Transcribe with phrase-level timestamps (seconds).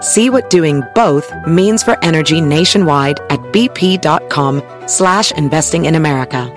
[0.00, 6.54] See what doing both means for energy nationwide at bp.com slash investing in America.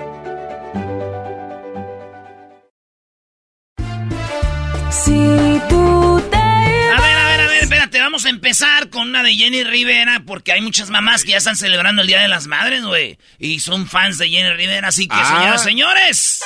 [4.90, 9.22] Si tú te A ver, a ver, a ver, espérate, vamos a empezar con una
[9.22, 12.46] de Jenny Rivera, porque hay muchas mamás que ya están celebrando el Día de las
[12.46, 13.18] Madres, güey.
[13.38, 15.26] Y son fans de Jenny Rivera, así que, Ah.
[15.38, 16.44] señoras, señores.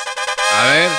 [0.60, 0.90] A ver.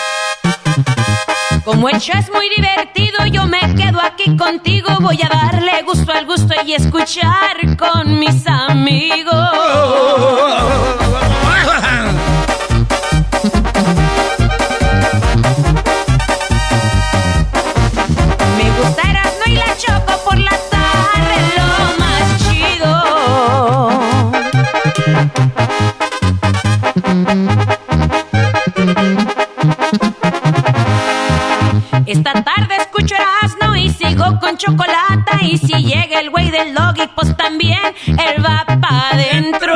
[1.68, 4.88] Como el show es muy divertido, yo me quedo aquí contigo.
[5.02, 9.36] Voy a darle gusto al gusto y escuchar con mis amigos.
[18.58, 21.68] Me gusta Erasmo y la Choco por la tarde, lo
[22.00, 22.38] más
[27.68, 27.77] chido.
[32.08, 35.40] Esta tarde escucho Erasmo y sigo con chocolate.
[35.42, 39.74] Y si llega el güey del doggy, pues también él va pa' adentro.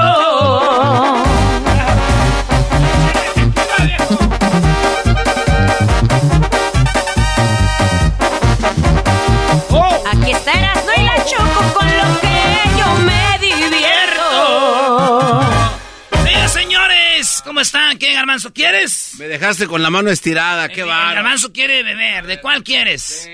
[10.13, 11.90] Aquí está Erasmo y la Choco con
[17.61, 17.99] ¿cómo están?
[17.99, 19.13] ¿Qué, Garbanzo, quieres?
[19.19, 21.13] Me dejaste con la mano estirada, qué va.
[21.13, 22.25] Garbanzo quiere beber.
[22.25, 23.29] ¿De cuál quieres?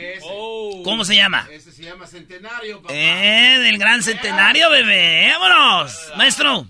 [0.84, 1.48] ¿Cómo se llama?
[1.50, 2.94] Este se llama Centenario, papá.
[2.94, 5.32] Eh, del gran centenario, bebé.
[5.32, 6.12] ¡Vámonos!
[6.18, 6.68] Maestro.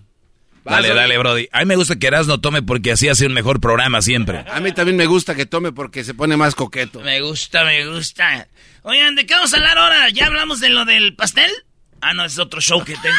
[0.66, 1.50] Dale, dale, Brody.
[1.52, 4.46] A mí me gusta que Erasmo tome porque así hace un mejor programa siempre.
[4.52, 7.00] A mí también me gusta que tome porque se pone más coqueto.
[7.00, 8.48] Me gusta, me gusta.
[8.84, 10.10] Oigan, ¿de qué vamos a hablar ahora?
[10.10, 11.50] ¿Ya hablamos de lo del pastel?
[12.10, 13.16] Ah, no, es otro show que tengo.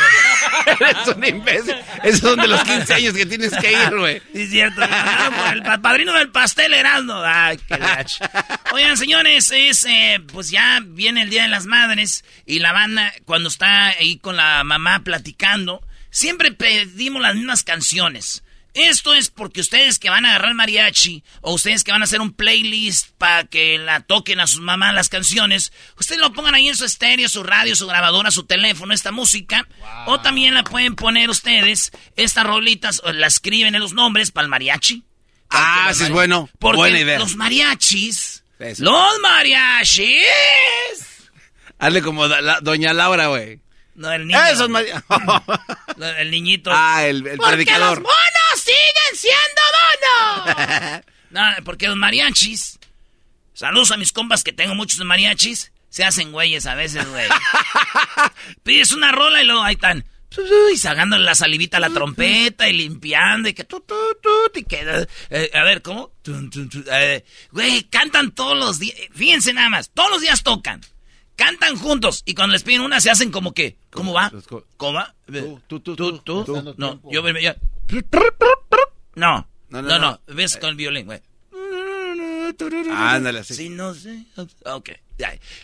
[0.80, 1.74] Eres un imbécil.
[2.02, 4.20] Esos son de los 15 años que tienes que ir, güey.
[4.32, 4.82] Sí, es cierto.
[4.82, 7.14] el pa- padrino del pastel Erasmo.
[7.24, 8.24] Ay, qué gacho.
[8.72, 13.12] Oigan, señores, es, eh, pues ya viene el Día de las Madres y la banda,
[13.24, 18.42] cuando está ahí con la mamá platicando, siempre pedimos las mismas canciones.
[18.78, 22.20] Esto es porque ustedes que van a agarrar mariachi o ustedes que van a hacer
[22.20, 26.68] un playlist para que la toquen a sus mamás las canciones, ustedes lo pongan ahí
[26.68, 29.66] en su estéreo, su radio, su grabadora, su teléfono, esta música.
[30.06, 34.44] O también la pueden poner ustedes, estas rolitas, o la escriben en los nombres para
[34.44, 35.02] el mariachi.
[35.50, 36.48] Ah, sí es bueno.
[36.58, 37.18] Porque Buena idea.
[37.18, 38.84] los mariachis, Eso.
[38.84, 40.22] los mariachis.
[41.78, 43.60] Hazle como da- la- Doña Laura, güey.
[43.94, 44.44] No, el niño.
[44.46, 44.90] Esos mari-
[45.96, 46.70] No, el niñito.
[46.72, 47.98] ah, el, el predicador.
[48.02, 48.08] los
[48.68, 49.62] siguen siendo
[50.46, 51.02] monos.
[51.30, 52.78] no, porque los mariachis.
[53.52, 55.72] Saludos a mis compas que tengo muchos mariachis.
[55.88, 57.26] Se hacen güeyes a veces, güey.
[58.62, 60.04] Pides una rola y luego ahí están.
[60.72, 64.62] Y sacándole la salivita a la trompeta y limpiando y que tu, tu, tu, y
[64.64, 65.06] que...
[65.30, 66.12] eh, a ver, ¿cómo?
[66.92, 68.94] Eh, Güey, cantan todos los días.
[69.14, 70.82] Fíjense nada más, todos los días tocan.
[71.34, 73.78] Cantan juntos y cuando les piden una se hacen como que...
[73.90, 74.30] ¿Cómo va?
[74.76, 75.14] ¿Cómo va?
[75.26, 76.44] Tú, tú, tú, tú, tú.
[76.44, 76.74] tú.
[76.76, 77.54] No, yo, yo,
[79.14, 81.20] no, No, no, no, ves con el violín, güey.
[82.90, 83.54] Ándale, así.
[83.54, 84.24] Sí, no sé.
[84.64, 84.90] Ok.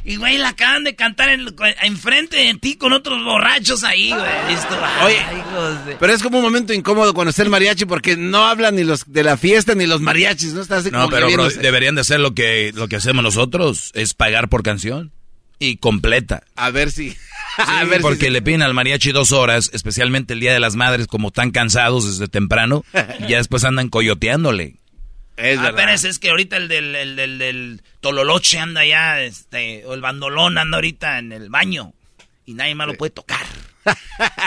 [0.05, 1.47] Y, güey, la acaban de cantar en,
[1.83, 4.49] enfrente de ti con otros borrachos ahí, güey.
[4.49, 4.77] Listo.
[5.05, 8.17] Oye, Ay, hijos de- Pero es como un momento incómodo cuando está el mariachi porque
[8.17, 10.61] no hablan ni los de la fiesta ni los mariachis, ¿no?
[10.61, 13.93] Está así No, como pero bro, deberían de hacer lo que, lo que hacemos nosotros,
[13.95, 15.13] es pagar por canción.
[15.61, 16.43] Y completa.
[16.57, 17.17] A ver si...
[17.57, 18.31] Sí, a ver porque si...
[18.31, 22.07] le piden al mariachi dos horas, especialmente el Día de las Madres, como tan cansados
[22.07, 22.85] desde temprano,
[23.21, 24.77] y ya después andan coyoteándole.
[25.37, 29.95] Es Ah, es que ahorita el del, el del, del Tololoche anda allá, este, o
[29.95, 31.93] el bandolón anda ahorita en el baño.
[32.47, 33.45] Y nadie más lo puede tocar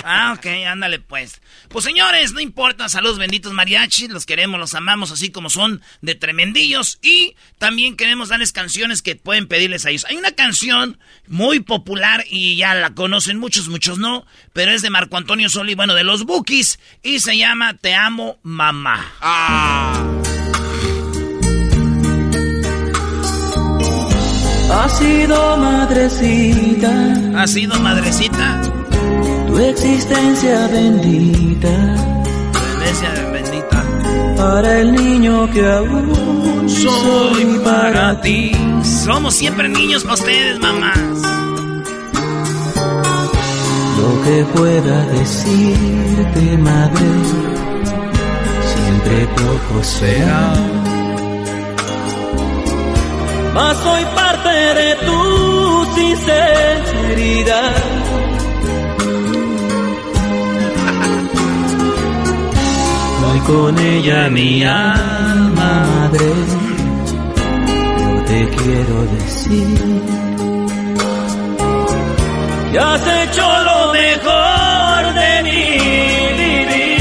[0.04, 1.42] ah, ok, ándale pues.
[1.70, 6.16] Pues señores, no importa, saludos benditos mariachis, los queremos, los amamos así como son de
[6.16, 10.06] tremendillos y también queremos darles canciones que pueden pedirles a ellos.
[10.10, 14.90] Hay una canción muy popular y ya la conocen muchos, muchos no, pero es de
[14.90, 19.14] Marco Antonio Soli, bueno, de los Bookies y se llama Te amo mamá.
[19.22, 20.04] Ah.
[24.70, 26.92] Ha sido madrecita.
[27.42, 28.77] Ha sido madrecita.
[29.58, 31.76] Tu existencia bendita.
[32.54, 33.84] Tu iglesia bendita.
[34.38, 38.52] Para el niño que aún soy para ti.
[38.84, 41.00] Somos siempre niños para ustedes, mamás.
[43.98, 47.10] Lo que pueda decirte, madre,
[48.74, 50.54] siempre poco será.
[53.56, 57.74] Mas soy parte de tu sinceridad.
[63.38, 66.26] Voy con ella mi alma, madre.
[68.00, 69.78] Yo te quiero decir
[72.72, 75.78] que has hecho lo mejor de mi
[76.38, 76.98] vivir.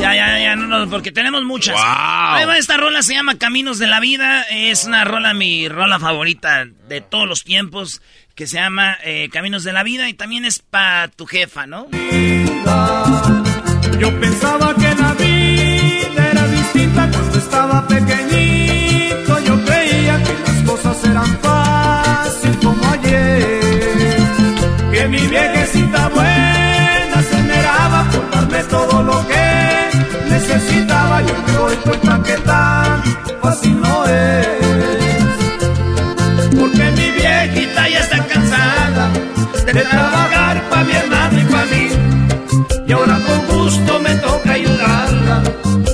[0.00, 1.76] Ya, ya, ya, no, no, porque tenemos muchas.
[1.78, 4.42] Ahí va, esta rola se llama Caminos de la Vida.
[4.50, 8.00] Es una rola, mi rola favorita de todos los tiempos,
[8.38, 11.88] que se llama eh, Caminos de la Vida y también es para tu jefa, ¿no?
[13.98, 19.40] Yo pensaba que la vida era distinta cuando estaba pequeñito.
[19.40, 23.60] Yo creía que las cosas eran fácil como ayer.
[24.92, 31.22] Que mi viejecita buena se meraba por darme todo lo que necesitaba.
[31.22, 33.02] Yo me doy cuenta que tan
[33.42, 34.67] fácil no es.
[39.72, 41.88] De trabajar para mi hermano y para mí.
[42.86, 45.42] Y ahora con gusto me toca ayudarla.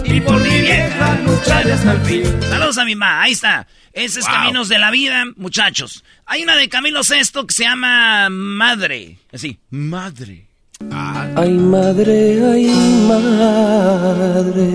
[0.05, 2.25] Y por mi vieja lucharé hasta el fin.
[2.43, 3.67] Saludos a mi mamá, ahí está.
[3.93, 6.05] Ese es Caminos de la Vida, muchachos.
[6.27, 9.19] Hay una de Camilo Sesto que se llama Madre.
[9.33, 10.47] Así, Madre.
[10.91, 12.67] Ay madre, ay
[13.09, 14.67] madre.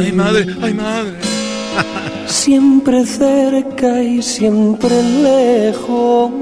[0.00, 1.16] Ay, madre, ay, madre.
[2.26, 6.32] Siempre cerca y siempre lejos.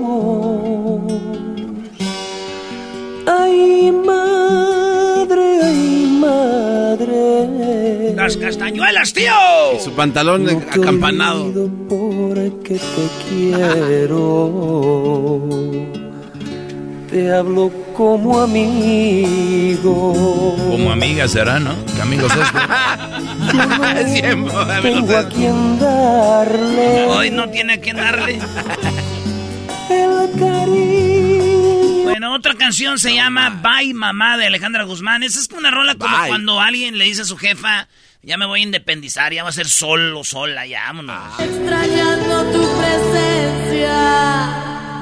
[3.26, 8.14] Ay madre, ay madre.
[8.14, 9.32] Las castañuelas, tío.
[9.76, 11.44] Y su pantalón No te acampanado.
[11.46, 14.52] olvido porque te quiero.
[17.10, 20.12] Te hablo como amigo.
[20.70, 21.70] Como amiga será, ¿no?
[21.94, 22.30] Que amigos
[24.02, 24.12] es.
[24.12, 24.52] Siempre,
[24.82, 28.38] Tengo a quien darle Hoy no tiene a quién darle.
[29.90, 31.25] el cariño.
[32.06, 35.24] Bueno, otra canción se llama Bye Mamá de Alejandra Guzmán.
[35.24, 36.28] Esa es una rola como Bye.
[36.28, 37.88] cuando alguien le dice a su jefa,
[38.22, 41.40] ya me voy a independizar, ya va a ser solo, sola, ya vámonos.
[41.40, 43.90] Extrañando tu presencia,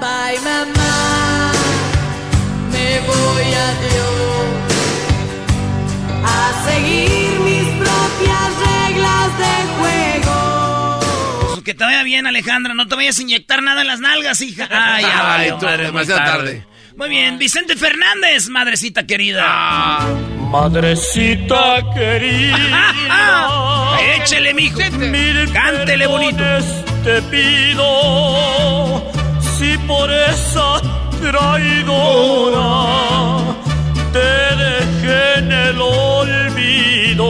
[0.01, 1.53] bye mamá,
[2.73, 4.47] me voy a Dios
[6.25, 11.01] a seguir mis propias reglas de juego.
[11.53, 14.41] Pues que te vaya bien, Alejandra, no te vayas a inyectar nada en las nalgas,
[14.41, 14.69] hija.
[14.71, 16.67] Ay, ya Ay, tú, madre, demasiado tarde.
[16.97, 19.43] Muy bien, Vicente Fernández, madrecita querida.
[19.47, 20.07] Ah.
[20.51, 22.95] Madrecita querida.
[24.17, 24.79] Échele, mijo.
[24.99, 26.45] Mil Cántele bonito.
[27.03, 29.03] Te pido
[29.59, 30.81] si por esa
[31.21, 32.63] traidora
[34.13, 37.27] te dejé en el olvido.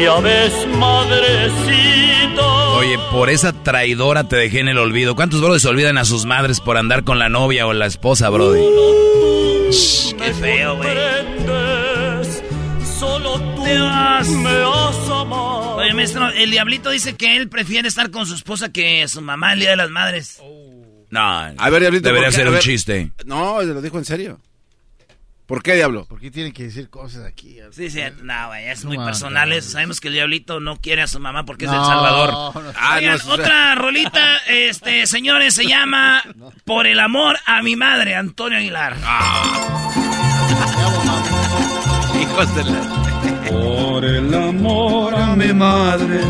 [0.00, 2.42] Ya ves, madrecita.
[2.76, 5.16] Oye, por esa traidora te dejé en el olvido.
[5.16, 8.60] ¿Cuántos brothers olvidan a sus madres por andar con la novia o la esposa, brody?
[10.18, 10.88] Qué feo, güey.
[12.98, 14.28] Solo tú Te vas.
[14.28, 15.76] me has amado.
[15.76, 19.52] Oye, maestro, el diablito dice que él prefiere estar con su esposa que su mamá
[19.54, 20.40] el Día de las Madres.
[21.10, 22.08] No, A ver, Diablito.
[22.08, 22.62] debería ser un ver.
[22.62, 23.10] chiste.
[23.24, 24.38] No, lo dijo en serio.
[25.48, 26.04] ¿Por qué, Diablo?
[26.04, 27.56] ¿Por qué tienen que decir cosas aquí?
[27.72, 29.50] Sí, sí, no, güey, es No, muy no, personal.
[29.54, 29.70] eso.
[29.70, 32.30] Sabemos que el diablito no quiere a su mamá porque es No, del Salvador.
[32.32, 36.22] no, Ah, Oigan, no, eso- otra rolita, este, señores, se llama
[36.66, 38.94] Por el amor a mi madre, Antonio Aguilar.
[42.20, 43.50] Hijos de la...
[43.50, 46.20] Por el amor a mi madre,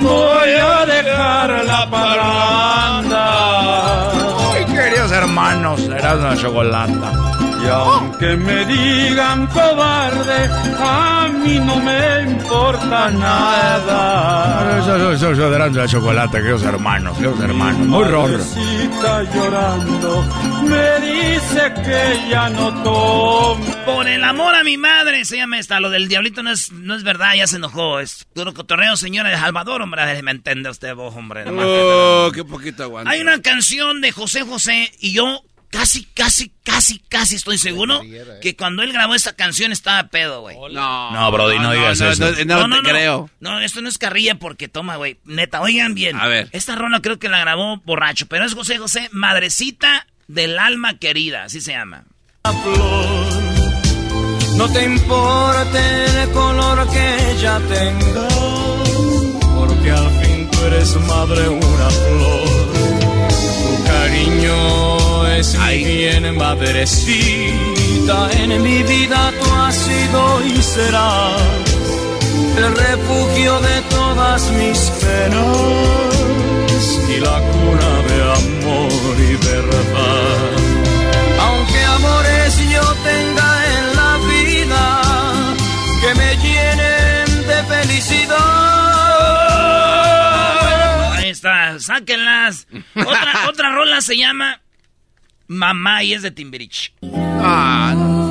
[0.00, 3.22] voy a dejar la parranda.
[4.54, 7.31] Ay, queridos hermanos, eras una chocolata.
[7.64, 10.48] Y aunque me digan cobarde,
[10.80, 14.84] a mí no me importa nada.
[14.86, 17.86] Yo, yo, yo, eran de chocolate, queridos hermanos, queridos hermanos.
[17.86, 18.28] Muy raro.
[19.34, 20.24] Llorando,
[20.64, 23.64] me dice que ya no tome.
[23.84, 25.78] Por el amor a mi madre, se llama esta.
[25.80, 28.00] Lo del diablito no es, no es verdad, ya se enojó.
[28.00, 30.20] Es puro cotorreo, señora de Salvador, hombre.
[30.22, 31.44] Me entiende usted, vos, hombre.
[31.44, 33.10] que- Oh, qué poquito aguanta.
[33.10, 38.00] Hay una canción de José José y yo casi, casi, casi, casi estoy seguro
[38.40, 40.56] que cuando él grabó esta canción estaba pedo, güey.
[40.72, 42.30] No, No, Brody, no digas eso.
[42.44, 43.30] No, no, te creo.
[43.40, 45.18] No, esto no es carrilla porque toma, güey.
[45.24, 46.16] Neta, oigan bien.
[46.16, 46.48] A ver.
[46.52, 51.44] Esta rola creo que la grabó borracho, pero es José José, Madrecita del alma querida,
[51.44, 52.04] así se llama.
[54.56, 58.28] No te importa el color que ella tenga,
[59.56, 62.61] porque al fin tú eres madre una flor.
[63.42, 71.42] Tu cariño es mi bien madrecita, en mi vida tú has sido y serás
[72.56, 76.02] el refugio de todas mis penas
[77.08, 80.61] y la cuna de amor y verdad.
[91.32, 92.66] Está, sáquenlas.
[92.94, 94.60] Otra, otra rola se llama
[95.48, 96.94] Mamá y es de Timbirich.
[97.40, 98.21] Ah, Tú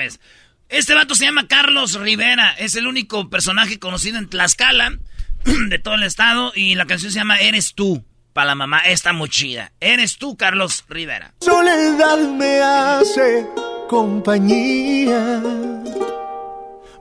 [0.00, 0.20] pues.
[0.70, 2.54] Este vato se llama Carlos Rivera.
[2.58, 4.98] Es el único personaje conocido en Tlaxcala,
[5.68, 6.52] de todo el estado.
[6.54, 8.02] Y la canción se llama Eres tú.
[8.32, 9.72] Para la mamá, está muy chida.
[9.80, 11.34] Eres tú, Carlos Rivera.
[11.40, 13.46] Soledad me hace
[13.88, 15.42] compañía.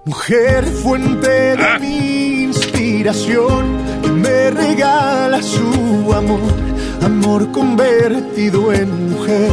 [0.05, 6.41] Mujer fuente de mi inspiración, que me regala su amor,
[7.03, 9.51] amor convertido en mujer,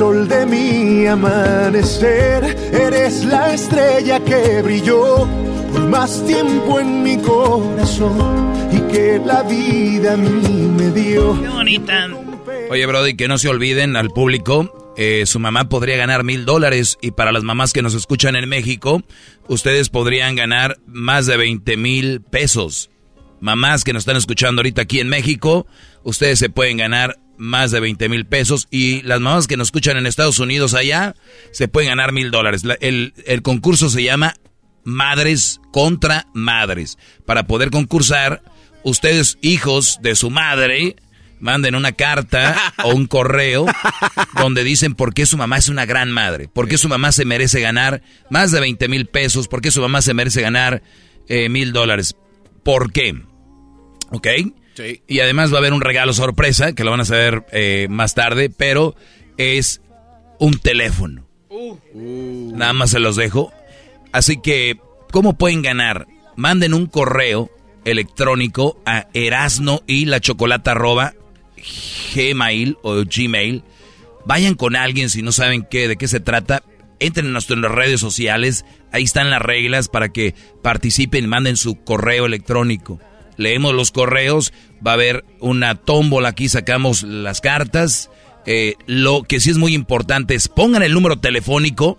[0.00, 2.56] sol de mi amanecer.
[2.72, 5.28] Eres la estrella que brilló
[5.70, 11.38] por más tiempo en mi corazón y que la vida a mí me dio.
[11.42, 12.08] Qué bonita.
[12.70, 16.96] Oye, Brody, que no se olviden al público, eh, su mamá podría ganar mil dólares
[17.02, 19.02] y para las mamás que nos escuchan en México,
[19.48, 22.88] ustedes podrían ganar más de 20 mil pesos.
[23.40, 25.66] Mamás que nos están escuchando ahorita aquí en México,
[26.04, 29.96] ustedes se pueden ganar más de 20 mil pesos y las mamás que nos escuchan
[29.96, 31.14] en Estados Unidos allá,
[31.52, 32.64] se pueden ganar mil dólares.
[32.64, 34.34] La- El, el concurso se llama
[34.84, 36.98] Madres contra Madres.
[37.26, 38.42] Para poder concursar,
[38.82, 40.96] ustedes, hijos de su madre,
[41.38, 43.66] manden una carta o un correo
[44.36, 47.24] donde dicen por qué su mamá es una gran madre, por qué su mamá se
[47.24, 50.82] merece ganar más de 20 mil pesos, por qué su mamá se merece ganar
[51.28, 52.16] eh, mil dólares.
[52.62, 53.18] ¿Por qué?
[54.10, 54.26] ¿Ok?
[54.74, 55.02] Sí.
[55.06, 58.14] Y además va a haber un regalo sorpresa, que lo van a saber eh, más
[58.14, 58.94] tarde, pero
[59.36, 59.80] es
[60.38, 61.26] un teléfono.
[61.94, 63.52] Nada más se los dejo.
[64.12, 64.78] Así que,
[65.10, 66.06] ¿cómo pueden ganar?
[66.36, 67.50] Manden un correo
[67.84, 71.14] electrónico a erasno y la chocolata arroba
[72.14, 73.64] gmail o gmail.
[74.24, 76.62] Vayan con alguien si no saben qué, de qué se trata.
[76.98, 78.64] Entren en nuestras redes sociales.
[78.92, 81.28] Ahí están las reglas para que participen.
[81.28, 83.00] Manden su correo electrónico.
[83.40, 84.52] Leemos los correos.
[84.86, 86.28] Va a haber una tómbola.
[86.28, 88.10] Aquí sacamos las cartas.
[88.44, 91.98] Eh, lo que sí es muy importante es pongan el número telefónico.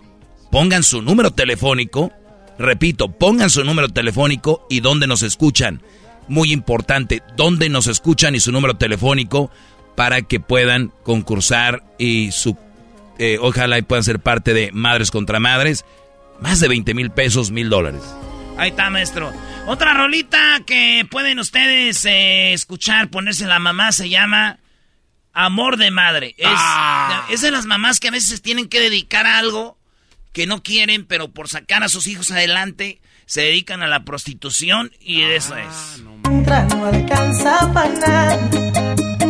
[0.52, 2.12] Pongan su número telefónico.
[2.60, 5.82] Repito, pongan su número telefónico y dónde nos escuchan.
[6.28, 9.50] Muy importante, dónde nos escuchan y su número telefónico
[9.96, 12.56] para que puedan concursar y su
[13.18, 15.84] eh, ojalá y puedan ser parte de Madres contra Madres.
[16.40, 18.02] Más de 20 mil pesos, mil dólares.
[18.58, 19.32] Ahí está, maestro.
[19.66, 24.58] Otra rolita que pueden ustedes eh, escuchar, ponerse la mamá, se llama
[25.32, 26.34] Amor de Madre.
[26.36, 27.24] Es, Ah.
[27.30, 29.78] es de las mamás que a veces tienen que dedicar a algo
[30.32, 34.92] que no quieren, pero por sacar a sus hijos adelante, se dedican a la prostitución
[35.00, 36.02] y eso es.
[36.22, 38.48] Contra no alcanza para nada.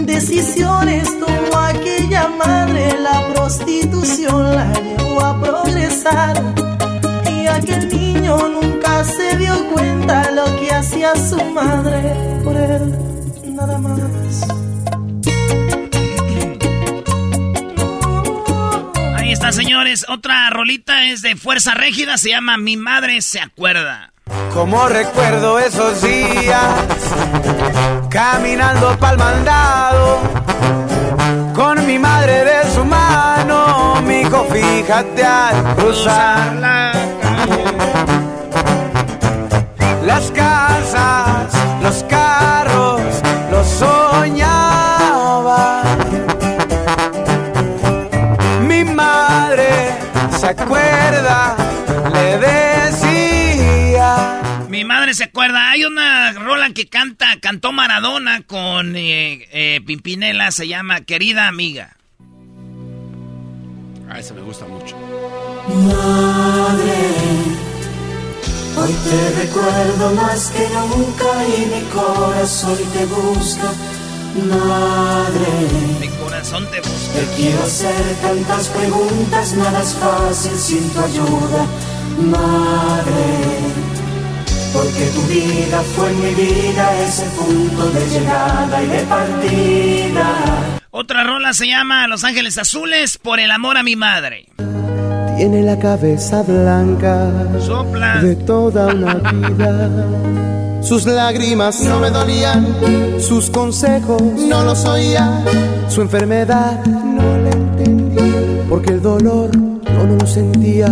[0.05, 6.43] Decisiones tomó aquella madre, la prostitución la llevó a progresar.
[7.65, 12.95] Y aquel niño nunca se dio cuenta lo que hacía su madre por él,
[13.55, 14.01] nada más.
[19.17, 20.05] Ahí está, señores.
[20.09, 24.13] Otra rolita es de Fuerza Régida, se llama Mi Madre se acuerda.
[24.53, 26.75] Como recuerdo esos días,
[28.11, 30.21] caminando pa'l mandado,
[31.55, 37.12] con mi madre de su mano, mi hijo, fíjate al cruzar la calle
[40.05, 43.01] las casas, los carros,
[43.51, 45.83] los soñaba.
[48.67, 49.69] Mi madre
[50.39, 51.57] se acuerda,
[52.13, 54.41] le decía.
[54.69, 60.51] Mi madre se acuerda, hay una rola que canta, cantó Maradona con eh, eh, Pimpinela,
[60.51, 61.97] se llama Querida Amiga.
[64.09, 64.97] A ah, esa me gusta mucho.
[65.69, 67.22] Madre
[68.83, 73.73] hoy te recuerdo más que nunca y mi corazón te busca.
[74.49, 77.13] Madre, Mi corazón te busca.
[77.15, 81.67] te quiero hacer tantas preguntas, nada es fácil sin tu ayuda.
[82.19, 83.25] Madre,
[84.73, 90.79] porque tu vida fue mi vida ese punto de llegada y de partida.
[90.91, 94.47] Otra rola se llama Los Ángeles Azules por el amor a mi madre.
[95.37, 97.31] Tiene la cabeza blanca
[98.23, 99.91] de toda una vida.
[100.83, 102.67] Sus lágrimas no me dolían,
[103.21, 105.43] sus consejos no los oía.
[105.89, 110.89] Su enfermedad no la entendía, porque el dolor yo no lo sentía.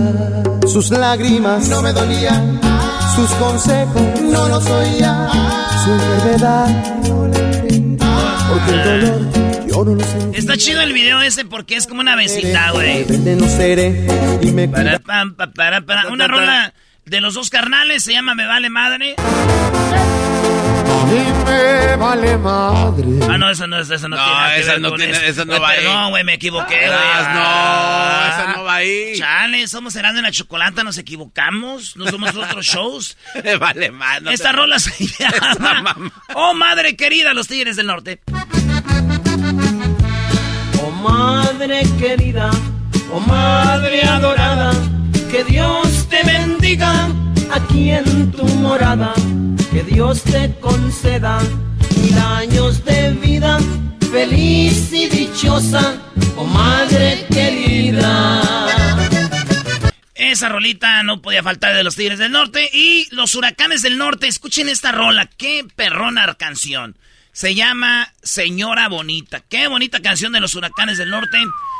[0.67, 2.61] Sus lágrimas no me dolían,
[3.15, 5.29] sus consejos no los oía.
[5.85, 6.69] Su enfermedad
[7.09, 8.07] no la entendía,
[8.49, 10.39] porque el dolor yo no lo sentía.
[10.39, 13.05] Está chido el video ese porque es como una besita, güey.
[13.07, 16.09] No me Para, pam, pa, para, para.
[16.09, 16.75] Una rola
[17.05, 19.17] de los dos carnales se llama Me Vale Madre.
[21.11, 23.05] Y me vale madre.
[23.29, 25.23] Ah, no, esa no, esa no, No, tiene esa no tiene- eso.
[25.23, 25.79] esa no Ay, va ahí.
[25.79, 26.91] Perdón, güey, me equivoqué, güey.
[26.93, 28.31] Ah, no, Ah.
[28.33, 29.13] esa no va ahí.
[29.17, 31.97] Chale, somos Herando en la Chocolata, nos equivocamos.
[31.97, 33.17] No somos otros shows.
[33.61, 34.23] vale, más.
[34.23, 35.97] no Esta te- rola se llama
[36.35, 38.21] Oh Madre Querida, los Tigres del Norte.
[41.61, 42.51] Madre querida,
[43.13, 44.73] oh madre adorada,
[45.31, 47.07] que Dios te bendiga
[47.53, 49.13] aquí en tu morada,
[49.71, 51.39] que Dios te conceda
[51.99, 53.59] mil años de vida,
[54.11, 56.01] feliz y dichosa,
[56.35, 58.41] oh madre querida.
[60.15, 62.71] Esa rolita no podía faltar de los Tigres del Norte.
[62.73, 65.27] Y los Huracanes del Norte, escuchen esta rola.
[65.27, 66.97] Qué perrona canción.
[67.41, 69.41] Se llama Señora Bonita.
[69.41, 71.39] Qué bonita canción de los Huracanes del Norte.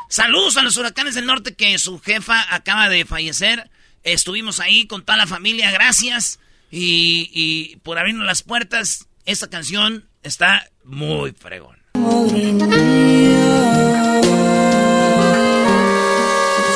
[0.09, 3.71] Saludos a los Huracanes del Norte que su jefa acaba de fallecer.
[4.03, 5.71] Estuvimos ahí con toda la familia.
[5.71, 6.41] Gracias.
[6.71, 9.07] Y, por abrirnos las puertas.
[9.27, 11.77] Esta canción está muy fregón.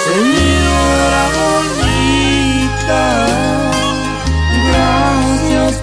[0.04, 1.30] Señora
[1.70, 3.23] bonita,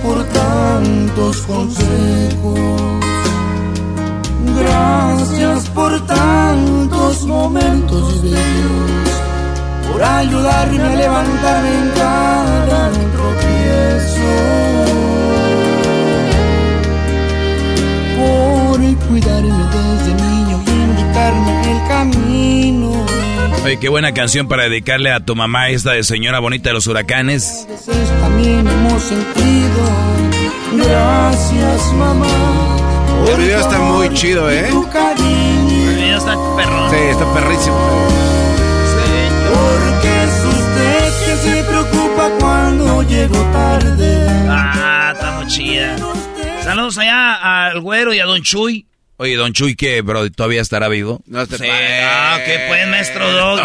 [0.01, 2.59] por tantos consejos,
[4.57, 9.11] gracias por tantos momentos bellos,
[9.91, 14.31] por ayudarme a levantarme en cada tropiezo,
[18.17, 23.20] por cuidarme desde niño y indicarme el camino.
[23.63, 26.87] Oye, qué buena canción para dedicarle a tu mamá esta de Señora Bonita de los
[26.87, 27.67] Huracanes.
[28.19, 29.81] también hemos sentido.
[30.73, 32.27] Gracias, mamá.
[33.29, 34.67] El video está muy chido, ¿eh?
[34.67, 36.89] El video está perrón.
[36.89, 37.77] Sí, está perrísimo.
[39.53, 44.27] Porque es usted que se preocupa cuando llego tarde.
[44.49, 45.97] Ah, está muy chida.
[46.63, 48.87] Saludos allá al güero y a Don Chuy.
[49.21, 50.31] Oye, Don Chuy, ¿qué, bro?
[50.31, 51.21] ¿Todavía estará vivo?
[51.27, 53.57] No te Sí, ah, qué pues, maestro Doggy.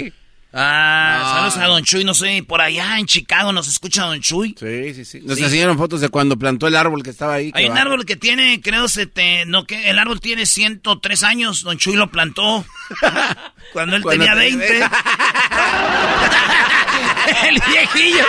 [0.00, 0.12] Doggy.
[0.54, 1.28] Ah, No.
[1.50, 4.54] saludos a Don Chuy, no sé, por allá en Chicago nos escucha Don Chuy.
[4.58, 5.20] Sí, sí, sí.
[5.22, 5.44] Nos Sí.
[5.44, 7.50] enseñaron fotos de cuando plantó el árbol que estaba ahí.
[7.54, 7.82] Hay un va.
[7.82, 12.10] árbol que tiene, creo, sete, no, que el árbol tiene 103 años, Don Chuy lo
[12.10, 12.64] plantó
[13.74, 14.78] cuando él Cuando tenía te- 20.
[17.48, 18.24] el viejillo.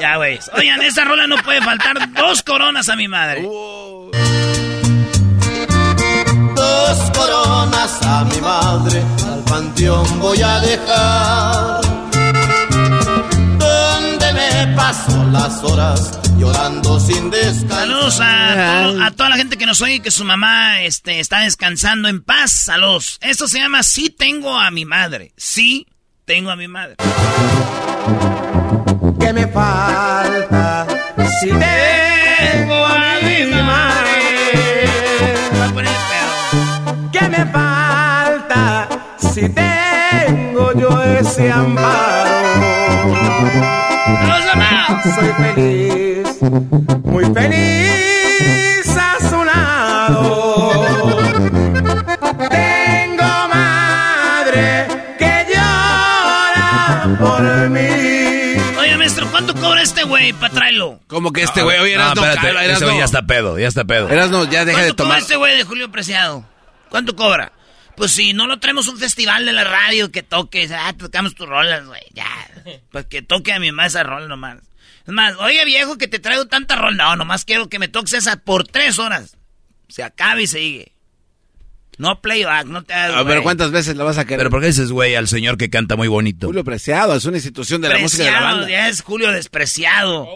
[0.00, 0.38] ya, güey.
[0.56, 3.46] Oigan, esa rola no puede faltar dos coronas a mi madre.
[6.86, 11.80] Dos coronas a mi madre al panteón voy a dejar.
[13.58, 17.78] Donde me paso las horas llorando sin descansar.
[17.80, 21.40] Saludos a, todo- a toda la gente que nos oye que su mamá este, está
[21.40, 22.50] descansando en paz.
[22.52, 23.18] Saludos.
[23.22, 25.32] Esto se llama Sí tengo a mi madre.
[25.36, 25.86] Sí
[26.26, 26.96] tengo a mi madre.
[29.20, 30.86] ¿Qué me falta?
[31.40, 31.64] Si tengo
[39.34, 42.30] Si tengo yo ese amparo.
[45.02, 46.40] Soy feliz,
[47.02, 51.18] muy feliz a su lado.
[52.48, 54.86] Tengo madre
[55.18, 58.56] que llora por mí.
[58.78, 61.00] Oye, maestro, ¿cuánto cobra este güey para traerlo?
[61.08, 63.00] Como que este güey, oye, no, eras no, espérate, cala, eras ese güey no.
[63.00, 64.08] ya está pedo, ya está pedo.
[64.08, 65.18] Eras no, ya deja de ¿Cuánto cobra tomar.
[65.18, 66.44] este güey de Julio Preciado?
[66.88, 67.50] ¿Cuánto cobra?
[67.96, 71.48] Pues si no lo traemos un festival de la radio que toque, ah, tocamos tus
[71.48, 72.26] rolas, güey, ya.
[72.90, 74.58] Pues que toque a mi mamá esa rola nomás.
[75.06, 76.96] Es más, oye viejo, que te traigo tanta rol.
[76.96, 79.36] No, nomás quiero que me toques esa por tres horas.
[79.88, 80.92] Se acaba y sigue.
[81.96, 83.42] No playback, no te hagas, A ver.
[83.42, 84.38] ¿cuántas veces la vas a querer?
[84.38, 86.48] Pero ¿por qué dices, güey, al señor que canta muy bonito?
[86.48, 88.70] Julio Preciado, es una institución de la música de la Preciado, banda.
[88.70, 90.26] ya es Julio despreciado.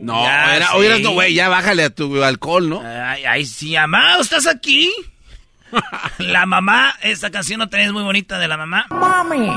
[0.00, 1.02] No, Ya, era, sí.
[1.02, 2.82] no, güey, ya bájale a tu alcohol, ¿no?
[2.84, 4.92] Ay, ay, sí, amado, ¿estás aquí?
[6.18, 8.86] La mamá, esta canción no tenés muy bonita de la mamá.
[8.90, 9.48] Mami,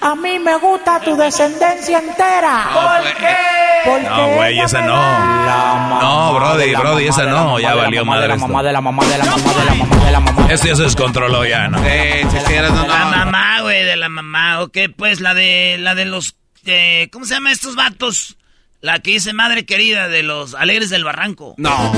[0.00, 2.68] a mí me gusta tu descendencia entera.
[2.72, 3.36] ¿Por qué?
[3.84, 6.00] Porque No, güey, esa no.
[6.00, 7.58] No, Brody, Brody, esa no.
[7.58, 8.28] Ya valió madre.
[8.28, 10.46] la mamá de la mamá de la mamá de la mamá de la mamá.
[10.52, 11.78] Esto ya se descontroló ya, ¿no?
[11.78, 12.24] No, De
[12.62, 12.86] la no.
[13.16, 14.60] mamá, güey, de la mamá.
[14.60, 18.36] Ok, pues la de la de los eh, ¿cómo se llama estos vatos?
[18.82, 21.54] La que dice madre querida de los alegres del barranco.
[21.58, 21.92] No.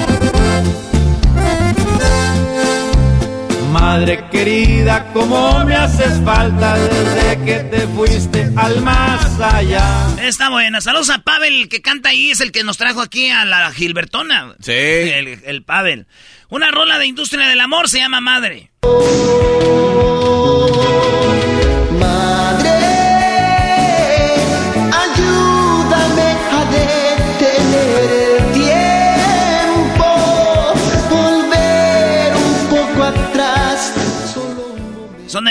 [3.72, 10.08] Madre querida, cómo me haces falta desde que te fuiste al más allá.
[10.22, 10.82] Está buena.
[10.82, 14.54] Saludos a Pavel, que canta ahí, es el que nos trajo aquí a la Gilbertona.
[14.60, 14.72] Sí.
[14.72, 16.06] El, el Pavel.
[16.50, 18.70] Una rola de industria del amor se llama Madre.
[18.82, 19.91] Madre,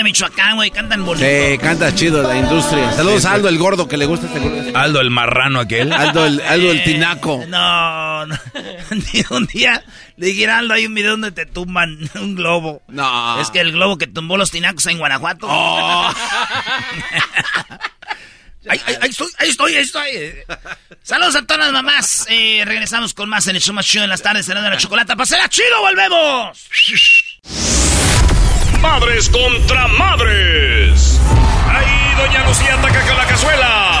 [0.02, 1.26] de Michoacán, güey, cantan bonito.
[1.26, 2.92] Sí, canta chido la industria.
[2.92, 4.76] Saludos a Aldo el gordo que le gusta este gordo.
[4.78, 5.92] Aldo el marrano aquel.
[5.92, 7.44] Aldo el, Aldo el tinaco.
[7.48, 8.38] No, no.
[9.30, 9.82] un día
[10.16, 12.82] le dije, Aldo, hay un video donde te tumban un globo.
[12.88, 13.40] No.
[13.40, 15.46] Es que el globo que tumbó los tinacos en Guanajuato.
[18.68, 20.10] Ahí, ahí- ahí estoy, ahí estoy, ahí estoy.
[21.02, 22.26] Saludos a todas las mamás.
[22.28, 25.16] Eh, regresamos con más en el show más chido en las tardes, cenando la chocolata.
[25.16, 25.80] ¡Pasela chido!
[25.80, 26.68] ¡Volvemos!
[28.82, 31.20] Madres contra madres.
[31.70, 34.00] Ahí Doña Lucía ataca con la cazuela.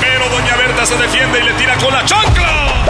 [0.00, 2.84] Pero Doña Berta se defiende y le tira con la chancla.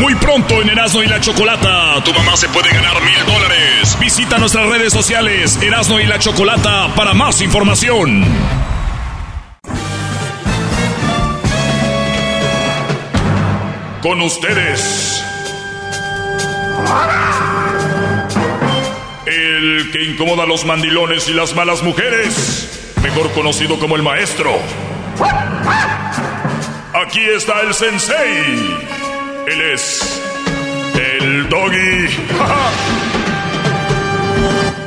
[0.00, 3.96] Muy pronto en Erasmo y la Chocolata, tu mamá se puede ganar mil dólares.
[4.00, 8.24] Visita nuestras redes sociales Erasmo y la Chocolata para más información.
[14.04, 15.24] Con ustedes.
[19.24, 24.58] El que incomoda a los mandilones y las malas mujeres, mejor conocido como el maestro.
[26.92, 28.76] Aquí está el sensei.
[29.46, 30.22] Él es
[30.96, 32.06] el doggy.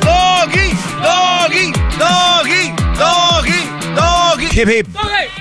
[0.00, 4.46] Doggy, doggy, doggy, doggy, doggy.
[4.52, 4.86] Hip hip.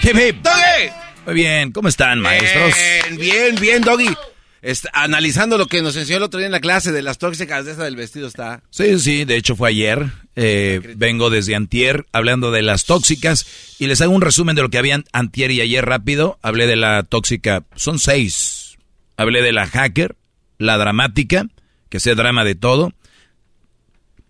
[0.01, 0.41] Hip hip.
[0.41, 1.06] Doggy.
[1.27, 2.73] Muy bien, ¿cómo están, maestros?
[3.09, 4.15] Bien, bien, bien, doggy.
[4.61, 7.65] Está analizando lo que nos enseñó el otro día en la clase de las tóxicas
[7.65, 8.63] de esa del vestido está.
[8.69, 10.05] Sí, sí, de hecho fue ayer.
[10.37, 13.45] Eh, vengo desde antier hablando de las tóxicas
[13.77, 16.39] y les hago un resumen de lo que habían antier y ayer rápido.
[16.41, 18.77] Hablé de la tóxica, son seis.
[19.17, 20.15] Hablé de la hacker,
[20.59, 21.47] la dramática,
[21.89, 22.93] que sea drama de todo.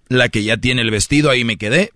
[0.07, 1.91] La que ya tiene el vestido, ahí me quedé.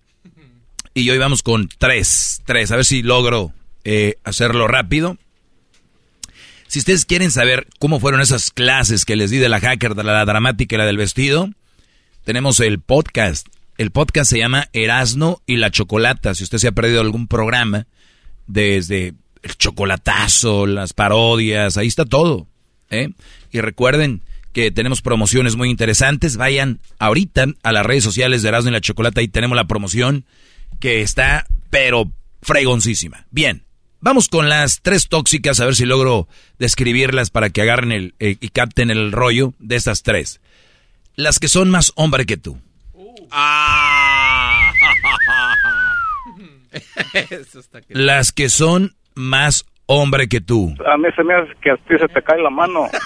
[0.94, 3.52] Y hoy vamos con tres, tres, a ver si logro
[3.84, 5.17] eh, hacerlo rápido.
[6.67, 10.04] Si ustedes quieren saber cómo fueron esas clases que les di de la hacker, de
[10.04, 11.50] la dramática y la del vestido,
[12.24, 13.48] tenemos el podcast.
[13.78, 16.34] El podcast se llama Erasno y la Chocolata.
[16.34, 17.88] Si usted se ha perdido algún programa,
[18.48, 22.48] desde el chocolatazo, las parodias, ahí está todo.
[22.89, 23.10] ¿eh?
[23.52, 24.22] Y recuerden
[24.54, 26.38] que tenemos promociones muy interesantes.
[26.38, 29.22] Vayan ahorita a las redes sociales de Erasno y la Chocolata.
[29.22, 30.26] Ahí tenemos la promoción
[30.80, 33.26] que está, pero fregoncísima.
[33.32, 33.63] Bien,
[34.02, 36.28] vamos con las tres tóxicas, a ver si logro
[36.60, 40.42] describirlas para que agarren el, eh, y capten el rollo de estas tres.
[41.16, 42.58] Las que son más hombre que tú.
[43.32, 44.72] Ah.
[47.30, 50.74] Eso está que- Las que son más hombre que tú.
[50.92, 52.88] A mí se me hace que a ti se te cae la mano.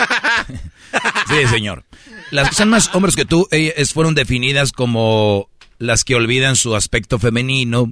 [1.28, 1.84] Sí, señor.
[2.32, 6.74] Las que son más hombres que tú ellas fueron definidas como las que olvidan su
[6.74, 7.92] aspecto femenino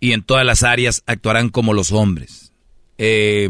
[0.00, 2.52] y en todas las áreas actuarán como los hombres.
[2.98, 3.48] Eh,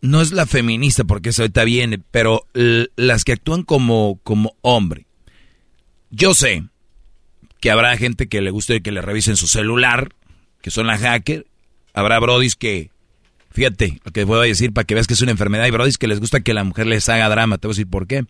[0.00, 5.06] no es la feminista porque eso ahorita viene, pero las que actúan como, como hombre.
[6.10, 6.64] Yo sé
[7.60, 10.10] que habrá gente que le guste que le revisen su celular,
[10.62, 11.46] que son la hacker.
[11.92, 12.90] Habrá brodis que,
[13.50, 15.64] fíjate lo que voy a decir para que veas que es una enfermedad.
[15.64, 17.58] Hay brodis que les gusta que la mujer les haga drama.
[17.58, 18.24] Te voy a decir por qué.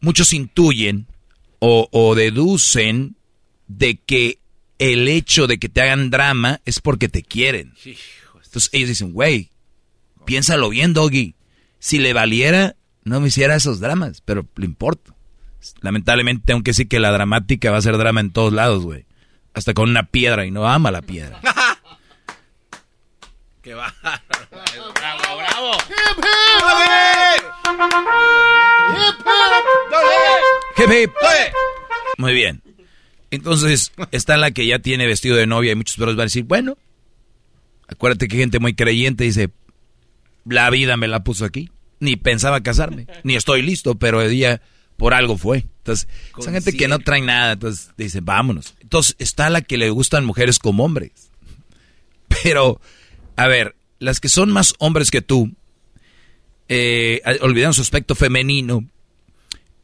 [0.00, 1.06] Muchos intuyen
[1.58, 3.16] o deducen
[3.68, 4.38] de que
[4.80, 7.74] el hecho de que te hagan drama es porque te quieren.
[7.84, 9.50] Entonces ellos dicen, güey,
[10.24, 11.34] piénsalo bien, doggy.
[11.78, 15.14] Si le valiera, no me hiciera esos dramas, pero le importa.
[15.82, 19.04] Lamentablemente, aunque sí que la dramática va a ser drama en todos lados, güey.
[19.52, 21.38] Hasta con una piedra y no ama la piedra.
[23.62, 23.94] ¡Qué va!
[24.00, 25.72] ¡Bravo, bravo!
[30.78, 31.10] Hip, hip.
[32.16, 32.62] Muy bien.
[33.30, 36.44] Entonces, está la que ya tiene vestido de novia y muchos perros van a decir,
[36.44, 36.76] bueno,
[37.88, 39.50] acuérdate que gente muy creyente dice,
[40.44, 41.70] la vida me la puso aquí.
[42.00, 44.62] Ni pensaba casarme, ni estoy listo, pero el día
[44.96, 45.66] por algo fue.
[45.78, 48.74] Entonces, son gente que no trae nada, entonces dice, vámonos.
[48.80, 51.30] Entonces, está la que le gustan mujeres como hombres.
[52.42, 52.80] Pero,
[53.36, 55.52] a ver, las que son más hombres que tú,
[56.68, 58.84] eh, olvidan su aspecto femenino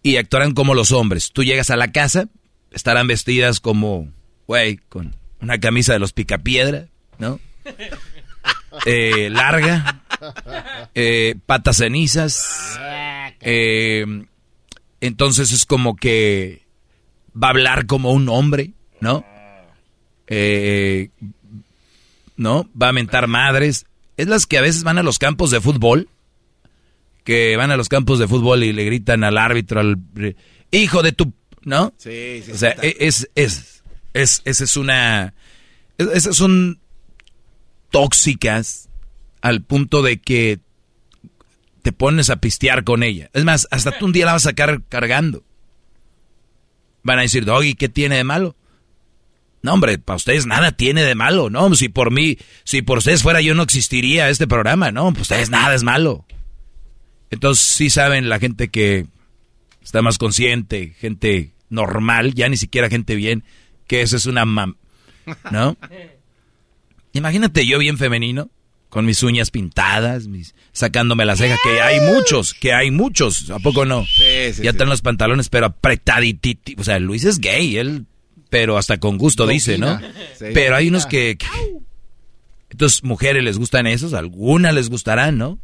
[0.02, 1.32] y actuarán como los hombres.
[1.32, 2.28] Tú llegas a la casa,
[2.70, 4.12] estarán vestidas como,
[4.46, 6.86] güey, con una camisa de los picapiedra,
[7.18, 7.40] ¿no?
[8.84, 10.02] Eh, larga,
[10.94, 12.78] eh, patas cenizas.
[13.40, 14.04] Eh,
[15.00, 16.66] entonces es como que
[17.40, 19.24] va a hablar como un hombre, ¿no?
[20.26, 21.10] Eh,
[22.36, 22.68] ¿No?
[22.80, 23.86] Va a mentar madres.
[24.16, 26.08] Es las que a veces van a los campos de fútbol,
[27.24, 29.98] que van a los campos de fútbol y le gritan al árbitro, al
[30.70, 31.32] hijo de tu,
[31.66, 31.92] ¿no?
[31.98, 32.52] Sí, sí.
[32.52, 33.82] O sea, es, es,
[34.14, 35.34] es, esa es una,
[35.98, 36.80] es- esas son
[37.90, 38.88] tóxicas
[39.42, 40.60] al punto de que
[41.82, 43.30] te pones a pistear con ella.
[43.32, 45.44] Es más, hasta tú un día la vas a sacar cargando.
[47.02, 48.56] Van a decir, Doggy, ¿qué tiene de malo?
[49.62, 51.74] No, hombre, para ustedes nada tiene de malo, ¿no?
[51.74, 55.50] Si por mí, si por ustedes fuera yo no existiría este programa, no, pues ustedes
[55.50, 56.24] nada es malo.
[57.30, 59.06] Entonces sí saben la gente que
[59.82, 63.44] está más consciente, gente normal, ya ni siquiera gente bien,
[63.86, 64.76] que eso es una mam,
[65.52, 65.76] ¿no?
[67.12, 68.50] Imagínate yo bien femenino,
[68.88, 73.58] con mis uñas pintadas, mis, sacándome la ceja, que hay muchos, que hay muchos, ¿a
[73.58, 74.04] poco no?
[74.04, 74.68] Sí, sí, ya sí.
[74.68, 78.06] están los pantalones, pero apretadititi, o sea, Luis es gay, él,
[78.50, 79.98] pero hasta con gusto dice, ¿no?
[80.38, 80.46] Sí.
[80.52, 81.46] Pero hay unos que, que-
[82.70, 85.58] entonces mujeres les gustan esos, algunas les gustarán, ¿no?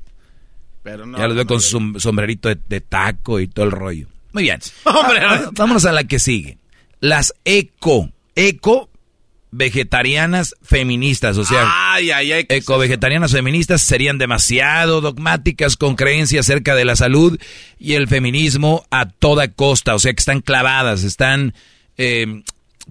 [0.83, 1.17] Pero no.
[1.19, 1.61] ya los veo no, con no.
[1.61, 4.09] su som- sombrerito de, de taco y todo el rollo.
[4.33, 4.61] Muy bien.
[4.85, 6.59] Hombre, Ah, Vámonos a la que sigue.
[7.01, 8.89] Las eco, eco
[9.55, 12.45] vegetarianas feministas, o sea, Ay, ay, ay.
[12.47, 17.39] ¿qué es eco vegetarianas feministas serían demasiado dogmáticas con creencias acerca de la salud
[17.79, 21.53] y el feminismo a toda costa, o sea que están clavadas, están
[21.99, 22.43] eh,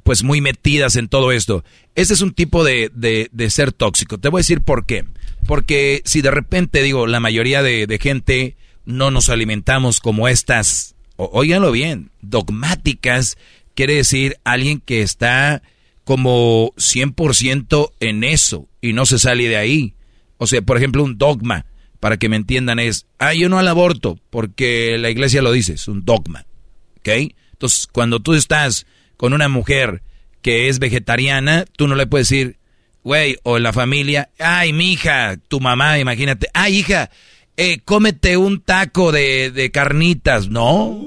[0.04, 1.64] pues muy metidas en todo esto.
[1.96, 4.20] Ese es un tipo de, de- de ser tóxico.
[4.20, 5.04] Te voy a decir por qué.
[5.48, 10.94] Porque si de repente digo, la mayoría de, de gente no nos alimentamos como estas,
[11.32, 13.38] óiganlo bien, dogmáticas,
[13.76, 15.62] quiere decir alguien que está
[16.04, 19.96] como 100% en eso y no se sale de ahí.
[20.38, 21.66] O sea, por ejemplo, un dogma,
[22.00, 25.74] para que me entiendan, es, ah, yo no al aborto, porque la iglesia lo dice,
[25.74, 26.46] es un dogma.
[26.98, 27.10] ¿Ok?
[27.54, 30.02] Entonces, cuando tú estás con una mujer
[30.42, 32.58] que es vegetariana, tú no le puedes decir,
[33.04, 37.12] güey, o en la familia, ay, mi hija, tu mamá, imagínate, ay, hija,
[37.62, 40.50] eh, cómete un taco de, de carnitas.
[40.50, 41.00] No,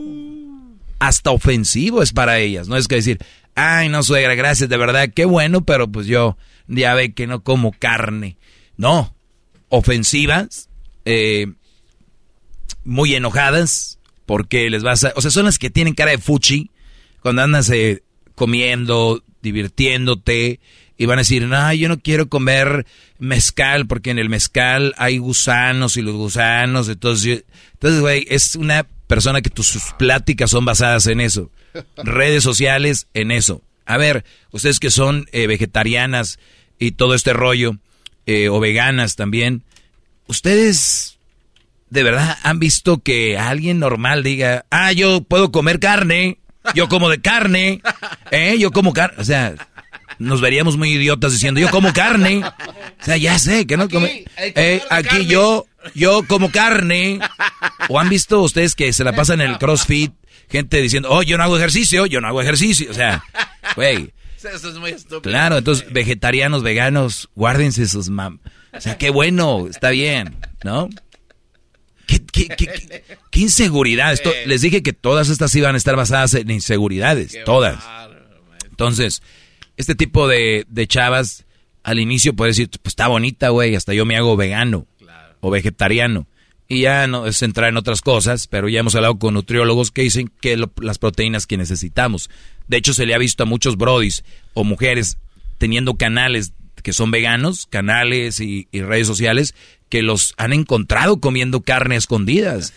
[1.01, 3.19] hasta ofensivo es para ellas, no es que decir,
[3.57, 6.37] ay, no, suegra, gracias, de verdad, qué bueno, pero pues yo
[6.69, 8.37] ya ve que no como carne.
[8.77, 9.15] No,
[9.69, 10.69] ofensivas,
[11.05, 11.47] eh,
[12.85, 15.13] muy enojadas, porque les vas a...
[15.17, 16.71] O sea, son las que tienen cara de fuchi
[17.21, 18.03] cuando andas eh,
[18.35, 20.61] comiendo, divirtiéndote,
[20.97, 22.87] y van a decir, no, yo no quiero comer
[23.19, 28.87] mezcal, porque en el mezcal hay gusanos y los gusanos, entonces, entonces, güey, es una
[29.07, 31.51] persona que tus pláticas son basadas en eso.
[31.97, 33.63] Redes sociales en eso.
[33.87, 36.39] A ver, ustedes que son eh, vegetarianas
[36.79, 37.77] y todo este rollo,
[38.27, 39.63] eh, o veganas también,
[40.27, 41.19] ustedes
[41.91, 46.39] de verdad han visto que alguien normal diga, ah, yo puedo comer carne,
[46.75, 47.83] yo como de carne,
[48.31, 48.57] ¿eh?
[48.59, 49.55] Yo como carne, o sea,
[50.19, 54.25] nos veríamos muy idiotas diciendo, yo como carne, o sea, ya sé que no come,
[54.37, 57.21] eh, aquí yo, yo como carne,
[57.89, 60.13] o han visto ustedes que se la pasan en el CrossFit,
[60.51, 63.25] gente diciendo, oh, yo no hago ejercicio, yo no hago ejercicio, o sea,
[63.77, 65.23] güey, Eso es muy estúpido.
[65.23, 68.41] Claro, entonces vegetarianos, veganos, guárdense sus mam.
[68.73, 70.89] O sea, qué bueno, está bien, ¿no?
[72.07, 74.13] ¿Qué, qué, qué, qué- qué inseguridad?
[74.13, 77.83] Esto, les dije que todas estas iban a estar basadas en inseguridades, todas.
[78.69, 79.23] Entonces,
[79.77, 81.45] este tipo de, de chavas,
[81.83, 84.87] al inicio puede decir, pues está bonita, güey, hasta yo me hago vegano
[85.41, 86.27] o vegetariano.
[86.67, 90.01] Y ya no es entrar en otras cosas, pero ya hemos hablado con nutriólogos que
[90.03, 92.31] dicen que lo- las proteínas que necesitamos.
[92.69, 95.19] De hecho, se le ha visto a muchos brodis o mujeres
[95.59, 99.55] teniendo canales que son veganos, canales y, redes sociales,
[99.89, 102.75] que los han encontrado comiendo carne a escondidas.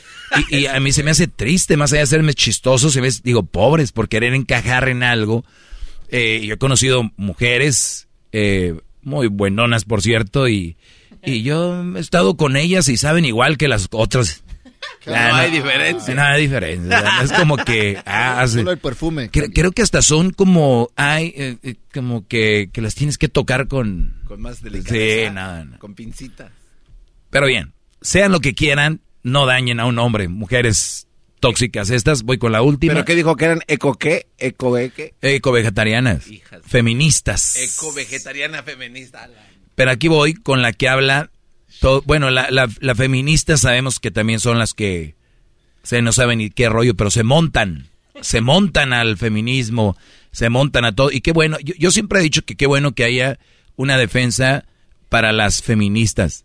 [0.49, 3.43] Y, a mí se me hace triste, más allá de serme chistoso, se me digo,
[3.43, 5.43] pobres por querer encajar en algo.
[6.09, 10.77] Eh, yo he conocido mujeres eh, muy buenonas, por cierto, y,
[11.23, 14.43] y yo he estado con ellas y saben igual que las otras.
[15.05, 16.13] No hay diferencia.
[16.15, 17.21] No hay diferencia.
[17.23, 17.97] Es como que...
[18.05, 19.31] ah, hace- Solo el perfume.
[19.31, 20.89] Cre- creo que hasta son como...
[20.97, 24.19] Ay, eh, eh, como que, que las tienes que tocar con...
[24.27, 25.29] Con más delicadeza.
[25.29, 25.77] Sí, nada, nada.
[25.79, 26.51] Con pincita.
[27.29, 30.27] Pero bien, sean lo que quieran, no dañen a un hombre.
[30.27, 31.06] Mujeres
[31.39, 32.93] tóxicas estas, voy con la última.
[32.93, 34.27] ¿Pero qué dijo que eran eco qué?
[34.37, 35.13] ¿Eco qué?
[35.21, 36.61] Eco-vegetarianas, Hijas.
[36.65, 37.55] feministas.
[37.57, 39.29] Eco vegetariana feminista.
[39.75, 41.29] Pero aquí voy con la que habla...
[41.79, 45.15] todo- bueno, la, la, la feminista sabemos que también son las que...
[45.83, 47.89] Se no saben ni qué rollo, pero se montan.
[48.21, 49.95] Se montan al feminismo,
[50.31, 51.11] se montan a todo.
[51.11, 53.37] Y qué bueno, yo, yo siempre he dicho que qué bueno que haya
[53.75, 54.65] una defensa
[55.07, 56.43] para las feministas.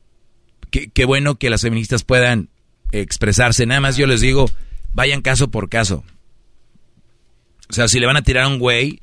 [0.71, 2.51] Qué, qué bueno que las feministas puedan
[2.93, 3.65] expresarse.
[3.67, 4.49] Nada más yo les digo,
[4.93, 6.05] vayan caso por caso.
[7.69, 9.01] O sea, si le van a tirar a un güey,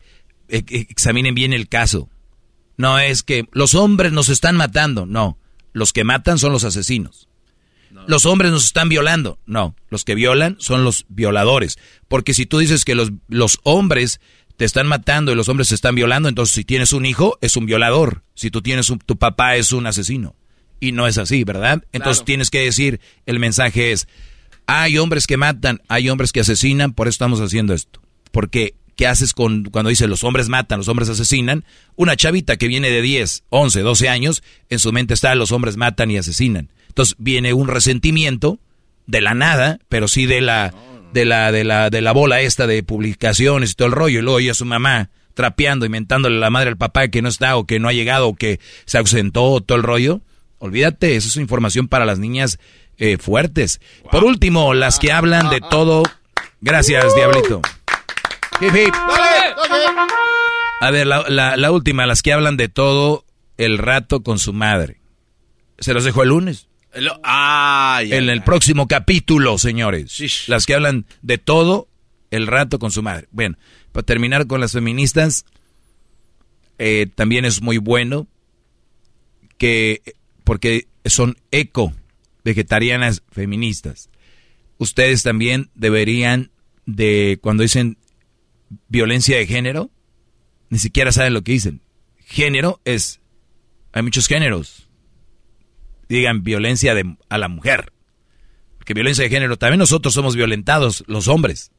[0.48, 2.10] e- e- examinen bien el caso.
[2.78, 5.38] No es que los hombres nos están matando, no.
[5.74, 7.28] Los que matan son los asesinos.
[8.08, 9.76] Los hombres nos están violando, no.
[9.90, 11.78] Los que violan son los violadores.
[12.08, 14.22] Porque si tú dices que los, los hombres
[14.58, 17.58] te están matando y los hombres se están violando, entonces si tienes un hijo es
[17.58, 18.24] un violador.
[18.36, 20.36] Si tú tienes un, tu papá es un asesino.
[20.80, 21.84] Y no es así, ¿verdad?
[21.92, 22.26] Entonces Claro.
[22.26, 24.08] tienes que decir, el mensaje es,
[24.72, 28.02] hay hombres que matan, hay hombres que asesinan, por eso estamos haciendo esto.
[28.32, 31.66] Porque, ¿qué haces con cuando dice los hombres matan, los hombres asesinan?
[31.96, 35.76] Una chavita que viene de 10, 11, 12 años, en su mente está los hombres
[35.76, 36.70] matan y asesinan.
[36.88, 38.60] Entonces viene un resentimiento
[39.08, 40.72] de la nada, pero sí de la
[41.14, 44.22] de la de la de la bola esta de publicaciones y todo el rollo y
[44.22, 47.58] luego ya su mamá trapeando y mentándole a la madre al papá que no está
[47.58, 50.22] o que no ha llegado o que se ausentó todo el rollo.
[50.60, 52.60] Olvídate, eso es información para las niñas
[53.00, 53.80] eh, fuertes.
[54.12, 56.04] Por último, las que hablan de todo.
[56.62, 57.62] Gracias, diablito.
[58.62, 58.94] Hip, hip.
[60.82, 63.26] A ver, la, la- la última, las que hablan de todo
[63.58, 65.00] el rato con su madre.
[65.80, 66.68] Se los dejo el lunes.
[66.94, 70.48] Lo- Ay, En ay, el próximo capítulo, señores.
[70.48, 71.88] Las que hablan de todo
[72.32, 73.28] el rato con su madre.
[73.32, 73.58] Bueno,
[73.92, 75.46] para terminar con las feministas,
[76.78, 78.28] eh, también es muy bueno
[79.58, 80.02] que,
[80.44, 81.94] porque son eco
[82.44, 84.10] vegetarianas feministas.
[84.78, 86.52] Ustedes también deberían
[86.86, 87.98] de, cuando dicen
[88.88, 89.90] violencia de género,
[90.70, 91.82] ni siquiera saben lo que dicen.
[92.26, 93.20] Género es,
[93.92, 94.90] hay muchos géneros
[96.10, 97.94] digan violencia de, a la mujer.
[98.78, 101.72] Porque violencia de género, también nosotros somos violentados, los hombres.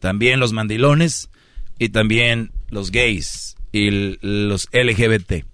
[0.00, 1.30] También los mandilones
[1.78, 5.44] y también los gays y los LGBT.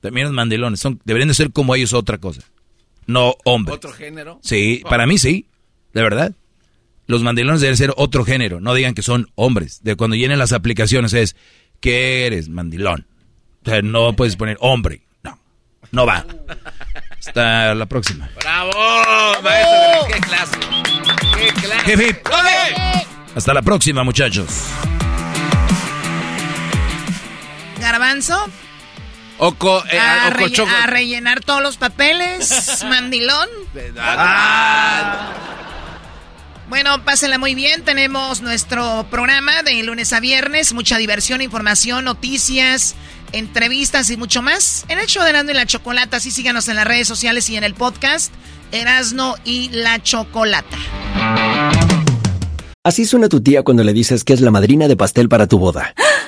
[0.00, 2.42] También los mandilones, son, deberían de ser como ellos otra cosa.
[3.06, 3.76] No hombres.
[3.76, 4.38] ¿Otro género?
[4.42, 5.46] Sí, para mí sí,
[5.92, 6.34] de verdad.
[7.06, 9.82] Los mandilones deben ser otro género, no digan que son hombres.
[9.82, 11.36] De cuando llenen las aplicaciones es,
[11.80, 13.06] ¿qué eres, mandilón?
[13.64, 15.38] O sea, no puedes poner hombre, no,
[15.92, 16.24] no va.
[17.18, 18.28] Hasta la próxima.
[18.40, 18.70] ¡Bravo!
[19.42, 20.56] Maestro, qué clase.
[21.38, 21.92] ¡Qué clase!
[21.92, 22.16] Hip, hip.
[23.34, 24.48] Hasta la próxima, muchachos.
[27.80, 28.46] Garbanzo,
[29.38, 30.70] Oco, eh, a, Oco relle- Choco.
[30.70, 33.48] a rellenar todos los papeles, mandilón.
[33.98, 35.32] Ah,
[36.68, 37.84] Bueno, pásenla muy bien.
[37.84, 40.72] Tenemos nuestro programa de lunes a viernes.
[40.72, 42.94] Mucha diversión, información, noticias,
[43.32, 44.84] entrevistas y mucho más.
[44.88, 46.16] En el show de Erasmo y la Chocolata.
[46.18, 48.32] Así síganos en las redes sociales y en el podcast
[48.72, 50.76] Erasno y la Chocolata.
[52.82, 55.58] Así suena tu tía cuando le dices que es la madrina de pastel para tu
[55.58, 55.94] boda.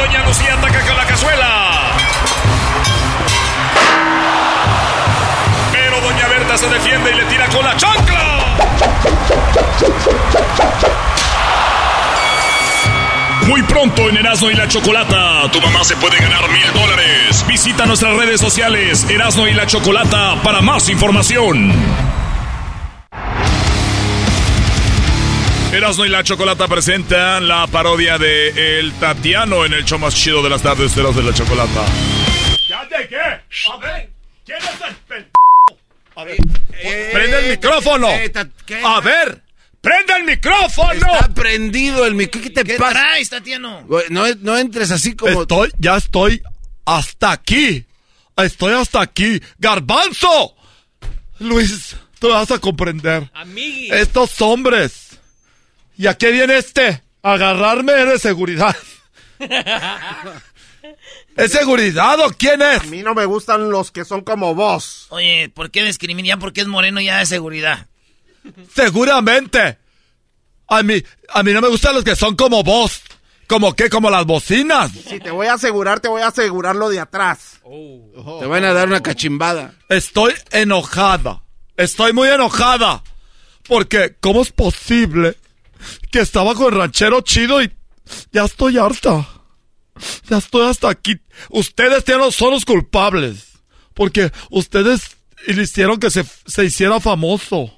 [0.00, 1.92] Doña Lucía ataca con la cazuela.
[5.72, 8.56] Pero Doña Berta se defiende y le tira con la chancla.
[13.46, 17.44] Muy pronto en Erasmo y la Chocolata, tu mamá se puede ganar mil dólares.
[17.46, 21.74] Visita nuestras redes sociales, Erasmo y la Chocolata, para más información.
[25.72, 30.42] Erasmo y la Chocolata presentan la parodia de El Tatiano en el show más chido
[30.42, 31.86] de las tardes, Erasmo y la Chocolata.
[32.68, 33.16] ¿Ya de qué?
[33.16, 34.10] A ver,
[34.44, 35.26] ¿quién es el.
[36.16, 36.36] A ver,
[37.12, 38.08] ¡Prende el micrófono!
[38.08, 39.42] A ver,
[39.80, 40.92] ¡prende el micrófono!
[40.92, 42.52] Está prendido el micrófono.
[42.52, 42.92] ¿Qué te pasa?
[42.92, 43.86] traes, Tatiano?
[44.10, 45.42] No, no entres así como...
[45.42, 46.42] Estoy, ya estoy
[46.84, 47.86] hasta aquí.
[48.36, 49.40] Estoy hasta aquí.
[49.58, 50.56] ¡Garbanzo!
[51.38, 53.30] Luis, tú vas a comprender.
[53.90, 55.09] Estos hombres.
[56.00, 57.02] ¿Y a qué viene este?
[57.22, 58.74] Agarrarme de seguridad.
[61.36, 62.80] ¿Es seguridad o quién es?
[62.80, 65.08] A mí no me gustan los que son como vos.
[65.10, 66.26] Oye, ¿por qué discriminar?
[66.26, 67.86] Ya porque es moreno ya de seguridad.
[68.74, 69.76] Seguramente.
[70.68, 73.02] A mí, a mí no me gustan los que son como vos.
[73.46, 73.90] ¿Como qué?
[73.90, 74.92] Como las bocinas.
[74.92, 77.60] Si te voy a asegurar, te voy a asegurar lo de atrás.
[78.40, 79.74] Te van a dar una cachimbada.
[79.90, 81.42] Estoy enojada.
[81.76, 83.02] Estoy muy enojada.
[83.68, 85.36] Porque, ¿cómo es posible
[86.10, 87.72] que estaba con ranchero chido y
[88.32, 89.26] ya estoy harta?
[90.28, 91.20] Ya estoy hasta aquí.
[91.50, 93.48] Ustedes tienen- son los culpables.
[93.94, 95.16] Porque ustedes
[95.46, 97.72] le hicieron que se, se hiciera famoso.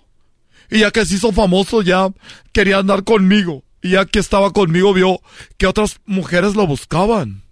[0.71, 2.09] Y ya que se hizo famoso, ya
[2.53, 3.65] quería andar conmigo.
[3.83, 5.21] Y ya que estaba conmigo, vio
[5.59, 7.43] que otras mujeres lo buscaban.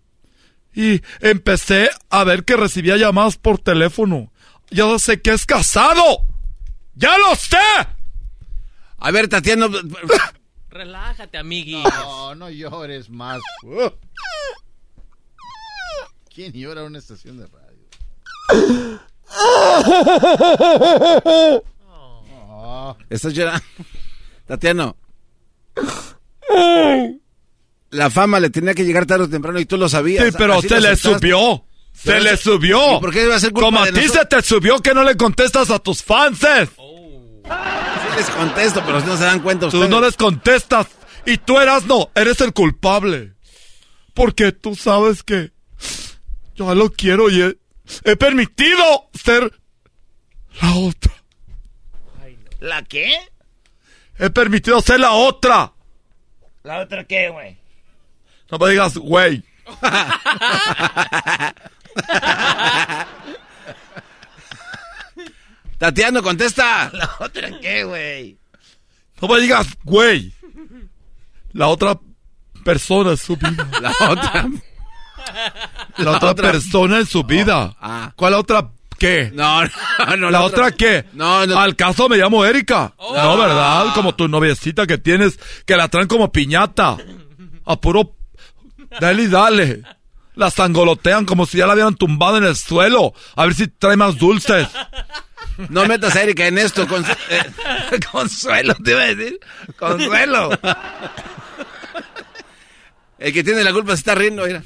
[0.75, 4.33] Y empecé a ver que recibía llamadas por teléfono.
[4.71, 6.27] Ya sé que es casado.
[6.95, 7.57] ¡Ya lo sé!
[8.99, 9.69] A ver, Tatiano.
[10.71, 11.83] Relájate, amigui.
[11.83, 13.41] No, no llores más.
[13.65, 13.91] Uh.
[16.33, 19.01] ¿Quién llora en una estación de radio?
[22.63, 22.97] Oh.
[23.09, 23.65] Estás llorando.
[24.47, 24.97] Tatiano.
[27.91, 30.27] La fama le tenía que llegar tarde o temprano y tú lo sabías.
[30.27, 31.65] Sí, pero Así se le subió.
[31.93, 32.97] Se le subió.
[32.97, 35.03] ¿Y por qué iba a ser culpa Como a ti se te subió que no
[35.05, 36.41] le contestas a tus fans.
[37.51, 39.91] Sí les contesto, pero no se dan cuenta Tú ustedes.
[39.91, 40.87] no les contestas.
[41.27, 43.35] Y tú eras no, eres el culpable.
[44.15, 45.53] Porque tú sabes que
[46.55, 47.59] yo lo quiero y he,
[48.05, 49.53] he permitido ser
[50.61, 51.13] la otra.
[52.61, 53.13] ¿La qué?
[54.19, 55.73] He permitido ser la otra.
[56.63, 57.57] ¿La otra qué, güey?
[58.51, 59.43] No me digas, güey.
[65.81, 66.91] Tatiano, contesta.
[66.93, 68.39] ¿La otra qué, güey?
[69.21, 70.31] No me digas, güey.
[71.55, 71.99] La otra
[72.63, 73.67] persona en su vida.
[73.81, 74.49] La otra.
[75.97, 77.75] La otra persona en su vida.
[77.81, 78.13] ah.
[78.15, 79.31] ¿Cuál otra qué?
[79.35, 79.63] No,
[80.07, 80.31] no, no.
[80.31, 81.07] ¿La otra qué?
[81.15, 81.59] No, no.
[81.59, 82.93] Al caso me llamo Erika.
[82.99, 83.17] Oh.
[83.17, 83.95] No, ¿verdad?
[83.95, 86.99] Como tu noviecita que tienes, que la traen como piñata.
[87.65, 88.17] A puro...
[89.01, 89.83] Dale y dale.
[90.35, 93.15] La sangolotean como si ya la hubieran tumbado en el suelo.
[93.35, 94.69] A ver si trae más dulces.
[95.69, 96.87] No metas a Erika en esto.
[96.89, 99.39] Con, eh, consuelo, te iba a decir.
[99.79, 100.51] Consuelo.
[103.19, 104.63] El que tiene la culpa se está riendo, mira.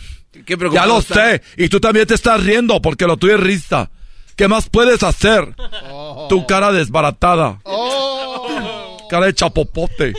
[0.47, 1.15] Qué Ya lo está.
[1.15, 1.43] sé.
[1.57, 3.91] Y tú también te estás riendo porque lo tuyo es risa.
[4.37, 5.55] ¿Qué más puedes hacer?
[6.29, 7.61] Tu cara desbaratada.
[9.11, 10.13] Cara de chapopote.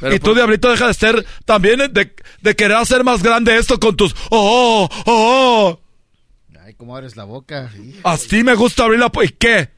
[0.00, 3.56] Pero y tú, por- Diablito, deja de ser también de, de querer hacer más grande
[3.56, 4.14] esto con tus...
[4.30, 5.80] ¡Oh, oh, oh!
[6.64, 7.70] Ay, cómo abres la boca.
[7.76, 8.08] Hijo.
[8.08, 9.10] Así me gusta abrirla.
[9.22, 9.70] ¿Y qué?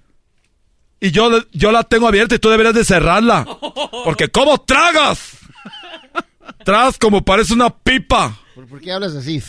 [1.01, 3.45] Y yo, yo la tengo abierta y tú deberías de cerrarla.
[4.05, 5.39] Porque ¿cómo tragas?
[6.65, 8.39] Tragas como parece una pipa.
[8.55, 9.43] ¿Por, por qué hablas así?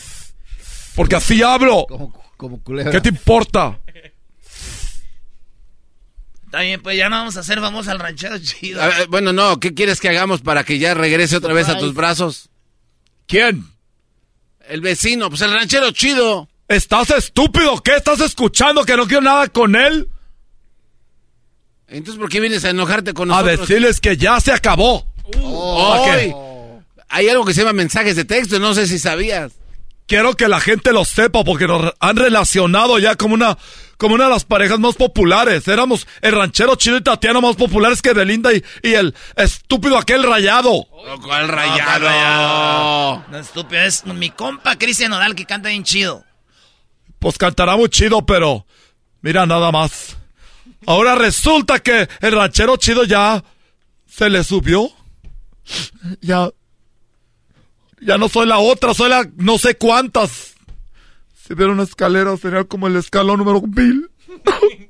[0.96, 1.86] Porque así hablo.
[1.90, 2.92] Como, como culebra.
[2.92, 3.80] ¿Qué te importa?
[6.46, 8.82] Está bien, pues ya no vamos a hacer vamos al ranchero chido.
[8.82, 11.78] A ver, bueno, no, ¿qué quieres que hagamos para que ya regrese otra vez a
[11.78, 12.50] tus brazos?
[13.26, 13.66] ¿Quién?
[14.68, 16.50] El vecino, pues el ranchero chido.
[16.68, 17.78] ¿Estás estúpido?
[17.82, 18.84] ¿Qué estás escuchando?
[18.84, 20.10] ¿Que no quiero nada con él?
[21.92, 23.68] Entonces, ¿por qué vienes a enojarte con A nosotros?
[23.68, 25.06] decirles que ya se acabó.
[25.42, 26.14] Oh, ¿A?
[26.14, 26.34] Ay,
[27.10, 29.52] Hay algo que se llama mensajes de texto, no sé si sabías.
[30.08, 33.58] quiero que la gente lo sepa porque nos han relacionado ya como una,
[33.98, 35.68] como una de las parejas más populares.
[35.68, 40.24] Éramos el ranchero chido y Tatiana más populares que Belinda y, y el estúpido aquel
[40.24, 40.86] rayado.
[41.22, 43.24] ¿Cuál rayado?
[43.30, 46.24] No, estúpido, es mi compa Cristian Nodal que canta bien chido.
[47.20, 48.66] Pues cantará muy chido, pero
[49.22, 50.18] mira nada más.
[50.88, 53.44] Ahora resulta que el ranchero chido ya
[54.08, 54.90] se le subió.
[56.22, 56.50] Ya.
[58.02, 60.56] Ya no soy la otra, soy la no sé cuántas.
[61.36, 64.10] Si hubiera una escalera sería como el escalón número mil.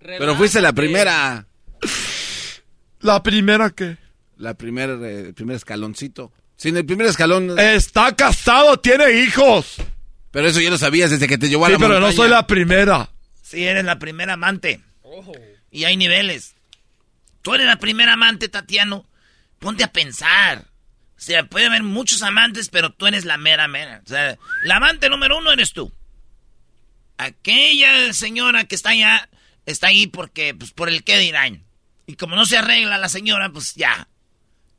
[0.00, 1.46] Pero fuiste la primera.
[3.00, 3.96] ¿La primera qué?
[4.36, 6.32] La primera, eh, el primer escaloncito.
[6.56, 7.58] Sin el primer escalón.
[7.58, 9.76] Está casado, tiene hijos.
[10.30, 12.28] Pero eso ya lo sabías desde que te llevó a Sí, la pero no soy
[12.28, 13.10] la primera.
[13.42, 14.80] Sí, eres la primera amante.
[15.70, 16.54] Y hay niveles.
[17.42, 19.06] Tú eres la primera amante, Tatiano.
[19.58, 20.66] Ponte a pensar.
[21.16, 24.02] O sea, puede haber muchos amantes, pero tú eres la mera mera.
[24.04, 25.92] O sea, la amante número uno eres tú.
[27.16, 29.28] Aquella señora que está allá,
[29.66, 31.64] está ahí porque, pues, por el qué dirán.
[32.06, 34.08] Y como no se arregla la señora, pues ya.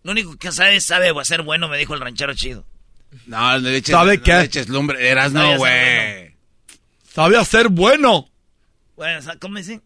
[0.03, 2.65] Lo único que sabe es sabe hacer bueno, me dijo el ranchero chido.
[3.25, 4.33] No, no le eches, ¿Sabe no qué?
[4.33, 5.09] le eches lumbre.
[5.09, 6.35] Eras no, güey.
[7.13, 8.29] Sabe hacer bueno.
[8.95, 9.83] Bueno, ¿cómo dicen?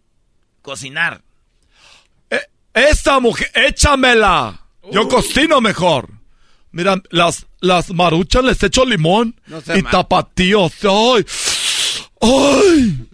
[0.64, 1.22] Cocinar.
[2.74, 4.62] Esta mujer, échamela.
[4.92, 6.10] Yo cocino mejor.
[6.72, 9.92] Mira, las, las maruchas les echo limón No y mal.
[9.92, 10.74] tapatíos.
[10.84, 11.26] ¡Ay!
[12.20, 13.08] ¡Ay!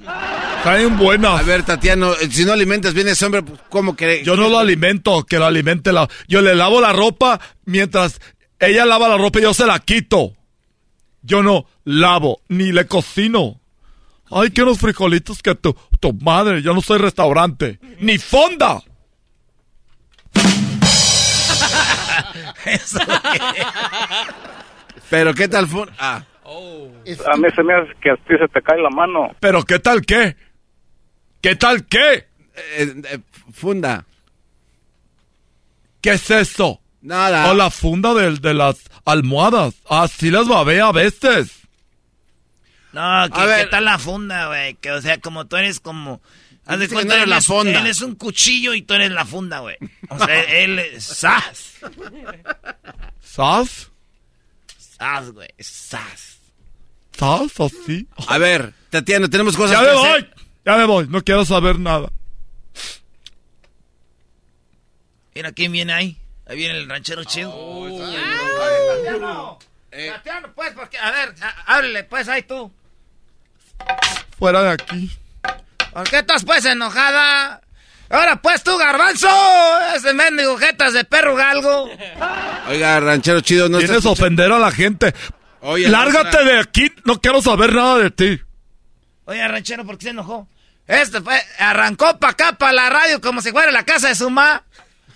[0.64, 1.42] Caen buenas.
[1.42, 4.24] A ver, Tatiano, eh, si no alimentas bien a ese hombre, pues, ¿cómo que...?
[4.24, 6.08] Yo no lo alimento, que lo alimente la...
[6.30, 8.22] Yo le lavo la ropa mientras
[8.60, 10.36] ella lava la ropa y yo se la quito.
[11.22, 13.59] Yo no lavo, ni le cocino.
[14.32, 17.80] Ay, que unos frijolitos que tu, tu madre, yo no soy restaurante.
[18.00, 18.82] Ni fonda.
[25.10, 25.88] Pero ¿qué tal fue?
[25.98, 26.24] Ah.
[26.46, 29.36] A mí se me hace que a ti se te cae la mano.
[29.40, 30.36] Pero ¿qué tal qué?
[31.42, 32.28] ¿Qué tal qué?
[32.56, 33.20] Eh, eh,
[33.54, 34.06] funda.
[36.02, 36.82] ¿Qué es eso?
[37.02, 37.52] Nada.
[37.52, 39.76] O la funda del- de, las almohadas.
[39.90, 41.59] Así las babé a veces.
[42.94, 43.66] No, que, A ver.
[43.66, 44.76] ¿qué tal la funda, güey?
[44.76, 46.22] Que, o sea, como tú eres como...
[46.66, 47.80] Haz de que cuenta, no eres él la es- fonda.
[47.80, 49.78] Él es un cuchillo y tú eres la funda, güey.
[50.10, 51.04] O sea, él es...
[51.04, 51.76] ¡Sas!
[53.22, 53.90] ¿Sas?
[54.78, 55.50] ¡Sas, güey!
[55.60, 56.38] ¡Sas!
[57.18, 58.08] ¿Sas así?
[58.28, 60.22] A ver, Tatiano, tenemos cosas Ya que me hacer.
[60.24, 60.44] voy.
[60.66, 61.08] Ya me voy.
[61.08, 62.10] No quiero saber nada.
[65.36, 66.18] Mira quién viene ahí.
[66.48, 67.52] Ahí viene el ranchero chido.
[69.92, 70.12] Eh.
[70.12, 70.98] Tatiano, pues, porque...
[70.98, 71.34] A ver,
[71.66, 72.72] háblele, pues, ahí tú.
[74.38, 75.12] Fuera de aquí.
[75.94, 77.62] ¿Por qué estás, pues, enojada?
[78.10, 79.28] Ahora, pues, tú, garbanzo.
[79.96, 81.90] Ese mendigo jetas de perro galgo.
[82.68, 85.14] Oiga, ranchero chido, no Tienes ofender a la gente.
[85.62, 86.92] Oye, Lárgate de aquí.
[87.06, 88.42] No quiero saber nada de ti.
[89.26, 90.48] Oye, ranchero, ¿por qué se enojó?
[90.88, 94.30] Este fue, arrancó pa' acá, pa' la radio, como si fuera la casa de su
[94.32, 94.64] ma.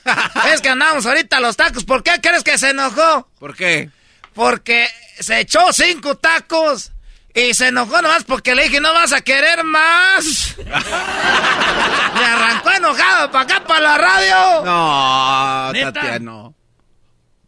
[0.53, 1.83] es que andamos ahorita a los tacos.
[1.83, 3.27] ¿Por qué crees que se enojó?
[3.39, 3.89] ¿Por qué?
[4.33, 4.87] Porque
[5.19, 6.91] se echó cinco tacos
[7.33, 10.55] y se enojó nomás porque le dije, no vas a querer más.
[10.65, 14.65] Me arrancó enojado pa' acá, pa' la radio.
[14.65, 15.93] No, ¿Neta?
[15.93, 16.55] Tatiano.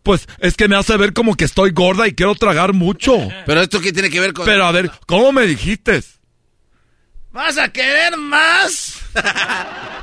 [0.01, 3.17] Pues es que me hace ver como que estoy gorda y quiero tragar mucho.
[3.47, 4.45] Pero esto qué tiene que ver con...
[4.45, 6.03] Pero a ver, ¿cómo me dijiste?
[7.31, 8.99] ¿Vas a querer más?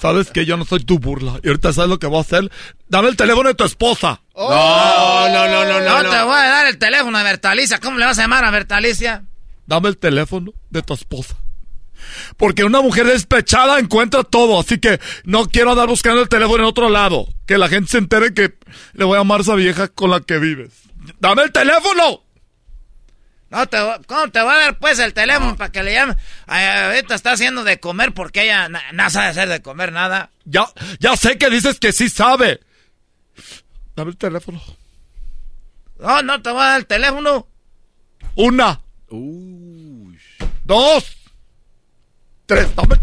[0.00, 1.38] Sabes que yo no soy tu burla.
[1.42, 2.50] Y ahorita sabes lo que voy a hacer.
[2.88, 4.20] Dame el teléfono de tu esposa.
[4.36, 6.02] No, no, no, no, no.
[6.02, 7.78] No te voy a dar el teléfono a Bertalicia.
[7.78, 9.24] ¿Cómo le vas a llamar a Bertalicia?
[9.66, 11.36] Dame el teléfono de tu esposa.
[12.36, 14.58] Porque una mujer despechada encuentra todo.
[14.60, 17.26] Así que no quiero andar buscando el teléfono en otro lado.
[17.46, 18.54] Que la gente se entere que
[18.94, 20.72] le voy a amar a esa vieja con la que vives.
[21.20, 22.22] ¡Dame el teléfono!
[23.52, 26.16] No te, voy- ¿Cómo te voy a dar pues el teléfono para que le llame?
[26.46, 30.30] Ay, ahorita está haciendo de comer porque ella na- no sabe hacer de comer nada.
[30.46, 30.64] Ya,
[31.00, 32.60] ya sé que dices que sí sabe.
[33.94, 34.58] Dame el teléfono.
[36.00, 37.46] No, no te voy a dar el teléfono.
[38.36, 38.80] Una.
[40.64, 41.04] Dos.
[42.46, 42.74] Tres.
[42.74, 42.96] Dame.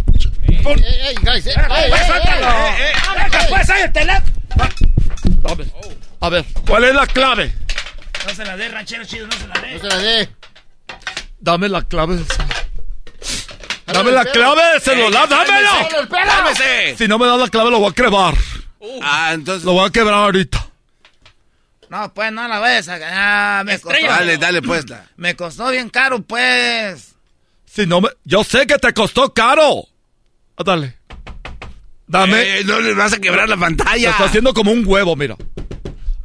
[0.64, 2.48] Por- Pues, suéltalo.
[2.76, 4.34] Deja, pues el teléfono.
[5.44, 5.66] Dame.
[6.22, 7.54] A ver, ¿cuál es la clave?
[8.28, 9.74] No se la dé, ranchero chido, no se la dé.
[9.76, 10.30] No se la dé.
[11.40, 12.58] Dame la clave del celular.
[13.88, 15.70] Dame la clave del celular, dámelo.
[16.10, 16.96] ¡Cálmese!
[16.98, 18.36] Si no me das la clave, lo voy a quebrar.
[19.02, 19.64] Ah, entonces...
[19.66, 20.66] Lo voy a quebrar ahorita.
[21.90, 23.66] No, pues no la vayas a ganar.
[23.66, 24.88] Me costó, Dale, dale, pues.
[24.90, 27.16] la- me costó bien caro, pues.
[27.66, 28.10] Si no me...
[28.26, 29.86] Yo sé que te costó caro.
[30.56, 30.98] Ah, Dale.
[32.06, 32.60] Dame...
[32.60, 34.12] Eh, no le vas a quebrar la pantalla.
[34.12, 35.36] está haciendo como un huevo, mira.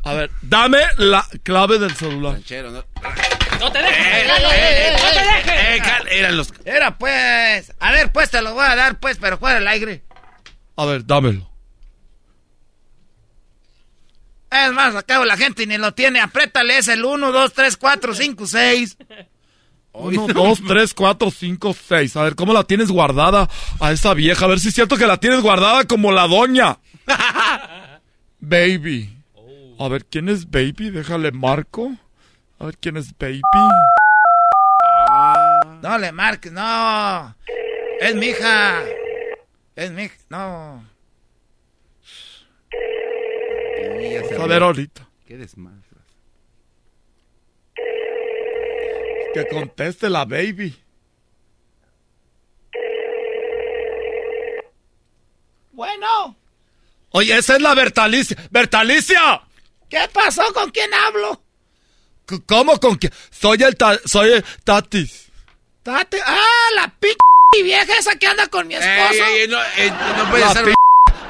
[0.03, 2.35] A ver, dame la clave del celular.
[2.35, 2.85] Ranchero, no.
[3.61, 4.07] ¡No te dejes!
[4.07, 5.77] Eh, ¡No eh, eh, te dejes!
[5.77, 6.53] eh, cal- eran los...
[6.65, 7.73] Era pues.
[7.81, 10.03] A ver, pues te lo voy a dar, pues, pero fuera el aire.
[10.77, 11.51] A ver, dámelo.
[14.51, 16.21] Es más, acabo la gente y ni lo tiene.
[16.21, 18.97] Apriétale, es el 1, 2, 3, 4, 5, 6.
[19.97, 22.17] Uno, dos, tres, cuatro, cinco, seis.
[22.17, 23.49] A ver, ¿cómo la tienes guardada
[23.79, 24.45] a esa vieja?
[24.45, 26.79] A ver si es cierto que la tienes guardada como la doña.
[28.41, 29.17] Baby.
[29.79, 30.91] A ver, ¿quién es Baby?
[30.91, 31.93] Déjale marco.
[32.59, 33.41] A ver, ¿quién es Baby?
[35.83, 37.35] No le marques, no.
[38.01, 38.83] Es mi hija.
[39.77, 40.85] Es mi hija, no.
[44.41, 45.09] A ver ahorita.
[45.27, 45.81] Qué desmadre.
[49.35, 50.81] Que conteste la Baby.
[55.73, 56.37] Bueno,
[57.17, 58.37] Oye, esa es la Bertalicia.
[58.51, 59.41] ¡Bertalicia!
[59.89, 60.43] ¿qué pasó?
[60.53, 61.44] ¿Con quién hablo?
[62.47, 63.13] ¿Cómo con quién?
[63.31, 65.27] Soy el, ta- soy el Tatis.
[65.83, 66.19] Tate.
[66.25, 66.41] Ah,
[66.77, 67.09] la p
[67.63, 69.25] vieja esa que anda con mi esposo.
[69.25, 70.65] Ey, ey, no, eh, no puede La ser...
[70.65, 70.75] p-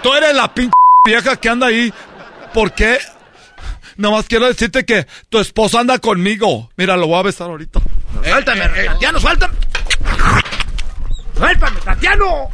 [0.02, 0.72] Tú eres la pinche
[1.06, 1.92] vieja que anda ahí.
[2.54, 2.98] ¿Por qué?
[3.96, 6.70] Nomás quiero decirte que tu esposo anda conmigo.
[6.76, 7.80] Mira, lo voy a besar ahorita.
[8.22, 9.54] Suéltame, Tatiano, suéltame.
[11.36, 12.50] Suéltame, Tatiano.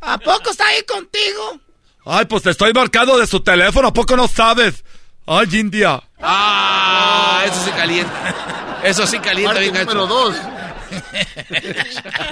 [0.00, 1.60] ¿A poco está ahí contigo?
[2.06, 3.88] Ay, pues te estoy marcando de su teléfono.
[3.88, 4.84] ¿A poco no sabes?
[5.32, 6.02] Ay, India.
[6.20, 8.34] Ah, eso sí calienta.
[8.82, 9.94] Eso sí calienta Parte bien gacho.
[9.94, 10.34] número dos.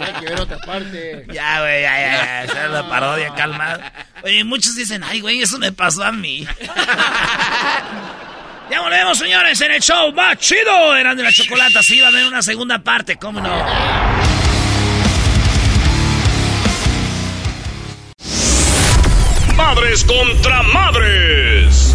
[0.01, 1.24] Hay que ver otra parte.
[1.32, 2.42] Ya, güey, ya, ya, ya.
[2.44, 3.78] Esa es la parodia, calma.
[4.24, 6.44] Oye, muchos dicen, ay, güey, eso me pasó a mí.
[8.68, 10.96] ya volvemos, señores, en el show más chido.
[10.96, 11.84] Eran de la chocolata.
[11.84, 13.64] Sí, va a haber una segunda parte, ¿cómo no?
[19.57, 21.88] Madres contra madres.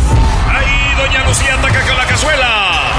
[1.04, 2.98] Doña Lucía ataca con la cazuela.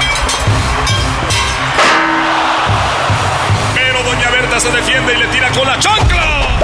[3.73, 6.59] Pero doña Berta se defiende y le tira con la chancla.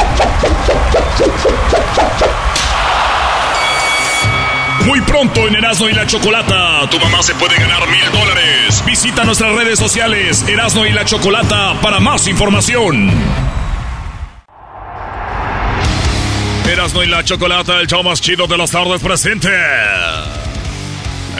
[4.86, 8.84] Muy pronto en Erasmo y la Chocolata, tu mamá se puede ganar mil dólares.
[8.86, 13.10] Visita nuestras redes sociales Erasmo y la Chocolata para más información.
[16.72, 19.50] Erasmo y la Chocolata, el show más chido de las tardes presente.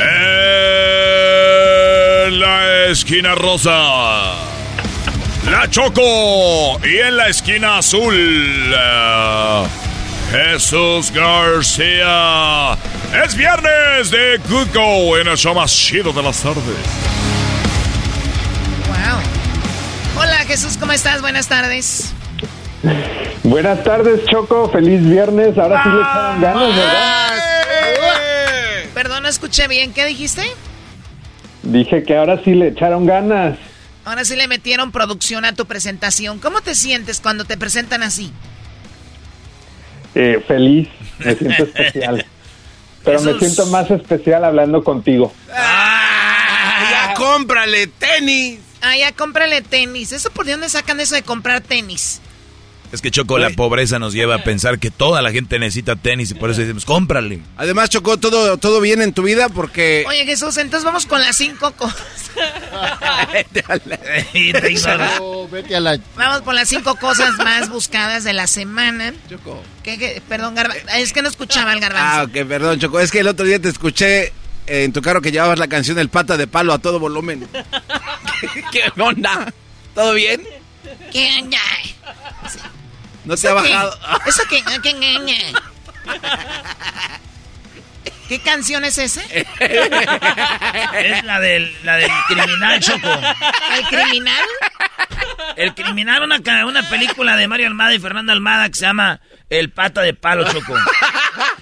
[0.02, 4.34] En la esquina rosa.
[5.50, 6.80] La Choco.
[6.84, 8.14] Y en la esquina azul.
[8.16, 9.64] eh,
[10.32, 12.78] Jesús García.
[13.26, 16.64] Es viernes de Good Go en el show más chido de las tardes.
[18.88, 19.20] Wow.
[20.24, 21.22] Hola Jesús, ¿cómo estás?
[21.22, 22.14] Buenas tardes.
[23.44, 24.70] Buenas tardes, Choco.
[24.72, 25.56] Feliz viernes.
[25.58, 27.61] Ahora sí le echaron ganas, ¿verdad?
[29.32, 29.94] Escuché bien.
[29.94, 30.44] ¿Qué dijiste?
[31.64, 33.58] Dije que ahora sí le echaron ganas.
[34.04, 36.40] Ahora sí le metieron producción a tu presentación.
[36.40, 38.34] ¿Cómo te sientes cuando te presentan así?
[40.16, 40.90] Eh, feliz.
[41.20, 42.26] Me siento especial.
[43.06, 45.34] Pero me siento más especial hablando contigo.
[45.48, 48.60] Ya cómprale tenis.
[48.82, 50.12] Ah, ya cómprale tenis.
[50.12, 52.20] ¿Eso por dónde sacan eso de comprar tenis?
[52.92, 56.32] Es que Choco, la pobreza nos lleva a pensar que toda la gente necesita tenis
[56.32, 57.40] y por eso decimos, cómprale.
[57.56, 60.04] Además, Chocó, todo, todo bien en tu vida porque...
[60.08, 62.02] Oye Jesús, entonces vamos con las cinco cosas.
[65.22, 66.00] Oh, vete a la...
[66.16, 69.14] Vamos por las cinco cosas más buscadas de la semana.
[69.84, 70.22] ¿Qué, qué?
[70.28, 72.08] Perdón, Garba- Es que no escuchaba el garbanzo.
[72.20, 73.00] Ah, ok, perdón, Choco.
[73.00, 74.32] Es que el otro día te escuché
[74.68, 77.48] en tu carro que llevabas la canción El Pata de Palo a todo volumen.
[78.72, 79.52] ¿Qué onda?
[79.94, 80.42] ¿Todo bien?
[81.12, 81.42] ¿Qué?
[81.44, 81.60] Ña.
[83.26, 83.70] ¿No te ha ¿Eso qué?
[83.74, 84.00] bajado?
[84.26, 84.64] ¿Eso qué?
[84.82, 85.54] ¿Qué?
[88.28, 89.22] ¿Qué canción es esa?
[89.60, 93.10] Es la del, la del criminal, Choco.
[93.78, 94.46] ¿El criminal?
[95.58, 99.20] El criminal, una, ca- una película de Mario Almada y Fernando Almada que se llama
[99.50, 100.76] El Pata de Palo, Choco.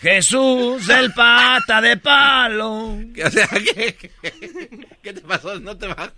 [0.01, 2.99] Jesús, el Pata de Palo.
[3.25, 4.11] O sea, ¿qué,
[5.01, 5.59] qué te pasó?
[5.59, 6.11] ¿No te va?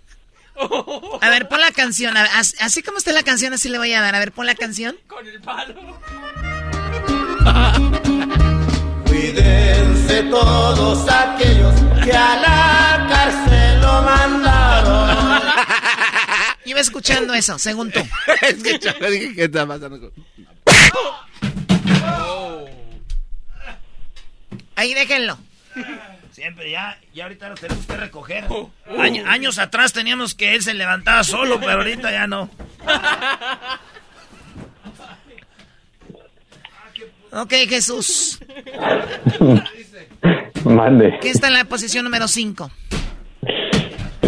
[1.20, 2.14] A ver, pon la canción.
[2.14, 2.26] Ver,
[2.60, 4.14] así como esté la canción, así le voy a dar.
[4.14, 4.96] A ver, pon la canción.
[5.06, 5.74] Con el palo.
[9.06, 11.74] Cuídense todos aquellos
[12.04, 15.42] que a la cárcel lo mandaron.
[16.64, 18.00] Iba escuchando eso, según tú.
[18.42, 18.78] es que
[19.10, 20.12] dije, ¿qué está pasando?
[24.76, 25.38] Ahí déjenlo.
[26.42, 28.44] Siempre, ya, ya ahorita lo tenemos que recoger.
[28.98, 32.50] Año- años atrás teníamos que él se levantaba solo, pero ahorita ya no.
[37.30, 38.40] Ok, Jesús.
[40.64, 41.16] Mande.
[41.22, 42.68] ¿Qué está en la posición número 5?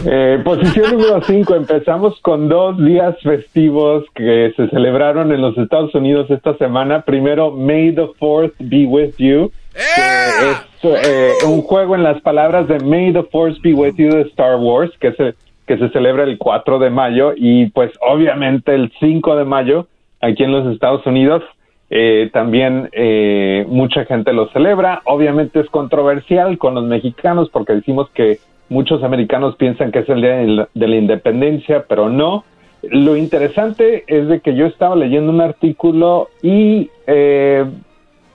[0.07, 1.55] Eh, posición número 5.
[1.57, 7.03] Empezamos con dos días festivos que se celebraron en los Estados Unidos esta semana.
[7.05, 9.51] Primero, May the 4th be with you.
[9.75, 14.11] Que es eh, un juego en las palabras de May the Force be with you
[14.11, 15.35] de Star Wars, que se,
[15.66, 17.33] que se celebra el 4 de mayo.
[17.37, 19.87] Y pues obviamente el 5 de mayo,
[20.20, 21.43] aquí en los Estados Unidos,
[21.91, 25.03] eh, también eh, mucha gente lo celebra.
[25.05, 30.22] Obviamente es controversial con los mexicanos porque decimos que muchos americanos piensan que es el
[30.22, 32.45] día de la- de la independencia, pero no.
[32.83, 37.64] Lo interesante es de que yo estaba leyendo un artículo y eh,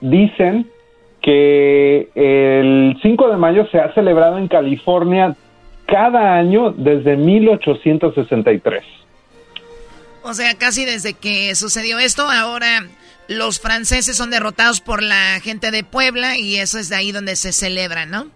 [0.00, 0.66] dicen
[1.22, 5.36] que el 5 de mayo se ha celebrado en California
[5.86, 8.84] cada año desde 1863.
[10.22, 12.86] O sea, casi desde que sucedió esto, ahora
[13.28, 17.36] los franceses son derrotados por la gente de Puebla y eso es de ahí donde
[17.36, 18.28] se celebra, ¿no?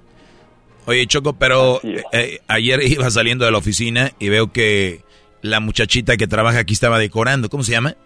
[0.87, 1.80] Oye, Choco, pero
[2.12, 5.03] eh, ayer iba saliendo de la oficina y veo que
[5.43, 7.49] la muchachita que trabaja aquí estaba decorando.
[7.49, 7.97] ¿Cómo se llama?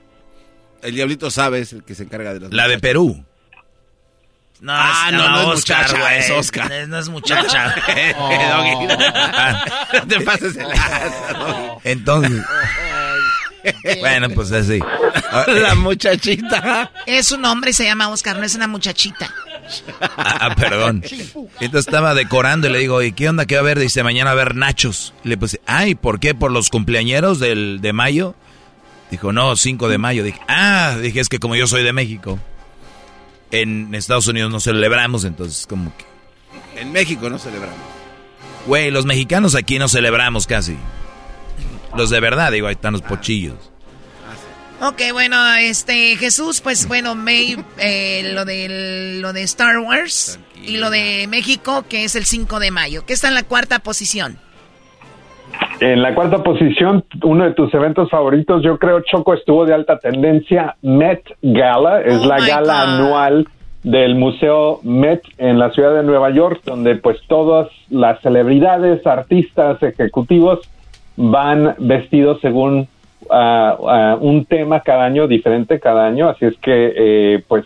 [0.82, 3.24] El diablito sabe, es el que se encarga de las La de Perú.
[4.60, 6.70] No, Ah, es- no, no es Oscar, muchacha, es Oscar.
[6.70, 7.74] No, no es muchacha.
[8.18, 8.86] Doggy.
[9.94, 10.66] no te pases el
[11.84, 12.44] Entonces.
[14.00, 14.80] bueno, pues así.
[15.46, 16.90] La muchachita.
[17.06, 19.30] Es un hombre y se llama Oscar, no es una muchachita.
[20.00, 21.02] Ah, ah, perdón.
[21.60, 23.78] Entonces estaba decorando y le digo, ¿y qué onda que va a haber?
[23.78, 25.12] Dice, mañana va a haber nachos.
[25.24, 26.34] Y le puse, ay, ¿por qué?
[26.34, 28.34] ¿Por los cumpleañeros del, de mayo?
[29.10, 30.24] Dijo, no, 5 de mayo.
[30.24, 32.38] Dije, ah, dije, es que como yo soy de México,
[33.50, 36.04] en Estados Unidos no celebramos, entonces como que...
[36.80, 37.78] En México no celebramos.
[38.66, 40.76] Güey, los mexicanos aquí no celebramos casi.
[41.96, 43.56] Los de verdad, digo, ahí están los pochillos.
[44.80, 50.76] Ok, bueno, este Jesús, pues bueno, May, eh, lo de lo de Star Wars y
[50.76, 54.38] lo de México, que es el 5 de mayo, que está en la cuarta posición.
[55.80, 59.98] En la cuarta posición, uno de tus eventos favoritos, yo creo, Choco, estuvo de alta
[59.98, 62.94] tendencia, Met Gala, es Oh la gala God.
[62.94, 63.48] anual
[63.84, 69.82] del Museo Met en la ciudad de Nueva York, donde pues todas las celebridades, artistas,
[69.82, 70.60] ejecutivos
[71.16, 72.88] van vestidos según
[73.30, 77.64] ah, ah, un tema cada año, diferente cada año, así es que eh, pues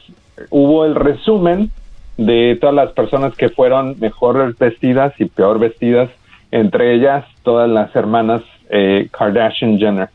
[0.51, 1.71] hubo el resumen
[2.17, 6.11] de todas las personas que fueron mejor vestidas y peor vestidas,
[6.53, 10.09] entre ellas todas las hermanas eh, Kardashian Jenner.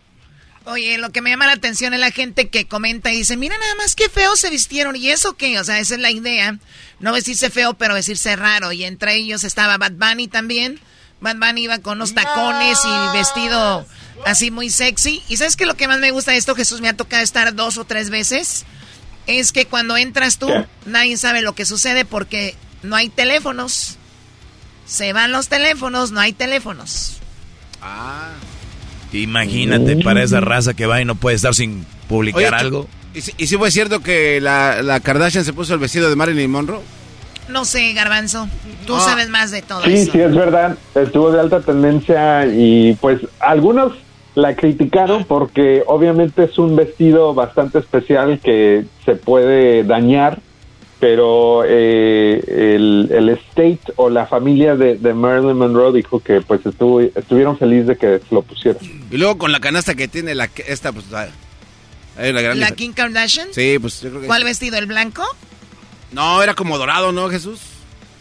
[0.66, 3.58] Oye, lo que me llama la atención es la gente que comenta y dice, mira
[3.58, 6.58] nada más qué feo se vistieron y eso qué, o sea, esa es la idea,
[7.00, 10.80] no vestirse feo, pero vestirse raro y entre ellos estaba Bad Bunny también.
[11.22, 13.86] Bad Bunny iba con unos tacones y vestido
[14.26, 15.24] así muy sexy.
[15.30, 16.82] ¿Y sabes qué lo que más me gusta de esto, Jesús?
[16.82, 18.66] Me ha tocado estar dos o tres veces.
[19.26, 20.48] Es que cuando entras tú,
[20.86, 23.98] nadie sabe lo que sucede porque no hay teléfonos.
[24.88, 27.18] Se van los teléfonos, no hay teléfonos.
[27.82, 28.32] Ah.
[29.14, 32.88] Imagínate, para esa raza que va y no puede estar sin publicar Oye, algo.
[33.14, 36.16] ¿Y si, y si fue cierto que la, la Kardashian se puso el vestido de
[36.16, 36.82] Marilyn Monroe?
[37.50, 38.48] No sé, Garbanzo.
[38.86, 39.00] Tú Ah.
[39.02, 40.12] sabes más de todo Sí, eso.
[40.12, 40.78] sí, es verdad.
[40.96, 43.94] Estuvo de alta tendencia y pues algunos
[44.36, 50.40] la criticaron porque obviamente es un vestido bastante especial que se puede dañar,
[51.00, 52.44] pero eh,
[52.76, 57.58] el, el estate o la familia de, de Marilyn Monroe dijo que pues estuvo, estuvieron
[57.58, 58.82] felices de que lo pusieron.
[59.12, 62.70] Y luego con la canasta que tiene la que- esta, pues hay una gran ¿La
[62.70, 63.50] difer- Kim Kardashian?
[63.54, 64.78] Sí, pues yo creo que ¿Cuál vestido?
[64.78, 65.24] ¿El blanco?
[66.12, 67.60] No, era como dorado, ¿no, Jesús?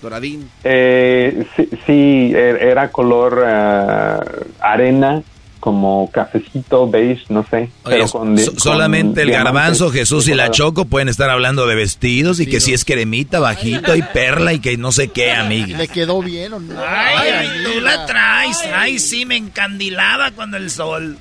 [0.02, 0.50] Doradín.
[0.64, 4.20] Eh, sí, sí, er- era color ah,
[4.60, 5.22] arena,
[5.66, 7.56] como cafecito, beige, no sé.
[7.82, 10.52] Oye, pero con, di- so- con solamente el garbanzo, Jesús y la.
[10.52, 14.60] Choco pueden estar hablando de vestidos y que si es cremita, bajito y perla y
[14.60, 15.76] que no sé qué, amiguis.
[15.76, 16.80] ¿Le quedó bien o no?
[16.80, 18.58] Ay, Ay, tú la traes.
[18.72, 21.18] Ay, sí, me encandilaba cuando el sol.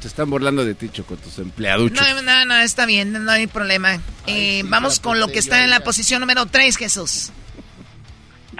[0.00, 2.00] Te están burlando de ti, Choco, tus empleaduchos.
[2.00, 4.00] No, no, no, está bien, no hay problema.
[4.26, 7.30] Eh, vamos con lo que está en la posición número 3, Jesús.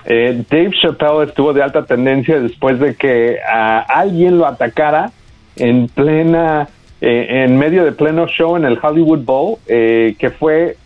[0.04, 5.10] Eh, Dave Chappelle estuvo de alta tendencia después de que a alguien lo atacara
[5.56, 6.68] en plena,
[7.00, 10.76] eh, en medio de pleno show en el Hollywood Bowl, eh, que fue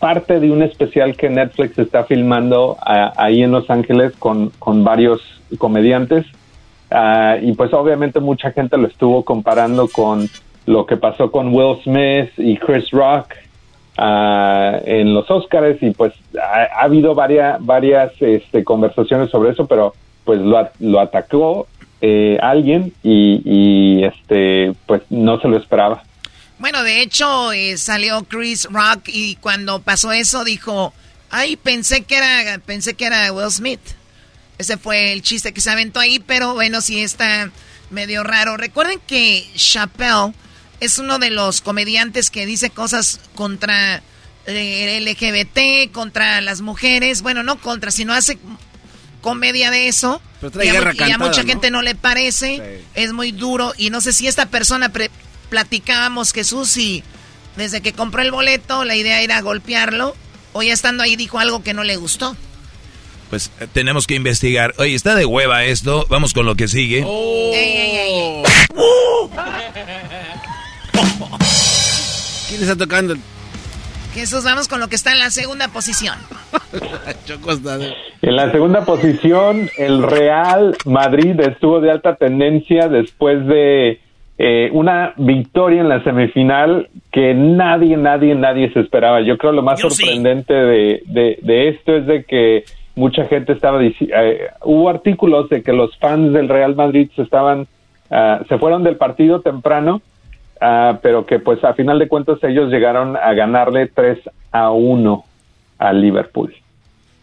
[0.00, 4.82] parte de un especial que Netflix está filmando ah, ahí en Los Ángeles con, con
[4.82, 5.20] varios
[5.58, 6.26] comediantes.
[6.90, 10.28] Ah, y pues obviamente mucha gente lo estuvo comparando con
[10.66, 13.34] lo que pasó con Will Smith y Chris Rock
[13.96, 19.94] en los Oscars y pues ha, ha habido varias varias este, conversaciones sobre eso, pero
[20.24, 21.68] pues lo, atacó
[22.00, 26.02] eh, alguien y, y, este pues no se lo esperaba.
[26.58, 30.92] Bueno, de hecho, eh, salió Chris Rock y cuando pasó eso dijo,
[31.30, 33.80] ay, pensé que era, pensé que era Will Smith.
[34.56, 37.50] Ese fue el chiste que se aventó ahí, pero bueno, sí está
[37.90, 38.56] medio raro.
[38.56, 40.32] Recuerden que Chappelle
[40.80, 44.02] es uno de los comediantes que dice cosas contra
[44.46, 47.22] eh, LGBT, contra las mujeres.
[47.22, 48.38] Bueno, no contra, sino hace
[49.20, 50.20] comedia de eso.
[50.62, 50.68] y,
[51.10, 52.82] a, mucha gente no le parece.
[52.94, 53.72] Es muy duro.
[53.76, 54.92] Y no sé si esta persona
[55.48, 57.02] platicábamos, Jesús, y
[57.56, 60.14] desde que compró el boleto, la idea era golpearlo.
[60.52, 62.36] O ya estando ahí dijo algo que no le gustó.
[63.30, 64.74] Pues eh, tenemos que investigar.
[64.78, 66.06] Oye, está de hueva esto.
[66.08, 67.02] Vamos con lo que sigue.
[67.06, 68.44] Oh.
[72.48, 73.14] ¿Quién está tocando?
[74.14, 76.16] Jesús, vamos con lo que está en la segunda posición.
[78.22, 83.98] en la segunda posición, el Real Madrid estuvo de alta tendencia después de
[84.38, 89.20] eh, una victoria en la semifinal que nadie, nadie, nadie se esperaba.
[89.20, 91.02] Yo creo lo más sorprendente de,
[91.42, 92.64] de, esto es de que
[92.94, 97.22] mucha gente estaba diciendo, eh, hubo artículos de que los fans del Real Madrid se
[97.22, 97.66] estaban,
[98.10, 100.02] ah, se fueron del partido temprano
[100.60, 104.18] Ah, pero que pues a final de cuentas ellos llegaron a ganarle 3
[104.52, 105.24] a 1
[105.78, 106.54] al Liverpool.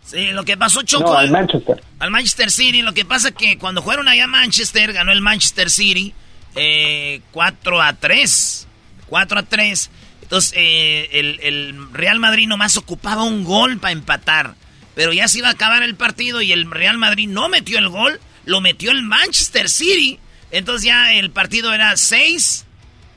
[0.03, 1.15] Sí, lo que pasó Choco.
[1.15, 1.81] al Manchester.
[1.99, 2.81] Al Manchester City.
[2.81, 6.13] Lo que pasa que cuando fueron allá a Manchester, ganó el Manchester City
[6.55, 8.67] eh, 4 a 3.
[9.07, 9.91] 4 a 3.
[10.23, 14.55] Entonces, eh, el, el, Real Madrid nomás ocupaba un gol para empatar.
[14.95, 17.87] Pero ya se iba a acabar el partido y el Real Madrid no metió el
[17.87, 20.19] gol, lo metió el Manchester City.
[20.51, 22.65] Entonces ya el partido era 6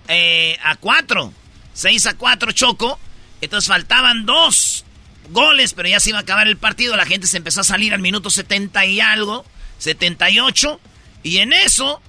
[0.09, 1.33] eh, a 4.
[1.73, 2.99] 6 a 4 Choco.
[3.41, 4.85] Entonces faltaban dos
[5.31, 6.97] goles, pero ya se iba a acabar el partido.
[6.97, 9.45] La gente se empezó a salir al minuto 70 y algo.
[9.79, 10.81] 78.
[11.23, 12.01] Y en eso,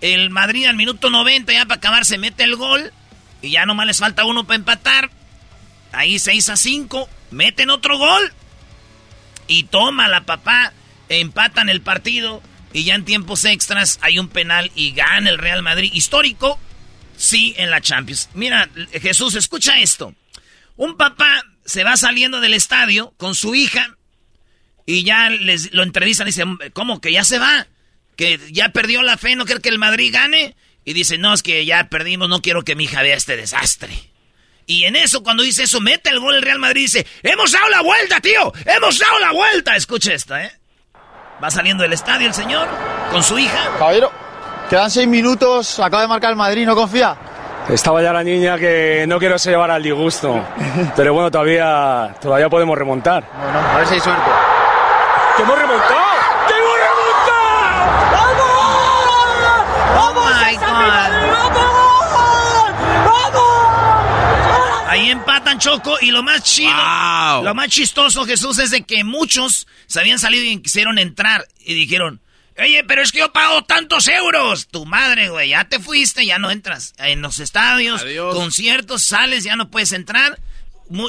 [0.00, 2.92] el Madrid al minuto 90 ya para acabar se mete el gol.
[3.42, 5.10] Y ya nomás les falta uno para empatar.
[5.92, 7.08] Ahí 6 a 5.
[7.30, 8.32] Meten otro gol.
[9.46, 10.72] Y toma la papá.
[11.08, 12.42] Empatan el partido.
[12.72, 15.90] Y ya en tiempos extras hay un penal y gana el Real Madrid.
[15.92, 16.58] Histórico
[17.20, 18.30] sí en la Champions.
[18.34, 20.14] Mira, Jesús, escucha esto.
[20.76, 23.96] Un papá se va saliendo del estadio con su hija
[24.86, 27.66] y ya les, lo entrevistan y dicen, ¿cómo que ya se va?
[28.16, 30.56] Que ya perdió la fe, no quiere que el Madrid gane.
[30.84, 33.92] Y dice, no, es que ya perdimos, no quiero que mi hija vea este desastre.
[34.66, 37.52] Y en eso, cuando dice eso, mete el gol el Real Madrid y dice, hemos
[37.52, 39.76] dado la vuelta, tío, hemos dado la vuelta.
[39.76, 40.52] Escucha esta, ¿eh?
[41.42, 42.68] Va saliendo del estadio el señor
[43.10, 43.76] con su hija.
[43.78, 44.10] Caballero,
[44.70, 47.16] Quedan seis minutos, acaba de marcar el Madrid, ¿no confía?
[47.68, 50.40] Estaba ya la niña que no quiero se llevar al disgusto.
[50.96, 53.28] Pero bueno, todavía, todavía podemos remontar.
[53.36, 54.30] Bueno, a ver si hay suerte.
[55.36, 55.98] ¡Que hemos remontado!
[56.46, 57.40] ¡Que hemos remontado!
[58.12, 58.62] ¡Vamos!
[59.98, 60.56] ¡Oh, my
[63.06, 64.84] ¡Vamos!
[64.86, 69.66] Ahí empatan Choco y lo más chido, lo más chistoso Jesús es de que muchos
[69.88, 72.20] se habían salido y quisieron entrar y dijeron,
[72.60, 74.68] Oye, pero es que yo pago tantos euros.
[74.68, 76.94] Tu madre, güey, ya te fuiste, ya no entras.
[76.98, 80.38] En los estadios, conciertos, sales, ya no puedes entrar.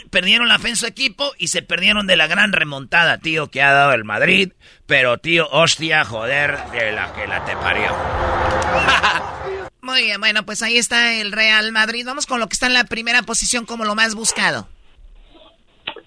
[0.10, 3.62] perdieron la fe en su equipo y se perdieron de la gran remontada, tío, que
[3.62, 4.54] ha dado el Madrid.
[4.86, 7.96] Pero, tío, hostia, joder, de la que la te parió.
[9.82, 12.06] Muy bien, bueno, pues ahí está el Real Madrid.
[12.06, 14.70] Vamos con lo que está en la primera posición como lo más buscado.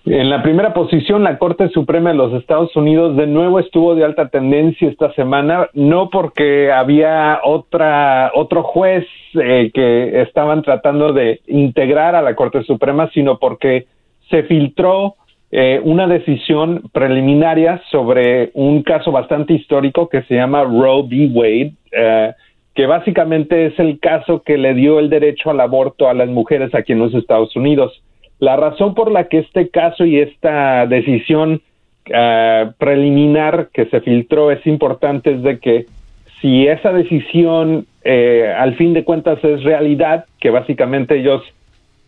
[0.07, 4.05] En la primera posición, la Corte Suprema de los Estados Unidos de nuevo estuvo de
[4.05, 11.41] alta tendencia esta semana, no porque había otra otro juez eh, que estaban tratando de
[11.47, 13.87] integrar a la Corte Suprema, sino porque
[14.29, 15.15] se filtró
[15.51, 21.31] eh, una decisión preliminaria sobre un caso bastante histórico que se llama Roe v.
[21.33, 22.33] Wade, eh,
[22.75, 26.75] que básicamente es el caso que le dio el derecho al aborto a las mujeres
[26.75, 28.03] aquí en los Estados Unidos.
[28.45, 31.63] La razón por la que este caso y esta decisión
[32.13, 35.87] ah, preliminar que se filtró es importante es de que
[36.43, 41.43] si esa decisión eh, al fin de cuentas es realidad, que básicamente ellos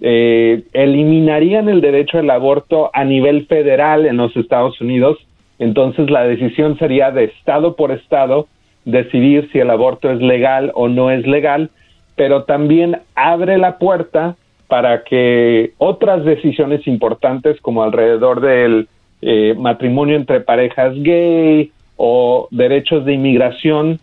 [0.02, 5.16] eh, eliminarían el derecho al aborto a nivel federal en los Estados Unidos,
[5.58, 8.46] entonces la decisión sería de estado por estado
[8.84, 11.70] decidir si el aborto es legal o no es legal,
[12.14, 14.36] pero también abre la puerta
[14.68, 18.88] para que otras decisiones importantes como alrededor del
[19.22, 24.00] eh, matrimonio entre parejas gay o derechos de inmigración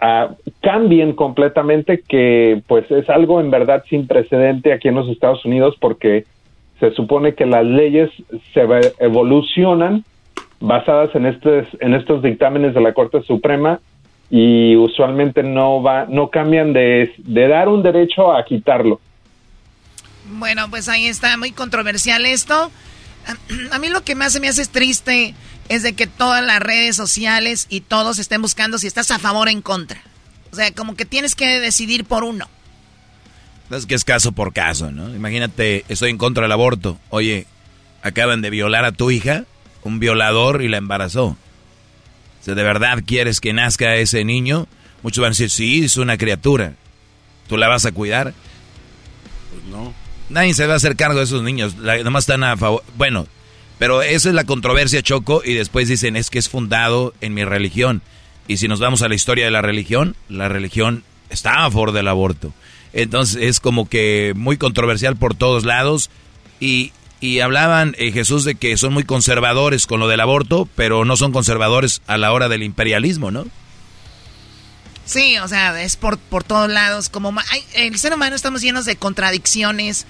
[0.00, 5.44] ah, cambien completamente, que pues es algo en verdad sin precedente aquí en los Estados
[5.44, 6.24] Unidos porque
[6.78, 8.10] se supone que las leyes
[8.52, 8.66] se
[8.98, 10.04] evolucionan
[10.60, 13.80] basadas en estos, en estos dictámenes de la Corte Suprema
[14.30, 19.00] y usualmente no va no cambian de, de dar un derecho a quitarlo.
[20.26, 22.70] Bueno, pues ahí está, muy controversial esto.
[23.72, 25.34] A mí lo que más se me hace triste
[25.68, 29.48] es de que todas las redes sociales y todos estén buscando si estás a favor
[29.48, 30.02] o en contra.
[30.50, 32.48] O sea, como que tienes que decidir por uno.
[33.70, 35.14] Es que es caso por caso, ¿no?
[35.14, 36.98] Imagínate, estoy en contra del aborto.
[37.08, 37.46] Oye,
[38.02, 39.44] acaban de violar a tu hija,
[39.82, 41.38] un violador y la embarazó.
[42.46, 44.66] O ¿de verdad quieres que nazca ese niño?
[45.02, 46.74] Muchos van a decir, sí, es una criatura.
[47.48, 48.34] ¿Tú la vas a cuidar?
[49.50, 49.94] Pues no.
[50.32, 51.76] Nadie se va a hacer cargo de esos niños.
[51.76, 52.82] La, nomás están a favor.
[52.96, 53.26] Bueno,
[53.78, 55.42] pero esa es la controversia, Choco.
[55.44, 58.02] Y después dicen, es que es fundado en mi religión.
[58.48, 61.92] Y si nos vamos a la historia de la religión, la religión está a favor
[61.92, 62.52] del aborto.
[62.92, 66.10] Entonces es como que muy controversial por todos lados.
[66.60, 71.04] Y, y hablaban eh, Jesús de que son muy conservadores con lo del aborto, pero
[71.04, 73.46] no son conservadores a la hora del imperialismo, ¿no?
[75.04, 77.08] Sí, o sea, es por, por todos lados.
[77.08, 77.34] Como
[77.74, 80.06] el ser humano estamos llenos de contradicciones,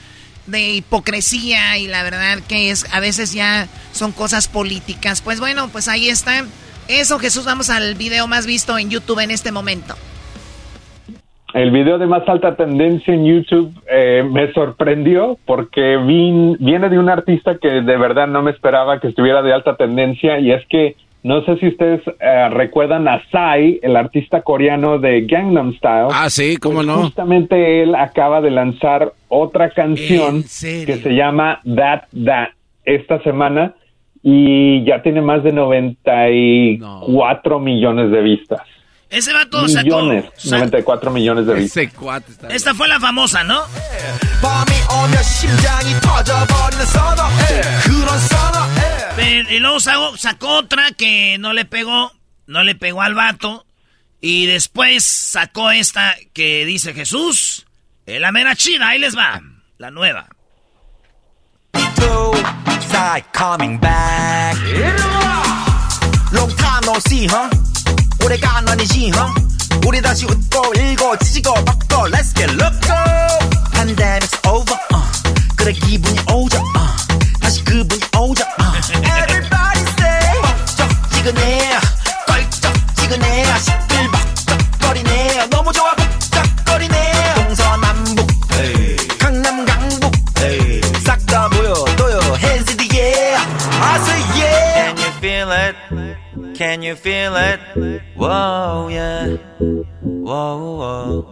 [0.47, 5.23] de hipocresía y la verdad que es a veces ya son cosas políticas.
[5.23, 6.45] Pues bueno, pues ahí está.
[6.89, 9.95] Eso, Jesús, vamos al video más visto en YouTube en este momento.
[11.55, 17.11] El video de más alta tendencia en YouTube eh, me sorprendió porque viene de un
[17.11, 20.97] artista que de verdad no me esperaba que estuviera de alta tendencia y es que
[21.25, 26.09] no sé si ustedes eh, recuerdan a Psy, el artista coreano de Gangnam Style.
[26.13, 27.03] Ah, sí, cómo pues no.
[27.05, 32.49] Justamente él acaba de lanzar otra canción que se llama That That
[32.85, 33.75] esta semana
[34.23, 38.63] y ya tiene más de 94 millones de vistas.
[39.09, 41.89] Ese vato millones, 94 millones de vistas.
[42.51, 43.61] Esta fue la famosa, ¿no?
[49.50, 52.12] y luego sacó, otra que no le pegó,
[52.46, 53.66] no le pegó al vato.
[54.20, 57.66] Y después sacó esta que dice Jesús,
[58.06, 59.42] la mera chida, ahí les va,
[59.78, 60.28] la nueva.
[63.34, 64.58] coming back.
[66.32, 67.50] Long time no see, huh?
[68.26, 69.61] 오래간 아니지, huh?
[69.87, 72.95] 우리 다시 웃고 일고 지지고 벅고 Let's get loco
[73.73, 75.03] Pandemic's over, uh.
[75.57, 77.41] 그래 기분이 오죠, uh.
[77.41, 78.73] 다시 그분이 오죠, uh.
[78.97, 81.79] Everybody say 뻑적지근해
[82.27, 88.27] 껄쩍지근해 시끌벅적거리네 너무 좋아 북적거리네 동서남북
[89.19, 90.13] 강남 강북
[91.05, 96.12] 싹다 보여도요 Hands in the air I say yeah Can you feel it?
[96.62, 97.60] Can you feel it?
[98.16, 99.38] Whoa, yeah.
[100.02, 101.26] Whoa, whoa.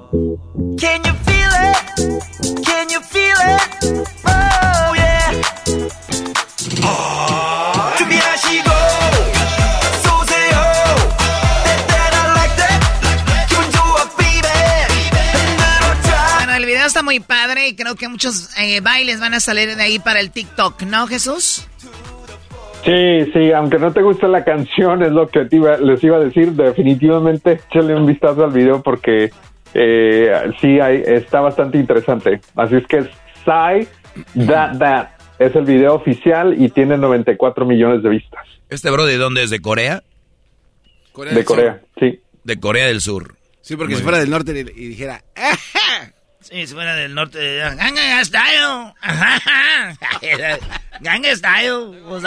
[0.79, 1.77] Can you feel it?
[2.65, 3.61] Can you feel it?
[4.25, 5.33] Oh, yeah.
[6.83, 8.69] Oh, 준비하시고
[10.03, 10.57] 쏘세요.
[11.65, 12.79] That, that, I like that.
[13.49, 14.47] 기분 좋아, baby.
[15.33, 16.09] 흔들어줘.
[16.37, 19.75] Bueno, el video está muy padre y creo que muchos eh, bailes van a salir
[19.75, 21.67] de ahí para el TikTok, ¿no, Jesús?
[22.84, 26.52] Sí, sí, aunque no te guste la canción, es lo que les iba a decir.
[26.52, 29.30] Definitivamente, échale un vistazo al video porque
[29.74, 32.40] eh, sí hay, está bastante interesante.
[32.56, 33.08] Así es que es
[33.44, 33.86] Sai
[34.46, 35.08] That That.
[35.38, 38.46] Es el video oficial y tiene 94 millones de vistas.
[38.68, 39.50] ¿Este bro de dónde es?
[39.50, 40.02] ¿De Corea?
[41.16, 42.20] de Corea, sí.
[42.44, 43.36] De Corea del Sur.
[43.60, 45.22] Sí, porque si fuera del norte y, dijera...
[46.42, 48.94] Sí, si fuera del norte, Ganga Style.
[51.00, 52.02] Ganga Style.
[52.08, 52.22] Pues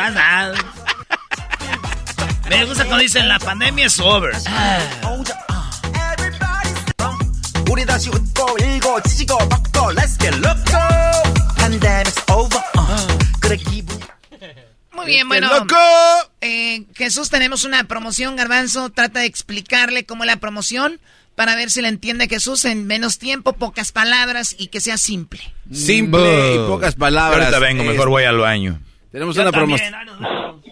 [2.50, 4.36] Me gusta cuando dicen la pandemia es over.
[14.92, 15.50] Muy bien, bueno.
[16.42, 18.92] Eh, Jesús, tenemos una promoción, Garbanzo.
[18.92, 21.00] Trata de explicarle cómo es la promoción
[21.36, 25.42] para ver si le entiende Jesús en menos tiempo, pocas palabras y que sea simple.
[25.72, 27.46] Simple y pocas palabras.
[27.46, 28.80] Ahorita vengo, mejor voy al baño.
[29.12, 29.94] Tenemos una promoción.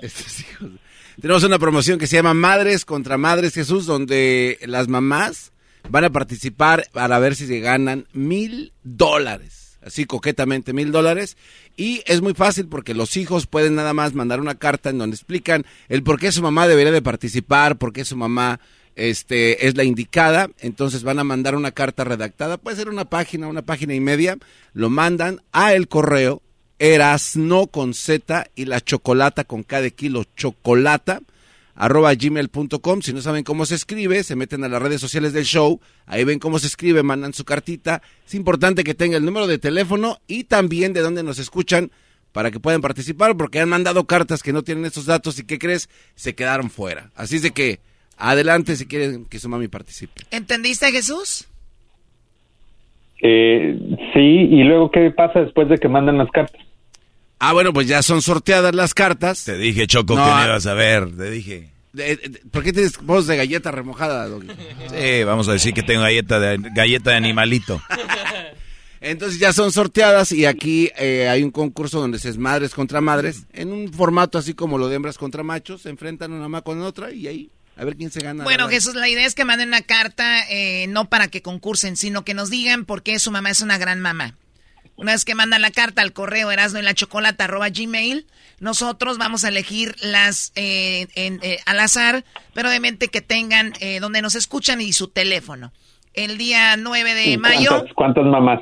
[1.22, 5.52] Tenemos una promoción que se llama Madres contra Madres Jesús, donde las mamás
[5.90, 9.78] van a participar para ver si se ganan mil dólares.
[9.84, 11.38] Así coquetamente, mil dólares.
[11.76, 15.16] Y es muy fácil porque los hijos pueden nada más mandar una carta en donde
[15.16, 18.60] explican el por qué su mamá debería de participar, por qué su mamá
[18.96, 23.48] este, es la indicada, entonces van a mandar una carta redactada, puede ser una página,
[23.48, 24.38] una página y media,
[24.74, 26.42] lo mandan a el correo
[26.80, 31.22] erasno con Z y la chocolata con cada kilo chocolata
[31.76, 33.02] arroba gmail.com.
[33.02, 36.24] Si no saben cómo se escribe, se meten a las redes sociales del show, ahí
[36.24, 38.02] ven cómo se escribe, mandan su cartita.
[38.26, 41.92] Es importante que tenga el número de teléfono y también de dónde nos escuchan
[42.32, 45.60] para que puedan participar, porque han mandado cartas que no tienen esos datos y que
[45.60, 47.12] crees se quedaron fuera.
[47.16, 47.80] Así es de que
[48.24, 50.22] Adelante si quieren que su mami participe.
[50.30, 51.48] ¿Entendiste, Jesús?
[53.24, 53.80] Eh,
[54.14, 56.62] sí, y luego, ¿qué pasa después de que mandan las cartas?
[57.40, 59.44] Ah, bueno, pues ya son sorteadas las cartas.
[59.46, 60.38] Te dije, Choco, No, que ah.
[60.42, 61.10] me ibas a ver.
[61.18, 61.70] Te dije.
[61.94, 64.50] De- de- ¿Por qué tienes voz de galleta remojada, Doggy?
[64.92, 67.82] Sí, vamos a decir que tengo galleta de, galleta de animalito.
[69.02, 73.02] Entonces ya son sorteadas y aquí eh, hay un concurso donde se es madres contra
[73.02, 76.62] madres, en un formato así como lo de hembras contra machos, se enfrentan una mamá
[76.62, 78.44] con otra y ahí a ver quién se gana.
[78.44, 81.98] Bueno, la- Jesús, la idea es que manden una carta, eh, no para que concursen,
[81.98, 84.36] sino que nos digan por qué su mamá es una gran mamá.
[84.98, 88.28] Una vez que mandan la carta al correo erasno y la chocolata arroba gmail,
[88.60, 94.00] nosotros vamos a elegir las eh, en- eh, al azar, pero obviamente que tengan eh,
[94.00, 95.74] donde nos escuchan y su teléfono.
[96.14, 98.60] El día 9 de ¿Y mayo, ¿Cuántas, cuántas mamás?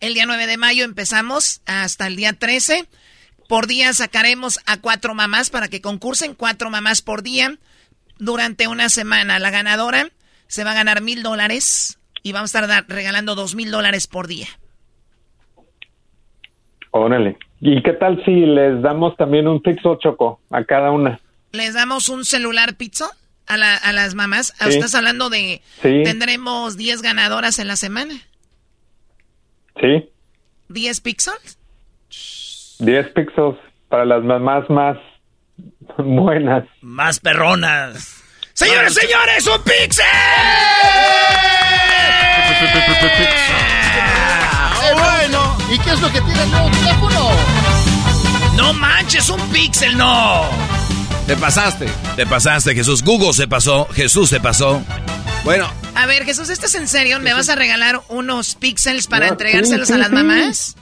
[0.00, 2.88] el día 9 de mayo empezamos hasta el día 13.
[3.48, 7.58] Por día sacaremos a cuatro mamás para que concursen, cuatro mamás por día
[8.20, 9.38] durante una semana.
[9.40, 10.08] La ganadora
[10.46, 14.26] se va a ganar mil dólares y vamos a estar regalando dos mil dólares por
[14.28, 14.46] día.
[16.92, 17.38] Órale.
[17.60, 21.20] ¿Y qué tal si les damos también un pixel choco a cada una?
[21.52, 23.06] Les damos un celular pizza
[23.46, 24.54] a, la- a las mamás.
[24.58, 24.74] Ah, Sí.
[24.78, 25.60] Estás hablando de...
[25.82, 26.02] Sí.
[26.04, 28.14] Tendremos 10 ganadoras en la semana.
[29.80, 30.08] ¿Sí?
[30.68, 31.58] ¿10 pixels?
[32.80, 33.56] 10 pixels
[33.88, 34.96] para las mamás más
[35.98, 36.64] buenas.
[36.80, 38.16] Más perronas.
[38.52, 40.04] Señores, señores, un pixel.
[44.82, 45.56] ¡Oh, bueno!
[45.72, 47.30] ¿Y qué es lo que tiene el nuevo teléfono?
[48.56, 50.44] No manches, un pixel, no.
[51.26, 51.86] Te pasaste.
[52.16, 53.02] Te pasaste, Jesús.
[53.02, 53.86] Google se pasó.
[53.94, 54.82] Jesús se pasó.
[55.44, 57.18] Bueno, A ver, Jesús, ¿esto es en serio?
[57.20, 60.76] ¿Me vas a regalar unos pixels para No, entregárselos sí, a las mamás?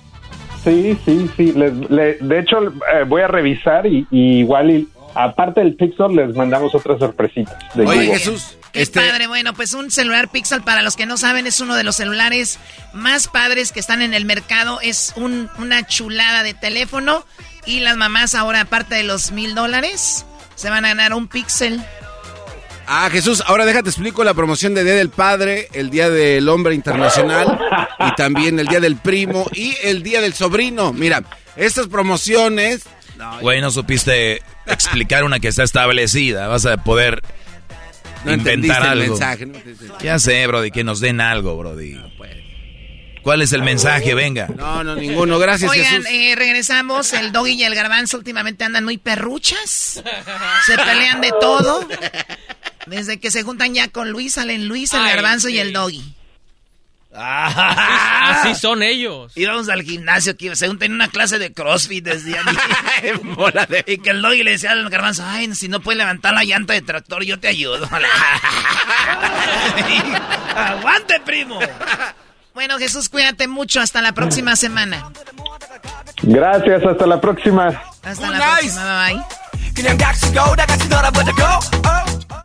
[0.65, 1.53] Sí, sí, sí.
[1.53, 2.59] Les, de hecho,
[2.93, 4.89] eh, voy a revisar y, y igual, y,
[5.25, 7.57] aparte del pixel, les mandamos otras sorpresitas.
[7.75, 8.19] de Oye, Google.
[8.19, 11.61] Jesús, Qué este, padre, bueno, pues un celular Pixel, para los que no saben, es
[11.61, 12.59] uno de los celulares
[12.93, 14.79] más padres que están en el mercado.
[14.83, 17.25] Es un- una chulada de teléfono.
[17.67, 21.83] Y las mamás ahora, aparte de los mil dólares, se van a ganar un Pixel.
[22.87, 26.75] Ah, Jesús, ahora déjate explico la promoción de Día del Padre, el Día del Hombre
[26.75, 27.59] Internacional
[28.01, 30.93] y también el Día del Primo y el Día del Sobrino.
[30.93, 31.23] Mira,
[31.57, 32.83] estas promociones...
[33.41, 36.47] Güey, no supiste explicar una que está establecida.
[36.49, 37.23] Vas a poder
[38.25, 39.15] No inventar el algo.
[39.15, 39.47] mensaje.
[39.47, 39.59] no.
[40.01, 41.99] Ya sé, Brody, que nos den algo, Brody.
[43.23, 44.15] ¿Cuál es el mensaje?
[44.15, 44.49] Venga.
[44.57, 45.39] No, no, ninguno.
[45.39, 46.07] Gracias, Oigan, Jesús.
[46.11, 47.13] eh, regresamos.
[47.13, 50.03] El Doggy y el Garbanzo últimamente andan muy perruchas.
[50.67, 51.87] Se pelean de todo.
[52.87, 56.03] Desde que se juntan ya con Luis, salen Luis, el Ay, Garbanzo y el Doggy.
[57.15, 59.33] Así son ellos.
[59.35, 62.45] Íbamos al gimnasio, que según tenía una clase de CrossFit, decían.
[63.03, 63.09] Y,
[63.93, 66.75] y que el doggy le decía al garbanzo, ay, si no puedes levantar la llanta
[66.75, 67.89] de tractor, yo te ayudo.
[70.55, 71.59] Aguante, primo.
[72.55, 73.81] Bueno, Jesús, cuídate mucho.
[73.81, 75.11] Hasta la próxima semana.
[76.23, 77.69] Gracias, hasta la próxima.
[78.03, 79.07] Hasta la próxima.
[79.07, 79.15] Bye
[82.35, 82.45] bye.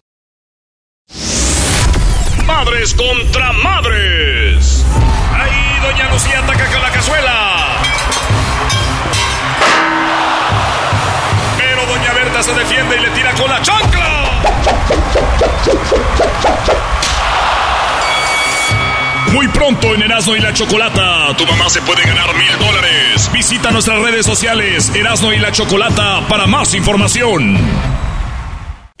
[2.45, 4.85] Madres contra madres.
[5.33, 7.67] Ahí Doña Lucía ataca con la cazuela.
[11.57, 14.41] Pero Doña Berta se defiende y le tira con la chancla.
[19.33, 23.29] Muy pronto en Erasmo y la Chocolata, tu mamá se puede ganar mil dólares.
[23.31, 27.57] Visita nuestras redes sociales Erasmo y la Chocolata para más información.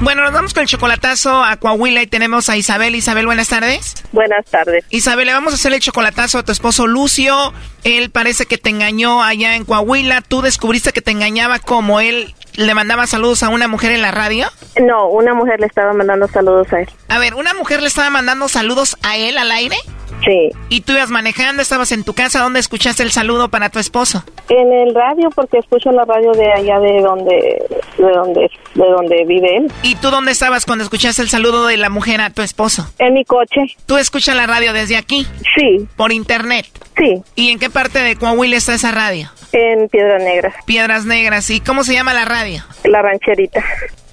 [0.00, 2.94] Bueno, nos vamos con el chocolatazo a Coahuila y tenemos a Isabel.
[2.94, 4.02] Isabel, buenas tardes.
[4.12, 4.82] Buenas tardes.
[4.88, 7.52] Isabel, le vamos a hacer el chocolatazo a tu esposo Lucio.
[7.84, 10.22] Él parece que te engañó allá en Coahuila.
[10.22, 14.10] ¿Tú descubriste que te engañaba como él le mandaba saludos a una mujer en la
[14.10, 14.48] radio?
[14.80, 16.88] No, una mujer le estaba mandando saludos a él.
[17.10, 19.76] A ver, ¿una mujer le estaba mandando saludos a él al aire?
[20.24, 20.50] Sí.
[20.68, 22.40] ¿Y tú ibas manejando, estabas en tu casa?
[22.40, 24.22] ¿Dónde escuchaste el saludo para tu esposo?
[24.48, 27.64] En el radio, porque escucho la radio de allá de donde,
[27.98, 29.72] de donde, de donde vive él.
[29.82, 32.88] ¿Y tú dónde estabas cuando escuchaste el saludo de la mujer a tu esposo?
[32.98, 33.62] En mi coche.
[33.86, 35.26] ¿Tú escuchas la radio desde aquí?
[35.56, 35.88] Sí.
[35.96, 36.66] ¿Por internet?
[36.96, 37.22] Sí.
[37.34, 39.30] ¿Y en qué parte de Coahuila está esa radio?
[39.52, 40.54] En Piedras Negras.
[40.64, 41.50] Piedras Negras.
[41.50, 42.62] ¿Y cómo se llama la radio?
[42.84, 43.64] La rancherita.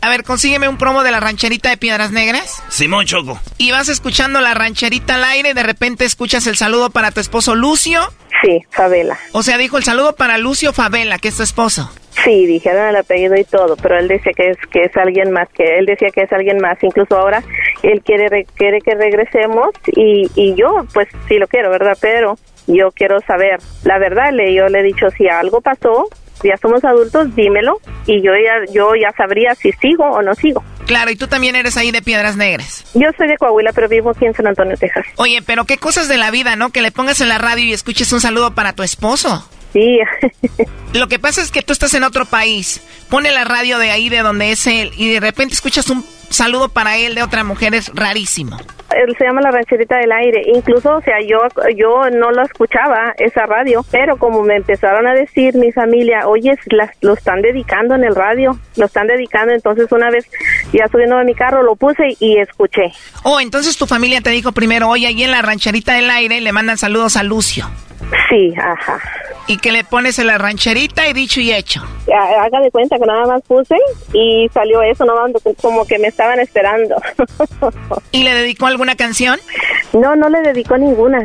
[0.01, 2.61] A ver, consígueme un promo de la rancherita de Piedras Negras.
[2.69, 3.39] Simón Choco.
[3.57, 7.19] Y vas escuchando la rancherita al aire y de repente escuchas el saludo para tu
[7.19, 7.99] esposo Lucio.
[8.41, 9.17] Sí, Favela.
[9.31, 11.91] O sea, dijo el saludo para Lucio Favela, que es tu esposo.
[12.23, 15.47] Sí, dijeron el apellido y todo, pero él decía que es que es alguien más,
[15.55, 16.77] que él decía que es alguien más.
[16.83, 17.43] Incluso ahora
[17.83, 21.97] él quiere re- quiere que regresemos y, y yo, pues sí lo quiero, ¿verdad?
[22.01, 22.37] Pero
[22.67, 24.31] yo quiero saber la verdad.
[24.33, 26.07] Le yo le he dicho si algo pasó,
[26.43, 30.63] ya somos adultos, dímelo y yo ya yo ya sabría si sigo o no sigo.
[30.85, 32.85] Claro, y tú también eres ahí de Piedras Negras.
[32.93, 35.05] Yo soy de Coahuila, pero vivo aquí en San Antonio, Texas.
[35.17, 36.69] Oye, pero qué cosas de la vida, ¿no?
[36.69, 39.47] Que le pongas en la radio y escuches un saludo para tu esposo.
[39.73, 39.99] Sí.
[40.93, 42.81] Lo que pasa es que tú estás en otro país.
[43.09, 46.69] Pone la radio de ahí, de donde es él, y de repente escuchas un saludo
[46.69, 47.73] para él de otra mujer.
[47.75, 48.57] Es rarísimo.
[48.95, 50.43] Él se llama la rancherita del aire.
[50.55, 51.39] Incluso, o sea, yo
[51.75, 56.57] yo no lo escuchaba esa radio, pero como me empezaron a decir mi familia, oye,
[56.67, 59.53] las- lo están dedicando en el radio, lo están dedicando.
[59.53, 60.25] Entonces una vez
[60.73, 62.93] ya subiendo a mi carro lo puse y escuché.
[63.23, 66.51] Oh, entonces tu familia te dijo primero, oye, ahí en la rancherita del aire le
[66.53, 67.69] mandan saludos a Lucio.
[68.29, 68.99] Sí, ajá.
[69.47, 71.81] Y que le pones en la rancherita y dicho y hecho.
[72.13, 73.75] Ha- Haga de cuenta que nada más puse
[74.13, 75.13] y salió eso, no
[75.61, 76.95] como que me estaban esperando.
[78.11, 79.39] ¿Y le dedicó alguna canción?
[79.93, 81.19] No, no le dedicó ninguna.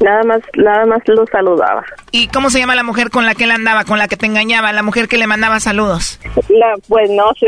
[0.00, 1.82] Nada más, nada más lo saludaba.
[2.12, 4.26] ¿Y cómo se llama la mujer con la que él andaba, con la que te
[4.26, 6.20] engañaba, la mujer que le mandaba saludos?
[6.48, 7.46] La, pues no sé,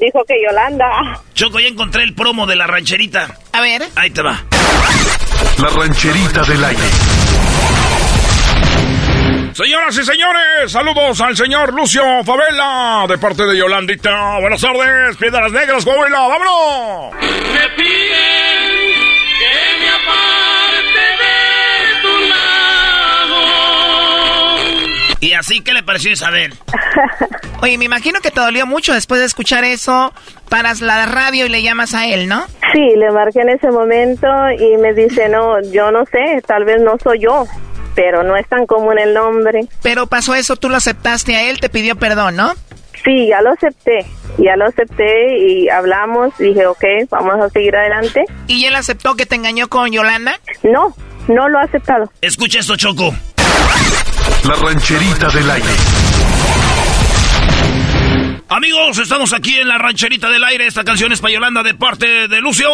[0.00, 1.20] dijo que Yolanda.
[1.34, 3.28] Choco, ya encontré el promo de la rancherita.
[3.52, 3.82] A ver.
[3.96, 4.42] Ahí te va.
[5.58, 6.82] La rancherita del aire.
[9.56, 14.38] Señoras y señores, saludos al señor Lucio Favela de parte de Yolandita.
[14.38, 17.14] Buenas tardes, Piedras Negras, Coahuila, vámonos.
[17.14, 18.92] Me piden
[19.38, 21.32] que me aparte de
[22.02, 23.40] tu lado.
[25.20, 26.52] Y así, ¿qué le pareció Isabel?
[27.62, 30.12] Oye, me imagino que te dolió mucho después de escuchar eso.
[30.50, 32.44] Paras la radio y le llamas a él, ¿no?
[32.74, 36.82] Sí, le marqué en ese momento y me dice, no, yo no sé, tal vez
[36.82, 37.46] no soy yo,
[37.96, 39.62] pero no es tan común el nombre.
[39.82, 42.52] Pero pasó eso, tú lo aceptaste a él, te pidió perdón, ¿no?
[43.04, 44.04] Sí, ya lo acepté,
[44.38, 48.24] ya lo acepté y hablamos, dije, ok, vamos a seguir adelante.
[48.46, 50.38] ¿Y él aceptó que te engañó con Yolanda?
[50.62, 50.94] No,
[51.26, 52.10] no lo ha aceptado.
[52.20, 53.14] Escucha esto, Choco.
[54.44, 55.68] La rancherita del aire.
[58.48, 60.66] Amigos, estamos aquí en la rancherita del aire.
[60.66, 62.68] Esta canción es para Yolanda de parte de Lucio.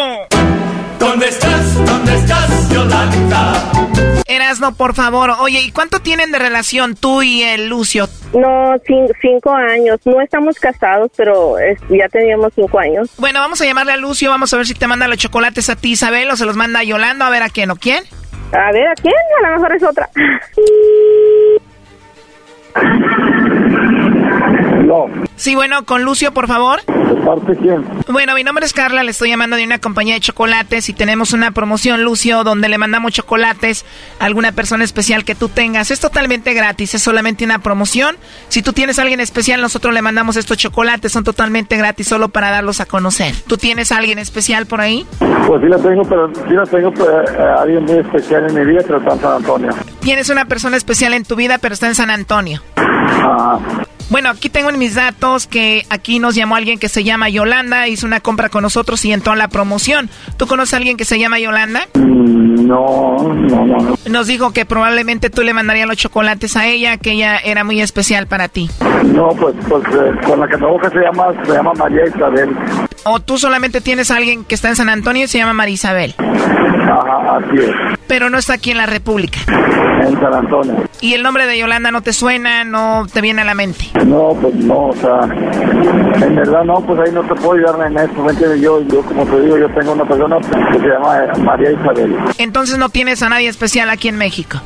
[0.98, 1.86] ¿Dónde estás?
[1.86, 3.91] ¿Dónde estás, Yolanda?
[4.32, 5.30] Erasno, por favor.
[5.40, 8.08] Oye, ¿y cuánto tienen de relación tú y el Lucio?
[8.34, 13.08] No, cin- cinco años, no estamos casados, pero es- ya teníamos cinco años.
[13.18, 15.76] Bueno, vamos a llamarle a Lucio, vamos a ver si te manda los chocolates a
[15.76, 18.04] ti, Isabel, o se los manda a Yolanda, a ver a quién o quién.
[18.52, 19.14] A ver, ¿a quién?
[19.44, 20.08] A lo mejor es otra.
[25.36, 26.84] Sí, bueno, con Lucio, por favor.
[26.86, 27.84] ¿De parte quién?
[28.08, 31.32] Bueno, mi nombre es Carla, le estoy llamando de una compañía de chocolates y tenemos
[31.32, 33.84] una promoción, Lucio, donde le mandamos chocolates
[34.18, 35.90] a alguna persona especial que tú tengas.
[35.90, 38.16] Es totalmente gratis, es solamente una promoción.
[38.48, 42.28] Si tú tienes a alguien especial, nosotros le mandamos estos chocolates, son totalmente gratis solo
[42.28, 43.34] para darlos a conocer.
[43.46, 45.06] ¿Tú tienes a alguien especial por ahí?
[45.18, 48.64] Pues sí la tengo, pero sí la tengo pues, eh, alguien muy especial en mi
[48.64, 49.70] vida, pero está en San Antonio.
[50.00, 52.62] Tienes una persona especial en tu vida, pero está en San Antonio.
[52.76, 53.58] Ajá.
[54.12, 57.88] Bueno, aquí tengo en mis datos que aquí nos llamó alguien que se llama Yolanda,
[57.88, 60.10] hizo una compra con nosotros y entró en la promoción.
[60.36, 61.88] ¿Tú conoces a alguien que se llama Yolanda?
[61.94, 63.76] Mm, No, no, no.
[63.78, 63.94] no.
[64.10, 67.80] Nos dijo que probablemente tú le mandarías los chocolates a ella, que ella era muy
[67.80, 68.68] especial para ti.
[69.02, 72.54] No, pues, pues eh, con la que que se llama, se llama María Isabel.
[73.04, 75.74] O tú solamente tienes a alguien que está en San Antonio y se llama María
[75.74, 79.38] Isabel, Ajá, así es, pero no está aquí en la República.
[80.02, 80.74] En San Antonio.
[81.00, 83.86] ¿Y el nombre de Yolanda no te suena, no te viene a la mente?
[84.06, 87.98] No, pues no, o sea, en verdad no, pues ahí no te puedo ayudar en
[87.98, 88.60] esto, ¿me entiendes?
[88.60, 90.36] Yo, yo como te digo, yo tengo una persona
[90.72, 92.16] que se llama María Isabel.
[92.38, 94.60] Entonces no tienes a nadie especial aquí en México.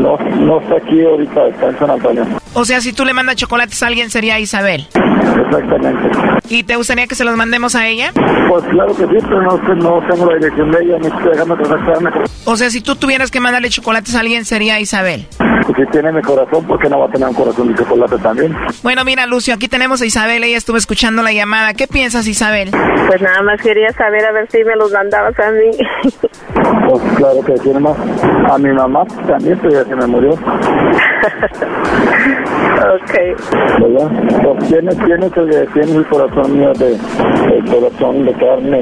[0.00, 2.26] No, no está aquí ahorita, está en San Antonio.
[2.54, 4.86] O sea, si tú le mandas chocolates a alguien sería Isabel.
[4.94, 6.10] Exactamente.
[6.48, 8.12] ¿Y te gustaría que se los mandemos a ella?
[8.48, 11.56] Pues claro que sí, pero no, no tengo la dirección de ella, ni estoy dejando
[11.56, 12.10] contactarme.
[12.44, 15.26] O sea, si tú tuvieras que mandarle chocolates a alguien sería Isabel.
[15.70, 18.18] Pues si tiene mi corazón, ¿por qué no va a tener un corazón de chocolate
[18.18, 18.56] también?
[18.82, 21.74] Bueno, mira, Lucio, aquí tenemos a Isabel, ella estuvo escuchando la llamada.
[21.74, 22.70] ¿Qué piensas, Isabel?
[23.06, 25.70] Pues nada más quería saber a ver si me los mandabas a mí.
[26.88, 27.96] Pues claro que tiene más.
[28.50, 30.30] A mi mamá también, pero ya se me murió.
[32.80, 33.14] ok.
[33.80, 34.10] ¿Verdad?
[34.42, 38.80] Pues tiene, tiene, que- tiene el corazón mío de, el corazón de carne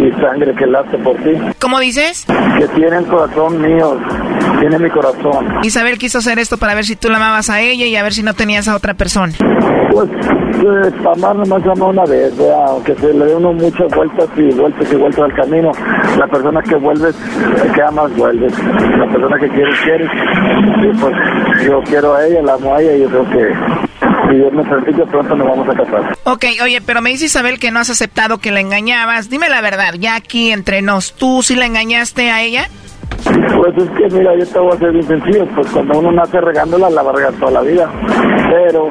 [0.00, 1.32] y sangre que late por ti.
[1.60, 2.24] ¿Cómo dices?
[2.58, 3.98] Que tiene el corazón mío,
[4.60, 5.58] tiene mi corazón.
[5.62, 8.12] Isabel quiso hacer esto para ver si tú la amabas a ella y a ver
[8.12, 9.32] si no tenías a otra persona.
[9.90, 12.64] Pues, eh, amar nomás ama una vez, ¿verdad?
[12.68, 15.70] aunque se le dé uno muchas vueltas y vueltas y vueltas al camino.
[16.18, 17.14] La persona que vuelves,
[17.74, 18.52] que amas, vuelves.
[18.62, 20.08] La persona que quieres, quieres.
[20.82, 21.14] Y pues
[21.66, 23.52] yo quiero a ella, la amo a ella y yo creo que
[24.30, 26.18] si Dios me permite pronto nos vamos a casar.
[26.24, 29.28] Ok, oye, pero me dice Isabel que no has aceptado que la engañabas.
[29.28, 32.68] Dime la verdad, ya aquí entre nos, ¿tú sí la engañaste a ella?
[33.24, 36.40] Pues es que mira, yo te voy a ser bien sencillo, pues cuando uno nace
[36.40, 37.90] regándola la va a regar toda la vida.
[38.50, 38.90] Pero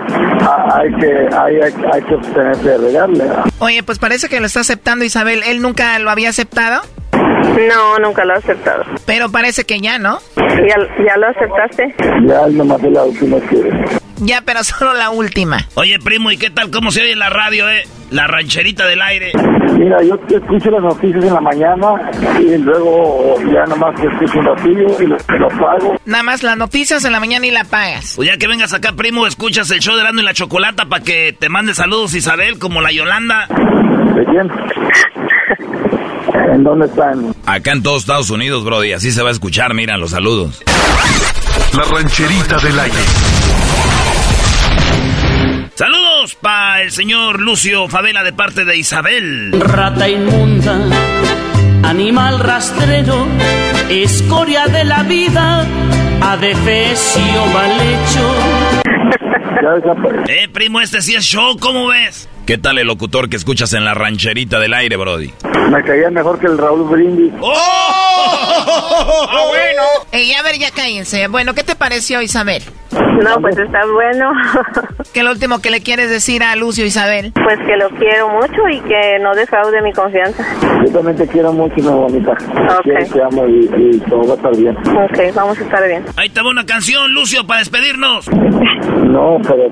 [0.73, 3.23] hay que, hay, hay, hay que de regarle.
[3.59, 5.43] Oye, pues parece que lo está aceptando Isabel.
[5.45, 6.81] ¿Él nunca lo había aceptado?
[7.67, 8.83] No, nunca lo he aceptado.
[9.05, 10.19] Pero parece que ya, ¿no?
[10.37, 11.95] ¿Ya, ya lo aceptaste?
[12.27, 14.01] Ya nomás es la última que...
[14.23, 15.57] Ya, pero solo la última.
[15.75, 16.69] Oye, primo, ¿y qué tal?
[16.71, 17.83] ¿Cómo se oye en la radio, eh?
[18.11, 19.31] La rancherita del aire.
[19.77, 22.11] Mira, yo escucho las noticias en la mañana
[22.41, 25.95] y luego ya nomás escucho un ratillo y lo, lo pago.
[26.05, 28.13] Nada más las noticias en la mañana y la pagas.
[28.17, 31.01] Pues ya que vengas acá, primo, escuchas el show de Erasmo y la Chocolata para
[31.03, 33.47] que te mande saludos Isabel, como la Yolanda.
[33.47, 34.49] ¿De quién?
[36.33, 37.35] ¿En dónde están?
[37.45, 38.93] Acá en todos Estados Unidos, Brody.
[38.93, 40.61] Así se va a escuchar, mira, los saludos.
[41.73, 42.97] La rancherita del aire.
[45.75, 49.51] Saludos para el señor Lucio Favela de parte de Isabel.
[49.59, 50.77] Rata inmunda,
[51.83, 53.25] animal rastrero,
[53.89, 55.65] escoria de la vida,
[56.21, 58.35] adefesio mal hecho.
[60.27, 62.27] Eh, primo, este sí es show, ¿cómo ves?
[62.51, 65.31] ¿Qué tal el locutor que escuchas en la rancherita del aire, Brody?
[65.69, 67.31] Me caía mejor que el Raúl Brindis.
[67.39, 67.55] ¡Oh!
[69.29, 69.83] ¡Ah, bueno!
[70.11, 71.29] Ey, a ver, ya cállense.
[71.29, 72.61] Bueno, ¿qué te pareció, Isabel?
[72.91, 74.33] No, pues está bueno.
[75.13, 77.31] ¿Qué es lo último que le quieres decir a Lucio, Isabel?
[77.31, 80.45] Pues que lo quiero mucho y que no defraude mi confianza.
[80.85, 82.35] Yo también te quiero mucho, mi bonita.
[82.35, 84.75] Te quiero, te amo y, y todo va a estar bien.
[84.77, 86.03] Ok, vamos a estar bien.
[86.17, 88.27] Ahí te va una canción, Lucio, para despedirnos.
[88.27, 89.71] No, pero...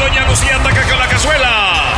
[0.00, 1.94] Doña Lucía ataca con la cazuela.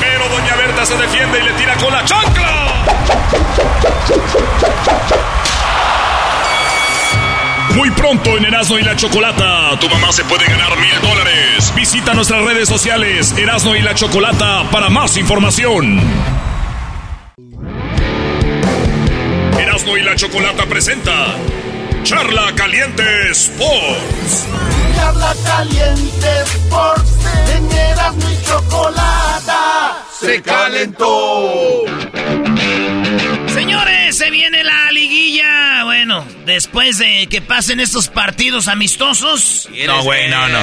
[0.00, 2.84] Pero doña Berta se defiende y le tira con la chancla.
[7.76, 11.72] Muy pronto en Erasmo y la Chocolata, tu mamá se puede ganar mil dólares.
[11.76, 16.00] Visita nuestras redes sociales, Erasmo y la Chocolata, para más información.
[19.56, 21.36] Erasmo y la Chocolata presenta
[22.06, 23.02] Charla Caliente
[23.32, 24.46] Sports.
[24.94, 27.12] Charla caliente Sports,
[27.56, 31.82] en Erasmo y Chocolata, se calentó.
[33.48, 35.82] Señores, se viene la liguilla.
[35.82, 39.68] Bueno, después de que pasen estos partidos amistosos.
[39.88, 40.60] No, güey, no, no.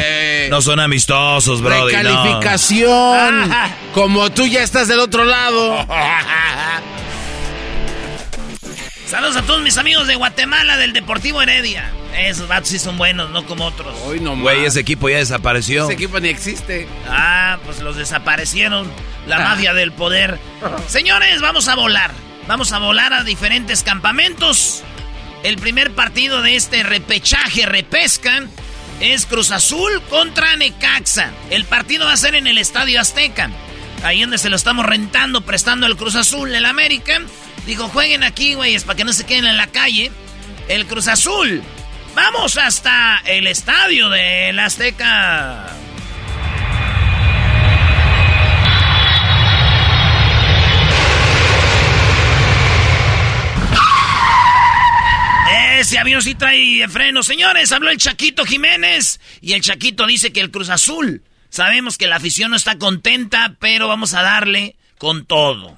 [0.50, 1.92] No son amistosos, Brody.
[1.94, 2.00] no.
[2.00, 3.54] Recalificación.
[3.94, 5.86] Como tú ya estás del otro lado.
[9.14, 11.92] Saludos a todos mis amigos de Guatemala del Deportivo Heredia.
[12.18, 13.96] Esos vatos sí son buenos, no como otros.
[14.06, 15.84] Hoy no Güey, ese equipo ya desapareció.
[15.84, 16.88] Ese equipo ni existe.
[17.08, 18.92] Ah, pues los desaparecieron.
[19.28, 20.40] La mafia del poder.
[20.88, 22.10] Señores, vamos a volar.
[22.48, 24.82] Vamos a volar a diferentes campamentos.
[25.44, 28.42] El primer partido de este repechaje, repesca,
[29.00, 31.30] es Cruz Azul contra Necaxa.
[31.52, 33.52] El partido va a ser en el Estadio Azteca.
[34.04, 37.22] Ahí donde se lo estamos rentando, prestando el Cruz Azul, el América.
[37.66, 40.12] Dijo, jueguen aquí, güeyes, para que no se queden en la calle.
[40.68, 41.64] El Cruz Azul.
[42.16, 45.70] Vamos hasta el estadio del Azteca.
[55.84, 57.24] ese avión sí trae freno.
[57.24, 61.22] Señores, habló el Chaquito Jiménez y el Chaquito dice que el Cruz Azul.
[61.54, 65.78] Sabemos que la afición no está contenta, pero vamos a darle con todo.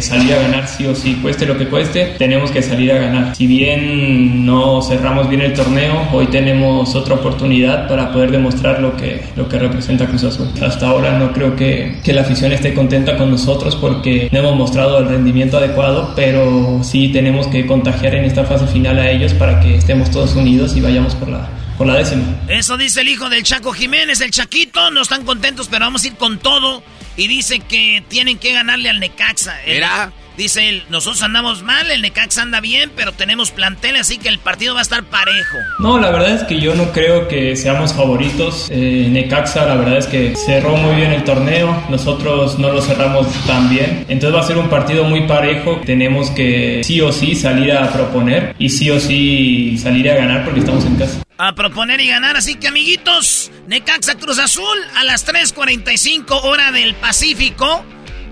[0.00, 3.34] Salir a ganar sí o sí, cueste lo que cueste, tenemos que salir a ganar.
[3.34, 8.98] Si bien no cerramos bien el torneo, hoy tenemos otra oportunidad para poder demostrar lo
[8.98, 10.50] que, lo que representa Cruz Azul.
[10.60, 14.56] Hasta ahora no creo que, que la afición esté contenta con nosotros porque no hemos
[14.56, 19.32] mostrado el rendimiento adecuado, pero sí tenemos que contagiar en esta fase final a ellos
[19.32, 21.48] para que estemos todos unidos y vayamos por la,
[21.78, 22.24] por la décima.
[22.48, 24.90] Eso dice el hijo del Chaco Jiménez, el Chaquito.
[24.90, 26.82] No están contentos, pero vamos a ir con todo.
[27.16, 29.56] Y dice que tienen que ganarle al Necaxa.
[29.66, 30.12] Mira.
[30.36, 34.38] Dice él, nosotros andamos mal, el Necaxa anda bien, pero tenemos plantel, así que el
[34.38, 35.58] partido va a estar parejo.
[35.80, 38.68] No, la verdad es que yo no creo que seamos favoritos.
[38.70, 43.26] Eh, Necaxa, la verdad es que cerró muy bien el torneo, nosotros no lo cerramos
[43.48, 44.06] tan bien.
[44.08, 45.80] Entonces va a ser un partido muy parejo.
[45.84, 50.44] Tenemos que sí o sí salir a proponer y sí o sí salir a ganar
[50.44, 51.20] porque estamos en casa.
[51.40, 56.96] A proponer y ganar, así que amiguitos, Necaxa Cruz Azul a las 3.45 hora del
[56.96, 57.84] Pacífico.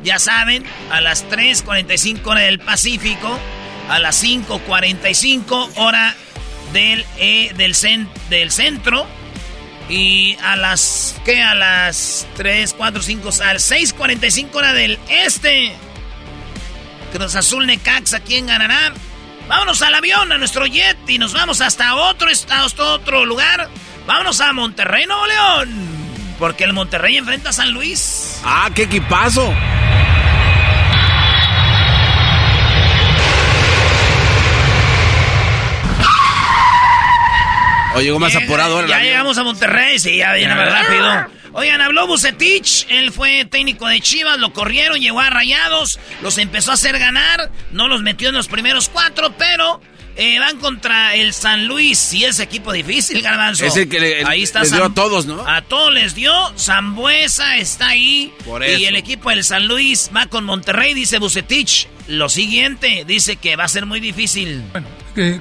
[0.02, 3.38] Ya saben, a las 3.45 hora del Pacífico,
[3.88, 6.16] a las 5.45 hora
[6.72, 9.06] del, eh, del, cen- del centro.
[9.88, 11.40] Y a las, ¿qué?
[11.44, 15.72] A las 3, 4, 5, al 6.45 hora del este.
[17.12, 18.92] Cruz Azul Necaxa, ¿quién ganará?
[19.48, 23.68] Vámonos al avión, a nuestro jet y nos vamos hasta otro estado, hasta otro lugar.
[24.06, 25.96] Vámonos a Monterrey, Nuevo León.
[26.38, 28.40] Porque el Monterrey enfrenta a San Luis.
[28.44, 29.52] Ah, qué equipazo.
[37.94, 41.35] O llegó más apurado ahora Ya llegamos a Monterrey, sí, ya viene más rápido.
[41.58, 46.70] Oigan, habló Bucetich, él fue técnico de Chivas, lo corrieron, llegó a Rayados, los empezó
[46.70, 49.80] a hacer ganar, no los metió en los primeros cuatro, pero
[50.16, 53.64] eh, van contra el San Luis, y ese equipo difícil, Garbanzo.
[53.64, 55.46] Es el que le- ahí está les dio a todos, ¿no?
[55.46, 58.88] A todos les dio, Zambuesa está ahí, Por y eso.
[58.88, 61.88] el equipo del San Luis va con Monterrey, dice Bucetich.
[62.06, 64.62] Lo siguiente, dice que va a ser muy difícil.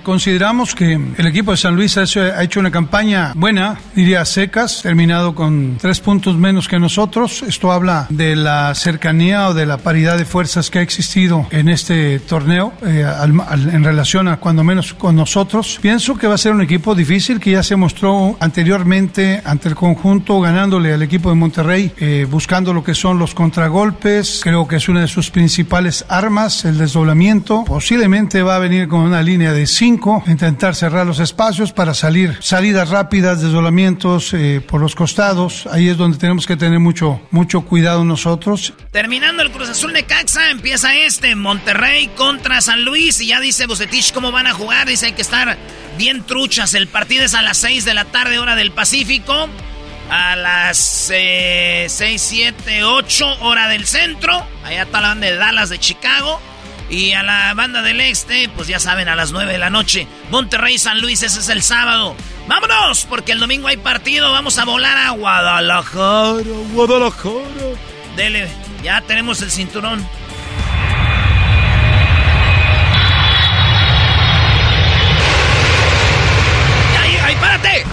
[0.04, 5.36] Consideramos que el equipo de San Luis ha hecho una campaña buena, diría secas, terminado
[5.36, 7.44] con tres puntos menos que nosotros.
[7.48, 11.70] Esto habla de la cercanía o de la paridad de fuerzas que ha existido en
[11.70, 15.80] este torneo eh, al- al- en relación a cuando menos con nosotros.
[15.82, 19.76] Pienso que va a ser un equipo difícil que ya se mostró anteriormente ante el
[19.76, 24.42] conjunto ganándole al equipo de Monterrey, eh, buscando lo que son los contragolpes.
[24.44, 27.64] Creo que es una de sus principales armas, el desdoblamiento.
[27.66, 32.38] Posiblemente va a venir con una línea de cinco, intentar cerrar los espacios para salir,
[32.42, 35.68] salidas rápidas, desdoblamientos eh, por los costados.
[35.72, 38.74] Ahí es donde tenemos que tener mucho, mucho cuidado nosotros.
[38.92, 43.66] Terminando el Cruz Azul de Caxa, empieza este, Monterrey contra San Luis, y ya dice
[43.66, 45.58] Bucetich cómo van a jugar, dice hay que estar
[45.98, 49.48] bien truchas, el partido es a las 6 de la tarde, hora del Pacífico,
[50.10, 55.70] a las eh, 6, 7, 8, hora del centro, allá está la banda de Dallas
[55.70, 56.40] de Chicago,
[56.90, 60.07] y a la banda del este, pues ya saben, a las 9 de la noche,
[60.30, 62.16] Monterrey San Luis, ese es el sábado.
[62.48, 63.06] ¡Vámonos!
[63.06, 66.44] Porque el domingo hay partido, vamos a volar a Guadalajara,
[66.74, 67.76] Guadalajara.
[68.16, 68.48] Dele,
[68.84, 70.07] ya tenemos el cinturón.
[77.02, 77.86] ¡Ay, ay, párate!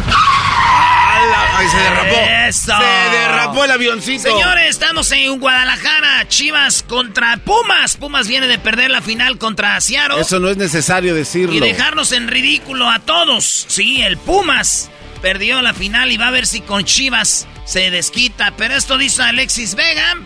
[1.63, 2.17] Ay, se derrapó.
[2.49, 2.73] ¡Eso!
[2.77, 4.23] Se derrapó el avioncito.
[4.23, 6.27] Señores, estamos en Guadalajara.
[6.29, 7.97] Chivas contra Pumas.
[7.97, 10.21] Pumas viene de perder la final contra Seattle.
[10.21, 11.55] Eso no es necesario decirlo.
[11.55, 13.67] Y dejarnos en ridículo a todos.
[13.69, 14.91] Sí, el Pumas
[15.21, 18.55] perdió la final y va a ver si con Chivas se desquita.
[18.57, 20.17] Pero esto dice Alexis Vega.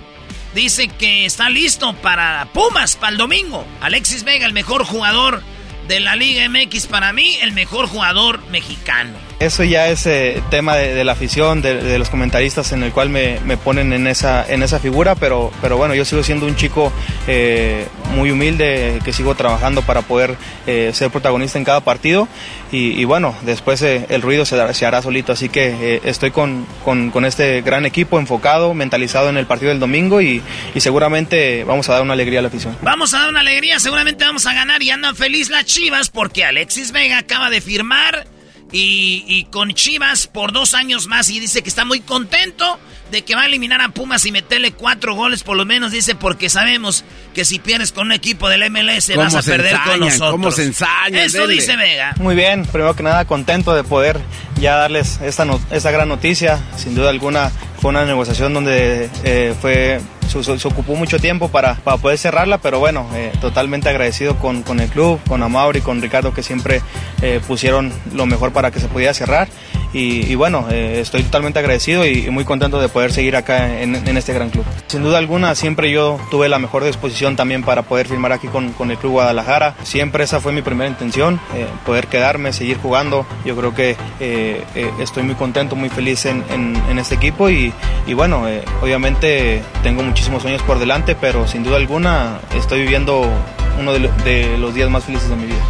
[0.55, 3.67] Dice que está listo para Pumas para el domingo.
[3.83, 5.43] Alexis Vega, el mejor jugador
[5.87, 9.26] de la Liga MX para mí, el mejor jugador mexicano.
[9.39, 13.39] Eso ya es eh, tema de, la afición, de, los comentaristas en el cual me,
[13.41, 16.91] me ponen en esa, en esa figura, pero, pero bueno, yo sigo siendo un chico
[17.27, 20.37] eh, muy humilde, que sigo trabajando para poder
[20.67, 22.29] eh, ser protagonista en cada partido
[22.73, 27.25] y, bueno, después el ruido se, se hará solito, así que estoy con, con, con
[27.25, 30.43] este gran equipo enfocado, mentalizado en el partido del domingo y,
[30.75, 32.77] y seguramente vamos a dar una alegría a la afición.
[32.83, 36.45] Vamos a dar una alegría, seguramente vamos a ganar y andan feliz las Chivas porque
[36.45, 38.27] Alexis Vega acaba de firmar
[38.73, 42.79] y, y con Chivas por dos años más y dice que está muy contento
[43.11, 46.17] de que va a eliminar a Pumas y meterle cuatro goles por lo menos, dice,
[46.17, 50.01] porque sabemos que si pierdes con un equipo del MLS ¿Cómo vas a perder con
[50.01, 50.31] nosotros.
[50.33, 51.15] ¿Cómo se ensañan?
[51.15, 51.55] Eso Dele.
[51.55, 52.15] dice Vega.
[52.19, 54.19] Muy bien, primero que nada contento de poder
[54.61, 56.59] ya darles esta, no- esta gran noticia.
[56.77, 61.75] Sin duda alguna fue una negociación donde eh, fue se, se ocupó mucho tiempo para,
[61.77, 66.01] para poder cerrarla, pero bueno, eh, totalmente agradecido con, con, el club, con Amauri, con
[66.01, 66.83] Ricardo que siempre
[67.23, 69.49] eh, pusieron lo mejor para que se pudiera cerrar.
[69.93, 73.81] Y, y bueno, eh, estoy totalmente agradecido y, y, muy contento de poder seguir acá
[73.81, 74.65] en, en, este gran club.
[74.89, 78.73] Sin duda alguna, siempre yo tuve la mejor disposición también para poder firmar aquí con,
[78.73, 79.75] con el Club Guadalajara.
[79.85, 83.27] Siempre esa fue mi primera intención, eh, poder quedarme, seguir jugando.
[83.45, 87.49] Yo creo que eh, eh, estoy muy contento, muy feliz en, en, en este equipo
[87.49, 87.73] y,
[88.07, 88.45] y bueno,
[88.83, 93.31] obviamente tengo muchísimos sueños por delante, pero sin duda alguna estoy viviendo
[93.79, 95.63] uno de, de los días más felices de mi vida.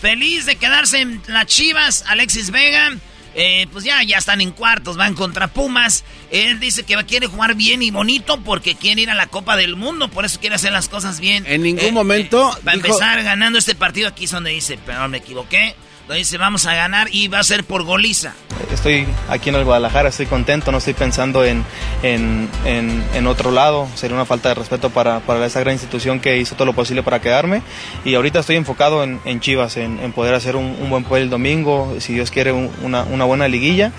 [0.00, 2.92] Feliz de quedarse en las Chivas, Alexis Vega.
[3.34, 6.04] Eh, pues ya, ya están en cuartos, van contra Pumas.
[6.30, 9.76] Él dice que quiere jugar bien y bonito porque quiere ir a la Copa del
[9.76, 11.44] Mundo, por eso quiere hacer las cosas bien.
[11.46, 12.56] En ningún eh, momento.
[12.56, 15.76] Eh, va a empezar ganando este partido aquí es donde dice, pero me equivoqué.
[16.08, 18.34] Dice, vamos a ganar y va a ser por goliza.
[18.72, 21.64] Estoy aquí en el Guadalajara, estoy contento, no estoy pensando en,
[22.02, 23.86] en, en, en otro lado.
[23.94, 27.02] Sería una falta de respeto para, para, esa gran institución que hizo todo lo posible
[27.02, 27.62] para quedarme.
[28.04, 31.94] Y ahorita estoy enfocado en, Chivas, en, poder hacer un, un, buen papel el domingo,
[32.00, 33.92] si Dios quiere, un, una, una buena liguilla.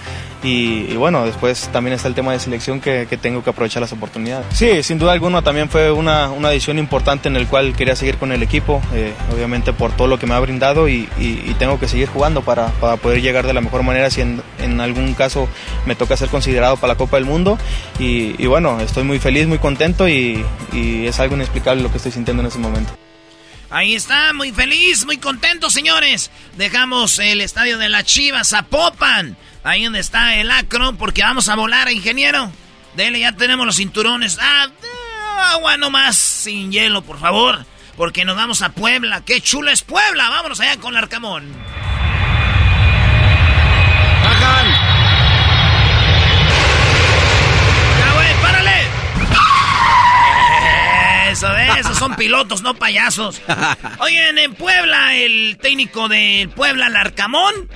[0.44, 3.82] Y, y, bueno, después también está el tema de selección que, que, tengo que aprovechar
[3.82, 4.48] las oportunidades.
[4.52, 8.18] Sí, sin duda alguna también fue una, una edición importante en el cual quería seguir
[8.18, 11.56] con el equipo, eh, obviamente por todo lo que me ha brindado y, y, y
[11.60, 14.82] tengo que seguir jugando para, para, poder llegar de la mejor manera si en, en,
[14.82, 15.48] algún caso
[15.86, 17.60] me toca ser considerado para la Copa del Mundo.
[18.00, 20.44] Y, bueno, estoy muy feliz, muy contento y,
[20.74, 22.98] es algo inexplicable lo que estoy sintiendo en ese momento.
[23.70, 26.32] Ahí está, muy feliz, muy contento, señores.
[26.58, 29.38] Dejamos el estadio de la Chivas a Popan.
[29.64, 32.52] Ahí donde está el acro, porque vamos a volar, ingeniero.
[32.96, 34.38] Dele, ya tenemos los cinturones.
[34.42, 34.68] Ah,
[35.54, 37.66] agua nomás, sin hielo, por favor.
[37.96, 39.22] Porque nos vamos a Puebla.
[39.24, 40.30] ¡Qué chula es Puebla!
[40.30, 41.46] Vámonos allá con el Arcamón.
[44.24, 44.68] ¡Bajan!
[48.00, 48.88] ¡Ya, güey, párale!
[51.32, 53.42] Eso, esos son pilotos, no payasos.
[54.00, 57.70] Oigan, en Puebla, el técnico del Puebla, el Arcamón,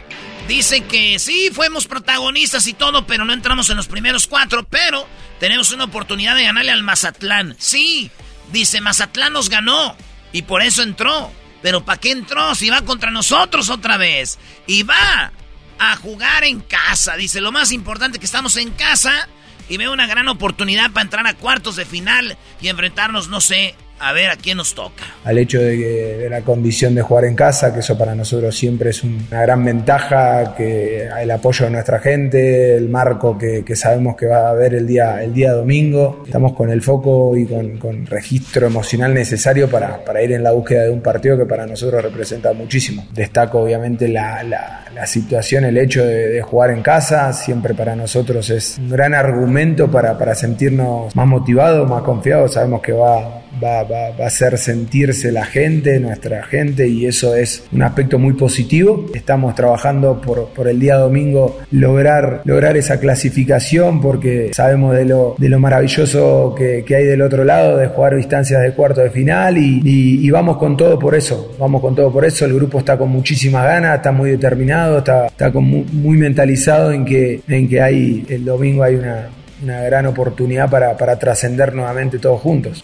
[0.48, 5.08] Dice que sí, fuimos protagonistas y todo, pero no entramos en los primeros cuatro, pero
[5.40, 7.56] tenemos una oportunidad de ganarle al Mazatlán.
[7.58, 8.12] Sí,
[8.52, 9.96] dice, Mazatlán nos ganó
[10.32, 11.32] y por eso entró.
[11.64, 14.38] Pero ¿para qué entró si va contra nosotros otra vez?
[14.68, 15.32] Y va
[15.80, 17.16] a jugar en casa.
[17.16, 19.28] Dice, lo más importante que estamos en casa
[19.68, 23.74] y veo una gran oportunidad para entrar a cuartos de final y enfrentarnos, no sé,
[24.00, 25.04] a ver a quién nos toca.
[25.24, 28.90] Al hecho de, de, la condición de jugar en casa, que eso para nosotros siempre
[28.90, 34.28] es una gran ventaja, que el apoyo de nuestra gente, el marco que, sabemos que
[34.28, 36.24] va a haber el día, el día domingo.
[36.26, 40.52] Estamos con el foco y con, con registro emocional necesario para, para, ir en la
[40.52, 43.06] búsqueda de un partido que para nosotros representa muchísimo.
[43.14, 47.96] Destaco obviamente la, la, la situación, el hecho de, de, jugar en casa, siempre para
[47.96, 52.54] nosotros es un gran argumento para, para sentirnos más motivados, más confiados.
[52.54, 57.82] Sabemos que va va, a hacer sentirse la gente, nuestra gente, y eso es un
[57.84, 59.08] aspecto muy positivo.
[59.14, 62.42] Estamos trabajando por, el día domingo lograr,
[62.76, 68.62] esa clasificación porque sabemos de lo, maravilloso que, hay del otro lado, de jugar distancias
[68.62, 72.46] de cuarto de final y, vamos con todo por eso, vamos con todo por eso.
[72.46, 77.70] El grupo está con muchísimas ganas, está muy determinado, está, muy, mentalizado en que, en
[77.70, 79.30] que hay, el domingo hay una,
[79.66, 82.84] gran oportunidad para trascender nuevamente todos juntos.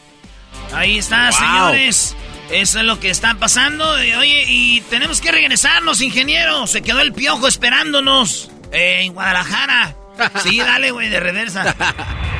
[0.73, 1.33] Ahí está, wow.
[1.33, 2.15] señores.
[2.51, 3.89] Eso es lo que está pasando.
[3.91, 6.67] Oye, y tenemos que regresarnos, ingeniero.
[6.67, 9.95] Se quedó el piojo esperándonos eh, en Guadalajara.
[10.43, 11.75] Sí, dale, güey, de reversa.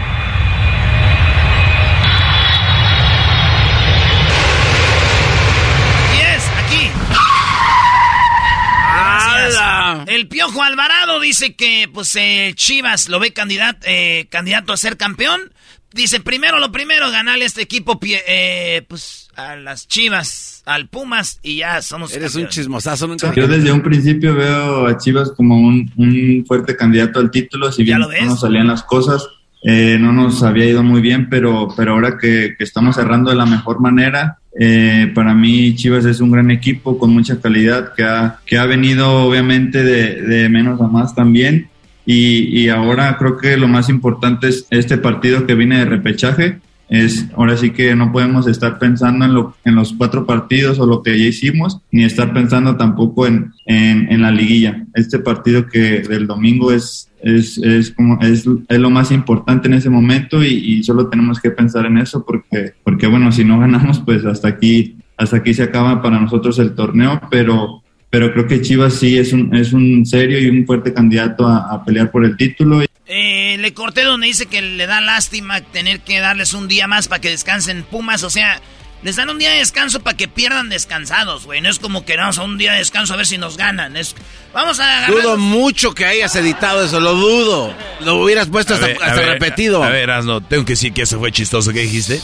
[10.08, 14.98] El Piojo Alvarado dice que pues eh, Chivas lo ve candidato, eh, candidato a ser
[14.98, 15.51] campeón,
[15.94, 21.40] Dice, primero lo primero, ganarle a este equipo, eh, pues, a las Chivas, al Pumas,
[21.44, 22.46] y ya somos Eres campeones.
[22.46, 23.34] un chismosazo, nunca.
[23.36, 27.84] Yo desde un principio veo a Chivas como un, un fuerte candidato al título, si
[27.84, 29.28] bien no nos salían las cosas,
[29.64, 33.36] eh, no nos había ido muy bien, pero, pero ahora que, que estamos cerrando de
[33.36, 38.04] la mejor manera, eh, para mí Chivas es un gran equipo con mucha calidad, que
[38.04, 41.70] ha, que ha venido obviamente de, de menos a más también
[42.06, 46.60] y, y, ahora creo que lo más importante es este partido que viene de repechaje.
[46.90, 50.86] Es, ahora sí que no podemos estar pensando en, lo, en los cuatro partidos o
[50.86, 54.86] lo que ya hicimos, ni estar pensando tampoco en, en, en la liguilla.
[54.94, 59.76] Este partido que del domingo es, es, es, como, es, es lo más importante en
[59.76, 63.60] ese momento y, y, solo tenemos que pensar en eso porque, porque bueno, si no
[63.60, 68.46] ganamos, pues hasta aquí, hasta aquí se acaba para nosotros el torneo, pero pero creo
[68.46, 72.12] que Chivas sí es un, es un serio y un fuerte candidato a, a pelear
[72.12, 72.84] por el título.
[73.08, 77.08] Eh, le corté donde dice que le da lástima tener que darles un día más
[77.08, 78.24] para que descansen Pumas.
[78.24, 78.62] O sea,
[79.02, 81.62] les dan un día de descanso para que pierdan descansados, güey.
[81.62, 83.98] No es como que vamos a un día de descanso a ver si nos ganan.
[83.98, 84.16] Es,
[84.54, 87.74] vamos a Dudo mucho que hayas editado eso, lo dudo.
[88.02, 89.84] Lo hubieras puesto hasta, repetido.
[89.84, 91.74] A, ver, no tengo que decir que eso fue chistoso.
[91.74, 92.22] ¿Qué dijiste?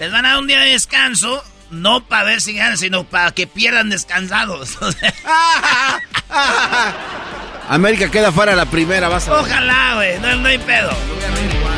[0.00, 1.42] Les van a dar un día de descanso,
[1.72, 4.78] no para ver si ganan, sino para que pierdan descansados.
[7.68, 10.90] América queda fuera la primera, vas a Ojalá, güey, no, no hay pedo.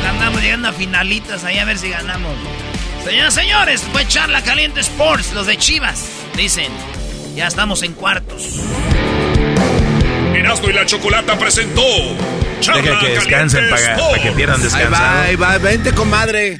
[0.07, 2.33] Andamos llegando a finalitas ahí a ver si ganamos.
[3.03, 6.05] Señoras señores, fue Charla Caliente Sports, los de Chivas.
[6.35, 6.71] Dicen,
[7.35, 8.61] ya estamos en cuartos.
[10.33, 11.81] Erasmo y la Chocolata presentó
[12.59, 14.87] Charla Deja que descansen para, para, que pierdan descanso.
[14.87, 16.59] Ahí va, ahí va, vente, comadre.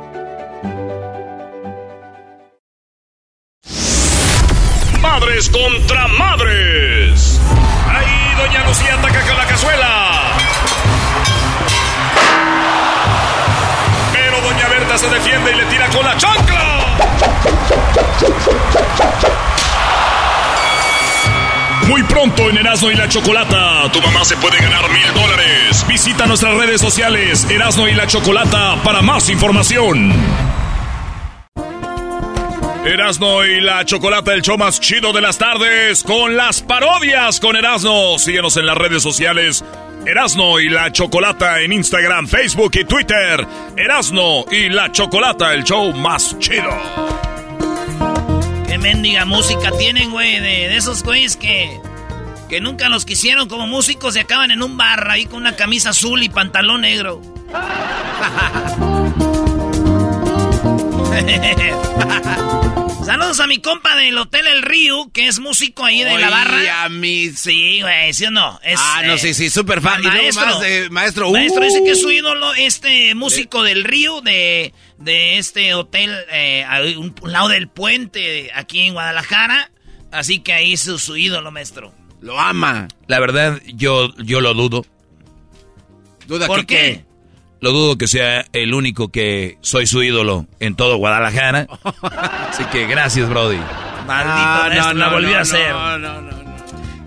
[5.49, 7.39] Contra madres.
[7.89, 10.21] Ahí doña Lucía ataca con la cazuela.
[14.97, 16.97] se defiende y le tira con la chancla.
[21.87, 25.85] Muy pronto en Erasmo y la Chocolata, tu mamá se puede ganar mil dólares.
[25.87, 30.60] Visita nuestras redes sociales, Erasmo y la Chocolata, para más información.
[32.85, 37.55] Erasno y la Chocolata, el show más chido de las tardes, con las parodias con
[37.55, 38.17] Erasno.
[38.17, 39.63] Síguenos en las redes sociales,
[40.05, 43.45] Erasno y la Chocolata en Instagram, Facebook y Twitter.
[43.77, 46.71] Erasno y la Chocolata, el show más chido.
[48.67, 51.79] Qué mendiga música tienen, güey, de, esos güeyes que,
[52.49, 55.91] que nunca los quisieron como músicos y acaban en un bar ahí con una camisa
[55.91, 57.21] azul y pantalón negro.
[63.05, 66.83] Saludos a mi compa del Hotel El Río, que es músico ahí de la barra.
[66.83, 67.31] a mí.
[67.31, 68.57] Sí, güey, ¿sí o no?
[68.77, 70.01] ah, no, sí, sí, súper fan.
[70.01, 70.45] Maestro,
[70.89, 71.31] maestro.
[71.31, 72.11] Maestro dice que es su uh.
[72.11, 78.49] ídolo, este músico del Río, de, de este hotel, eh, a un, lado del puente,
[78.55, 79.69] aquí en Guadalajara.
[80.11, 81.93] Así que ahí es su, ídolo, maestro.
[82.21, 82.87] Lo ama.
[83.07, 84.85] La verdad, yo, yo lo dudo.
[86.25, 87.03] ¿Duda ¿Por qué?
[87.61, 91.67] Lo dudo que sea el único que soy su ídolo en todo Guadalajara.
[92.49, 93.59] Así que gracias, Brody.
[94.07, 95.71] Maldito, no, no, la volví a hacer.
[95.71, 96.41] No, no, no.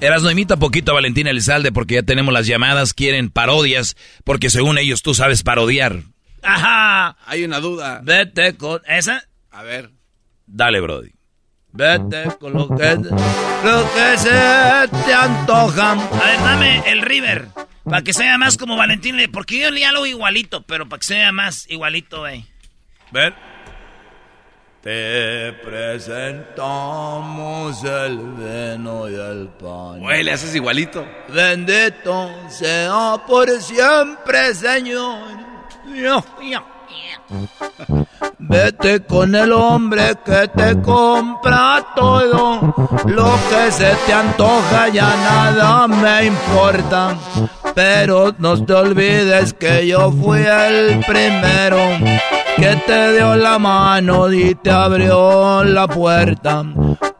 [0.00, 4.78] Erasno, imita poquito a Valentina Elizalde porque ya tenemos las llamadas, quieren parodias, porque según
[4.78, 6.02] ellos tú sabes parodiar.
[6.42, 7.16] Ajá.
[7.26, 8.00] Hay una duda.
[8.04, 8.80] Vete con...
[8.86, 9.24] ¿Esa?
[9.50, 9.90] A ver.
[10.46, 11.10] Dale, Brody.
[11.72, 14.30] Vete con lo que, lo que se
[15.04, 15.92] te antoja.
[15.92, 17.48] A ver, dame el River.
[17.84, 19.16] Para que sea más como Valentín.
[19.32, 22.46] Porque yo le hago igualito, pero para que sea más igualito, güey.
[23.10, 23.34] Ven.
[24.82, 30.00] Te presentamos el vino y el pan.
[30.00, 31.06] Güey, le haces igualito.
[31.28, 35.38] Bendito sea por siempre, Señor.
[35.86, 36.62] Dios, Dios.
[38.38, 42.74] Vete con el hombre que te compra todo.
[43.06, 47.16] Lo que se te antoja ya nada me importa.
[47.74, 51.78] Pero no te olvides que yo fui el primero
[52.56, 56.64] que te dio la mano y te abrió la puerta.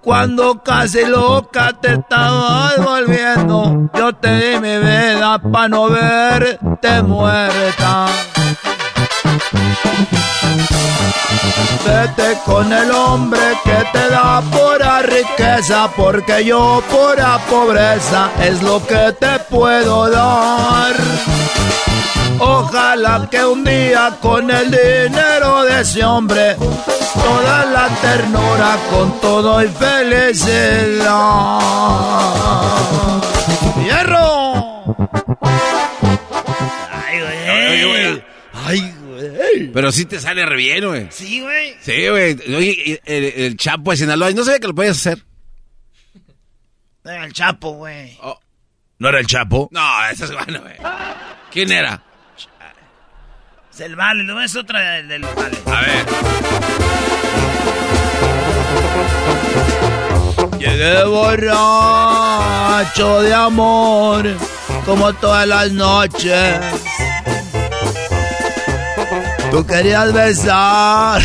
[0.01, 8.07] Cuando casi loca te estabas volviendo, yo te di mi vida para no verte muerta.
[11.87, 18.85] Vete con el hombre que te da pura riqueza, porque yo pura pobreza es lo
[18.87, 20.95] que te puedo dar.
[22.39, 26.57] Ojalá que un día con el dinero de ese hombre,
[27.15, 31.61] toda la ternura con todo y felicidad.
[33.83, 34.97] ¡Hierro!
[36.93, 38.25] Ay, güey.
[38.67, 38.95] Ay,
[39.73, 41.09] pero sí te sale re bien, güey.
[41.11, 41.75] Sí, güey.
[41.81, 42.37] Sí, güey.
[42.55, 45.25] Oye, el, Chapo de Sinaloa, no sabía que lo podías hacer.
[47.05, 48.17] Era el Chapo, güey.
[48.23, 48.39] Oh.
[48.99, 49.69] ¿No era el Chapo?
[49.73, 50.75] No, ese es bueno, güey.
[51.51, 52.03] ¿Quién era?
[53.73, 55.59] Es el Vale, no es otra del, Vale.
[55.67, 56.07] A ver.
[60.59, 64.27] Llegué borracho de amor,
[64.87, 66.59] como todas las noches
[69.55, 71.23] Tú querías besar.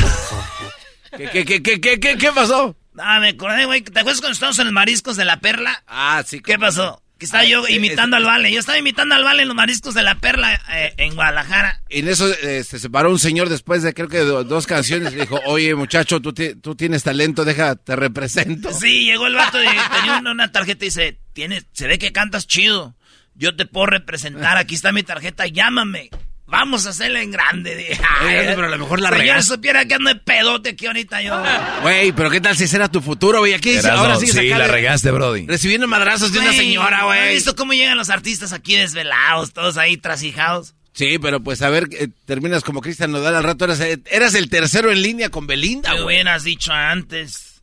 [1.17, 2.77] ¿Qué, qué, qué, qué, qué, qué pasó?
[2.99, 3.81] Ah, me acordé, güey.
[3.81, 5.81] ¿Te acuerdas cuando estábamos en los mariscos de la perla?
[5.87, 6.39] Ah, sí.
[6.39, 7.01] ¿Qué pasó?
[7.17, 8.51] Que estaba yo imitando al Vale.
[8.51, 11.81] Yo estaba imitando al Vale en los mariscos de la perla eh, en Guadalajara.
[11.89, 15.11] Y en eso eh, se separó un señor después de creo que do- dos canciones
[15.11, 18.71] y le dijo, oye muchacho, tú, ti- tú tienes talento, deja, te represento.
[18.73, 19.65] Sí, llegó el vato y
[19.97, 22.95] tenía una, una tarjeta y dice, Tienes, se ve que cantas chido.
[23.33, 26.11] Yo te puedo representar, aquí está mi tarjeta, llámame.
[26.49, 27.75] Vamos a hacerla en grande.
[27.75, 29.53] Dije, Oye, "Ay, pero a lo mejor la si yo regaste.
[29.53, 31.41] supiera que ando de pedote aquí ahorita yo.
[31.81, 33.53] Güey, pero qué tal si ese era tu futuro, güey.
[33.53, 35.45] Aquí dice, Erasmo, ahora sí sí, la regaste, Brody.
[35.47, 37.33] Recibiendo madrazos de una Güey, señora, ¿no ¿Has güey.
[37.35, 40.73] visto cómo llegan los artistas aquí desvelados, todos ahí trasijados?
[40.93, 43.65] Sí, pero pues a ver, eh, terminas como Cristian Nodal al rato.
[43.65, 46.15] Eras, eh, eras el tercero en línea con Belinda, Te güey.
[46.17, 47.61] hubieras dicho antes.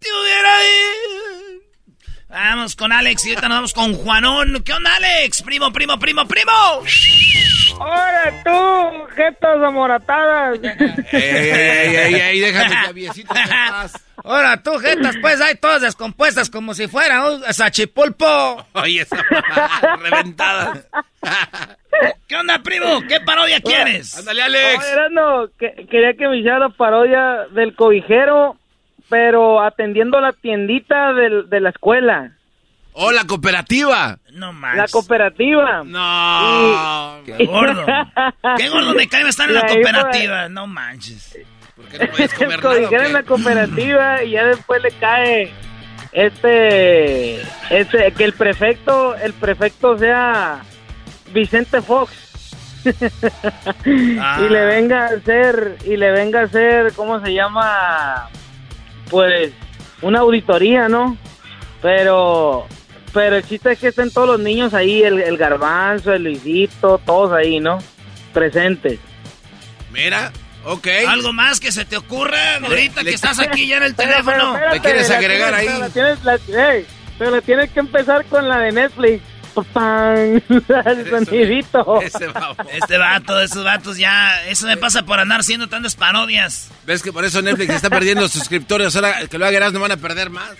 [0.00, 1.41] Te hubiera dicho.
[2.32, 4.62] Vamos con Alex y ahorita nos vamos con Juanón.
[4.64, 5.42] ¿Qué onda, Alex?
[5.42, 6.50] Primo, primo, primo, primo.
[7.78, 10.58] ¡Ahora tú, jetas amoratadas!
[11.12, 13.92] Ey, ey, ey, ey, déjame, Javiecito, en paz.
[14.24, 18.64] Ahora tú, jetas, pues hay todas descompuestas como si fuera un sachipulpo.
[18.72, 19.16] Oye, esa
[20.00, 20.72] reventada.
[22.28, 23.02] ¿Qué onda, primo?
[23.08, 24.16] ¿Qué parodia quieres?
[24.16, 24.78] Ándale, Alex.
[24.78, 28.56] Oye, Erasmo, que- quería que me hiciera la parodia del cobijero,
[29.12, 32.32] pero atendiendo la tiendita del- de la escuela.
[32.94, 34.16] ¡Oh, la cooperativa!
[34.32, 34.90] No La manches.
[34.92, 35.82] cooperativa.
[35.84, 37.18] No.
[37.26, 37.84] Qué gordo.
[38.56, 40.48] Qué gordo me cae estar en la cooperativa.
[40.48, 41.36] No manches.
[41.92, 45.52] el cobijero en la cooperativa y ya después le cae
[46.12, 47.40] este
[47.70, 50.60] este que el prefecto el prefecto sea
[51.34, 52.54] Vicente Fox
[53.84, 58.28] y le venga a hacer y le venga a hacer cómo se llama
[59.12, 59.52] pues
[60.00, 61.16] una auditoría no
[61.80, 62.66] pero
[63.12, 66.98] pero el chiste es que estén todos los niños ahí el, el garbanzo el Luisito
[67.06, 67.78] todos ahí no
[68.32, 68.98] presentes
[69.92, 70.32] Mira,
[70.64, 70.88] ok.
[71.06, 74.08] ¿Algo más que se te ocurra ahorita le- que estás aquí ya en el Pero,
[74.08, 74.54] pero, teléfono?
[74.54, 75.66] espérate, ¿Le quieres la agregar tienes- ahí?
[75.66, 76.86] Pero, la tienes, la- ey,
[77.18, 79.22] pero tienes que empezar con la de Netflix.
[80.86, 82.00] El sonidito.
[82.00, 82.28] Ese
[82.72, 84.44] Este vato, esos vatos ya.
[84.48, 86.70] Eso me pasa por andar haciendo tantas parodias.
[86.86, 88.94] ¿Ves que por eso Netflix está perdiendo suscriptores?
[88.96, 90.50] Ahora que lo hagas no van a perder más.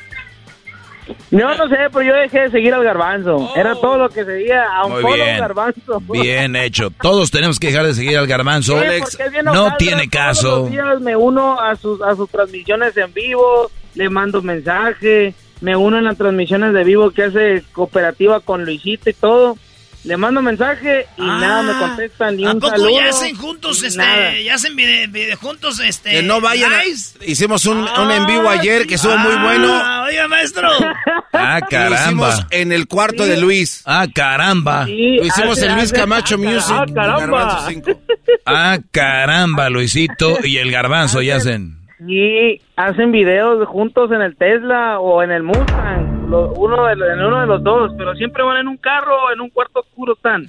[1.31, 3.53] Yo no sé, pero yo dejé de seguir al garbanzo.
[3.57, 5.39] Era todo lo que seguía a un Muy solo bien.
[5.39, 6.01] garbanzo.
[6.01, 6.91] Bien hecho.
[6.91, 8.79] Todos tenemos que dejar de seguir al garbanzo.
[8.79, 10.57] Sí, Alex, no tiene Todos caso.
[10.61, 15.75] los días me uno a sus, a sus transmisiones en vivo, le mando mensaje, me
[15.77, 19.57] uno en las transmisiones de vivo que hace cooperativa con Luisito y todo.
[20.05, 22.91] Le mando mensaje y Ah, nada me contestan ni ¿A un poco saludo.
[23.01, 24.33] ya hacen juntos, este, nada.
[24.41, 26.73] ya hacen vide, vide- juntos, este, Que no vayan.
[26.73, 26.83] a-?
[27.25, 29.69] Hicimos un, un en vivo ayer que estuvo muy bueno.
[29.73, 30.69] Ah, oiga, maestro.
[31.35, 32.05] Ah, Lo caramba.
[32.05, 33.83] hicimos en el cuarto de Luis.
[33.87, 34.85] Ah, caramba.
[34.87, 36.75] Sí, Lo hicimos hace- en Luis hace- Camacho ah, Music.
[36.77, 37.21] ah, caramba.
[37.21, 38.01] Garbanzo 5.
[38.45, 41.79] Ah, caramba, Luisito y el garbanzo ya hacen.
[42.07, 47.21] Sí, hacen videos juntos en el Tesla o en el Mustang, lo- uno de, en
[47.21, 50.15] uno de los dos, pero siempre van en un carro o en un cuarto oscuro
[50.15, 50.47] están.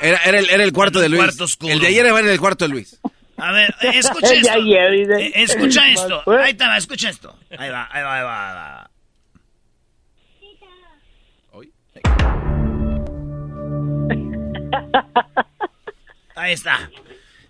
[0.00, 1.22] Era, era, el, era el cuarto de Luis.
[1.22, 1.72] cuarto oscuro.
[1.72, 3.00] El de ayer era en el cuarto de Luis.
[3.38, 4.52] A ver, escucha esto.
[4.52, 5.26] ayer, dice.
[5.26, 6.22] Eh, escucha esto.
[6.24, 6.40] Pues.
[6.40, 7.34] Ahí te va, escucha esto.
[7.58, 8.48] Ahí va, ahí va, ahí va.
[8.48, 8.90] ahí va.
[16.34, 16.88] Ahí está.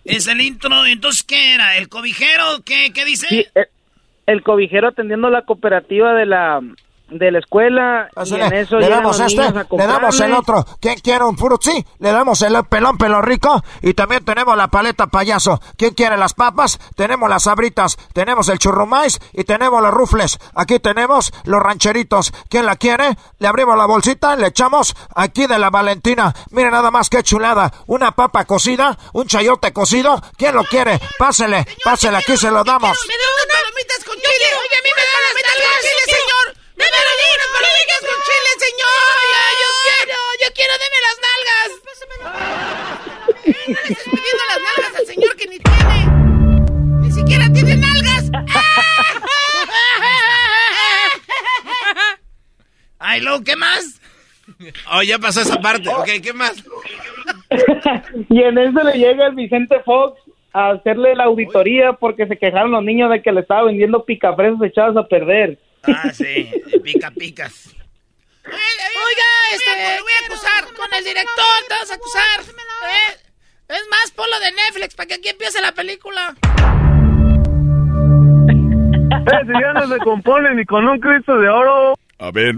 [0.09, 0.87] Es el intro.
[0.87, 1.77] Entonces, ¿qué era?
[1.77, 2.63] ¿El cobijero?
[2.65, 3.51] ¿Qué, qué dice?
[4.27, 6.61] El cobijero atendiendo la cooperativa de la
[7.11, 10.65] de la escuela y en eso le damos este, le damos el otro.
[10.81, 11.85] ¿Quién quiere un frutzi?
[11.99, 15.61] Le damos el pelón pelo rico y también tenemos la paleta payaso.
[15.77, 16.79] ¿Quién quiere las papas?
[16.97, 20.39] Tenemos las sabritas, tenemos el churrumais y tenemos los rufles.
[20.55, 22.33] Aquí tenemos los rancheritos.
[22.49, 23.17] ¿Quién la quiere?
[23.39, 26.35] Le abrimos la bolsita, le echamos aquí de la Valentina.
[26.51, 27.73] Mire nada más qué chulada.
[27.87, 30.21] Una papa cocida, un chayote cocido.
[30.37, 31.01] ¿Quién lo quiere?
[31.19, 32.99] Pásele, pásele, aquí se lo damos.
[33.09, 34.49] ¡Me da unas palomitas con chile!
[34.59, 36.58] ¡Oye, a mí me dan palomitas con chile, señor!
[36.79, 39.13] ¡Me dan unas palomitas con chile, señor!
[39.63, 40.19] ¡Yo quiero!
[40.43, 40.73] ¡Yo quiero!
[40.83, 41.71] ¡Deme las nalgas!
[43.69, 45.99] No le estés pidiendo las nalgas al señor que ni tiene.
[47.03, 48.31] ¡Ni siquiera tiene nalgas!
[53.01, 54.01] Ay, luego, ¿qué más?
[54.93, 55.89] Oh, ya pasó esa parte.
[55.89, 56.65] Ok, ¿qué más?
[58.31, 60.21] Y en eso le llega el Vicente Fox
[60.53, 64.63] a hacerle la auditoría porque se quejaron los niños de que le estaba vendiendo picafresas
[64.63, 65.59] echadas a perder.
[65.95, 66.51] Ah, sí.
[66.83, 67.75] Pica, picas.
[68.45, 72.41] Oiga, este, lo voy a acusar con el director, te vas a acusar.
[72.41, 73.17] ¿eh?
[73.69, 76.35] Es más, ponlo de Netflix para que aquí empiece la película.
[79.47, 81.99] si ya no se compone ni con un Cristo de oro.
[82.19, 82.57] A ver,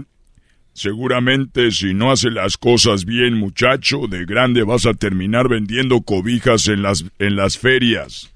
[0.73, 6.67] Seguramente si no hace las cosas bien, muchacho, de grande vas a terminar vendiendo cobijas
[6.69, 8.30] en las, en las ferias.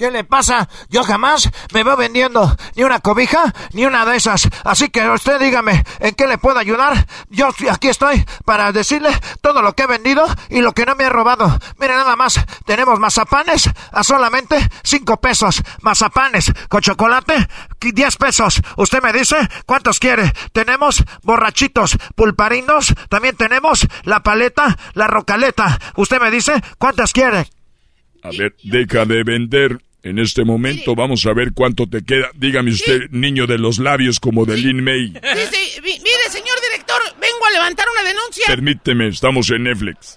[0.00, 0.66] ¿Qué le pasa?
[0.88, 4.48] Yo jamás me veo vendiendo ni una cobija ni una de esas.
[4.64, 7.06] Así que usted dígame, ¿en qué le puedo ayudar?
[7.28, 9.10] Yo aquí estoy para decirle
[9.42, 11.54] todo lo que he vendido y lo que no me he robado.
[11.78, 15.62] Mire nada más, tenemos mazapanes a solamente 5 pesos.
[15.82, 17.46] Mazapanes con chocolate,
[17.78, 18.62] 10 pesos.
[18.78, 19.36] Usted me dice
[19.66, 20.32] cuántos quiere.
[20.54, 25.78] Tenemos borrachitos, pulparinos, también tenemos la paleta, la rocaleta.
[25.96, 27.50] Usted me dice cuántas quiere.
[28.22, 29.89] A ver, deja de vender.
[30.02, 32.30] En este momento vamos a ver cuánto te queda.
[32.34, 35.08] Dígame usted, niño de los labios como de Lin May.
[35.10, 38.44] Dice, mire, señor director, vengo a levantar una denuncia.
[38.46, 40.16] Permíteme, estamos en Netflix.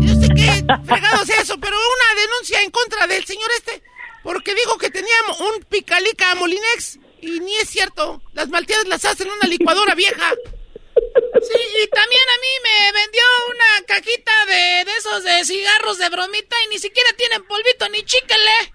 [0.00, 3.82] Yo sé que fregado es eso, pero una denuncia en contra del señor este,
[4.22, 8.20] porque dijo que teníamos un picalica Molinex y ni es cierto.
[8.34, 10.34] Las malteadas las hacen en una licuadora vieja.
[11.42, 16.08] Sí, y también a mí me vendió una cajita de, de esos de cigarros de
[16.08, 18.74] bromita y ni siquiera tienen polvito ni chíquele.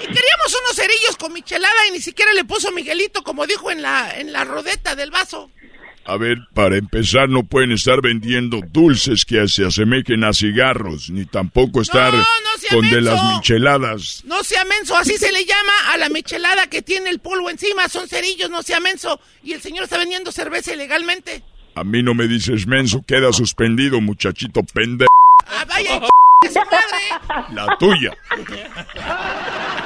[0.00, 3.82] Y queríamos unos cerillos con michelada y ni siquiera le puso Miguelito como dijo en
[3.82, 5.50] la, en la rodeta del vaso.
[6.10, 11.24] A ver, para empezar, no pueden estar vendiendo dulces que se asemejen a cigarros, ni
[11.24, 12.12] tampoco estar
[12.68, 14.24] con de las micheladas.
[14.24, 17.88] No sea menso, así se le llama a la michelada que tiene el polvo encima,
[17.88, 19.20] son cerillos, no sea menso.
[19.44, 21.44] Y el señor está vendiendo cerveza ilegalmente.
[21.76, 25.12] A mí no me dices menso, queda suspendido, muchachito pendejo.
[25.46, 26.00] Ah, vaya,
[26.52, 27.54] su madre.
[27.54, 28.10] La tuya.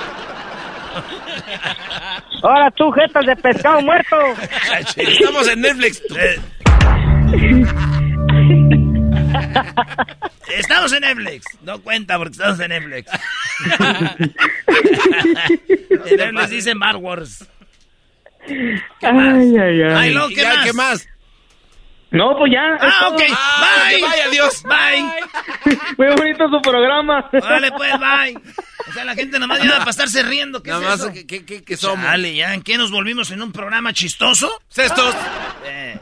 [2.43, 4.17] Ahora tú, jetas de pescado muerto.
[4.97, 6.03] Estamos en Netflix.
[10.59, 11.47] Estamos en Netflix.
[11.63, 13.11] No cuenta porque estamos en Netflix.
[16.07, 17.47] en Netflix dice Mar Wars.
[18.47, 19.35] ¿Qué más?
[19.35, 19.93] Ay, ay, ay.
[19.97, 20.65] Ay, no, ¿qué, Ya, más?
[20.65, 21.09] ¿Qué más?
[22.15, 22.79] No, pues ya.
[22.81, 23.23] Ah, ok.
[23.37, 23.97] Ah, bye.
[23.97, 24.63] que vaya, adiós.
[24.63, 25.77] Bye.
[25.99, 27.29] Muy bonito su programa.
[27.33, 28.39] Vale, pues, bye.
[28.87, 30.63] O sea, la gente nomás llama para estarse riendo.
[30.63, 31.13] ¿Qué Nada es más, eso?
[31.13, 32.05] ¿qué, qué, qué- qué somos?
[32.05, 34.61] Dale, ¿ya en qué nos volvimos en un programa chistoso?
[34.69, 35.15] Cestos.
[35.65, 35.99] Eh.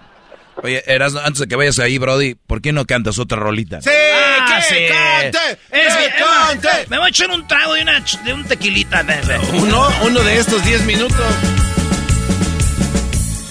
[0.57, 3.81] Oye, Erasmo, antes de que vayas ahí, Brody, ¿por qué no cantas otra rolita?
[3.81, 3.89] ¡Sí!
[3.91, 4.85] Ah, ¡Que sí.
[4.89, 5.61] cante!
[5.71, 6.87] Es ¡Que es cante!
[6.91, 9.07] Me voy a echar un trago de, una, ch- de un tequilita.
[9.55, 11.17] Uno, uno de estos 10 minutos.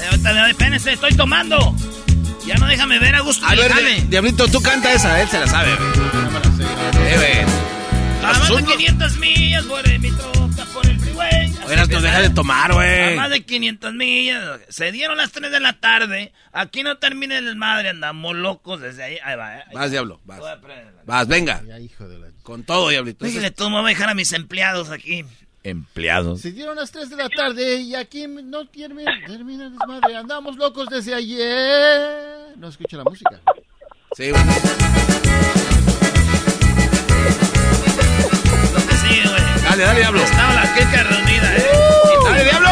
[0.02, 1.74] Eh, espérense, estoy tomando.
[2.46, 3.46] Ya no déjame ver a gusto.
[3.46, 3.72] A ver,
[4.10, 5.72] Diablito, tú canta esa, él se la sabe.
[5.72, 7.42] Eh, güey.
[8.24, 8.72] A más de Asunto.
[8.78, 11.54] 500 millas por el- mi troca, por el freeway.
[11.68, 13.14] Oigas, que no deja de tomar, güey.
[13.14, 14.60] A más de 500 millas.
[14.70, 16.32] Se dieron las 3 de la tarde.
[16.52, 17.90] Aquí no termina el madre.
[17.90, 19.18] Andamos locos desde ahí.
[19.24, 19.64] Ahí va, eh.
[19.68, 20.40] Ahí Vas, Diablo, vas.
[21.06, 21.62] Vas, venga.
[22.44, 23.26] Con todo, Diablito.
[23.26, 25.26] Dígale tú, me voy a dejar a mis empleados aquí.
[25.64, 26.42] Empleados.
[26.42, 30.16] Se dieron las 3 de la tarde y aquí no termina, termina el desmadre.
[30.16, 32.58] Andamos locos desde ayer.
[32.58, 33.40] No escucha la música.
[34.18, 34.44] Sí, güey.
[38.74, 39.42] Lo que sigue, güey.
[39.64, 40.24] Dale, dale, Diablo.
[40.24, 41.66] Estaba la queca reunida, eh.
[42.24, 42.70] ¡Dale, Diablo!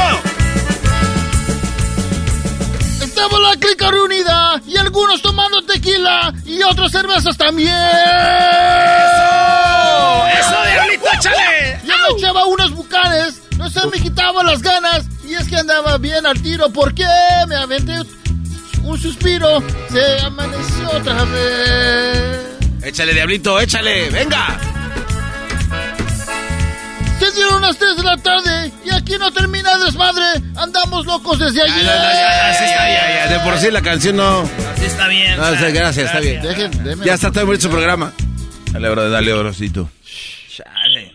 [3.01, 7.69] Estamos la clica reunida y algunos tomando tequila y otros cervezas también.
[7.75, 9.38] ¡Eso,
[13.81, 17.05] se me quitaban las ganas y es que andaba bien al tiro porque
[17.47, 17.93] me aventé
[18.83, 22.39] un suspiro, se amaneció otra vez.
[22.83, 24.59] Échale, Diablito, échale, venga.
[27.19, 30.23] Se dieron las 3 de la tarde y aquí no termina el desmadre.
[30.55, 31.89] Andamos locos desde ayer.
[31.89, 33.01] Así está bien.
[33.01, 34.49] Ya, ya, de por sí la canción no.
[34.73, 35.35] Así está bien.
[35.35, 35.71] No, Sal.
[35.73, 36.41] gracias, está bien.
[36.41, 38.13] Dejen, Ya está todo bonito su programa.
[38.71, 39.89] Dale, bro, dale, brocito.
[40.55, 41.13] Chale.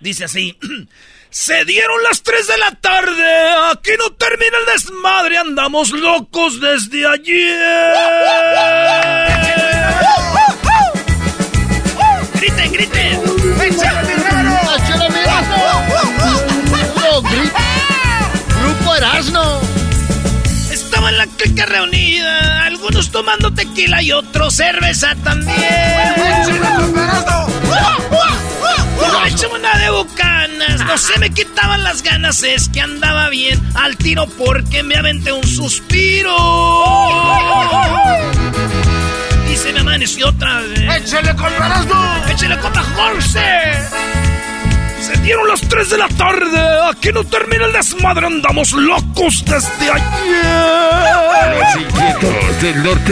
[0.00, 0.58] Dice así.
[1.34, 3.24] Se dieron las 3 de la tarde.
[3.72, 5.36] Aquí no termina el desmadre.
[5.36, 7.94] Andamos locos desde ayer.
[12.40, 14.13] griten, griten.
[21.52, 22.64] La reunida.
[22.64, 25.56] Algunos tomando tequila y otros cerveza también.
[29.22, 33.60] Me eché una de bucanas, no se me quitaban las ganas, es que andaba bien
[33.74, 36.34] al tiro porque me aventé un suspiro.
[39.50, 41.04] Y se me amaneció otra vez.
[41.04, 42.16] ¡Échale con Erasmo!
[42.28, 44.23] ¡Échale copa, Jorge!
[45.04, 46.58] Se dieron las 3 de la tarde.
[46.90, 48.26] Aquí no termina el desmadre.
[48.26, 50.04] Andamos locos desde ayer.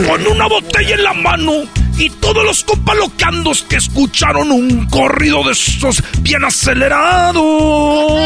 [0.07, 1.51] Con una botella en la mano.
[1.99, 8.17] Y todos los compalocandos que escucharon un corrido de esos bien acelerado.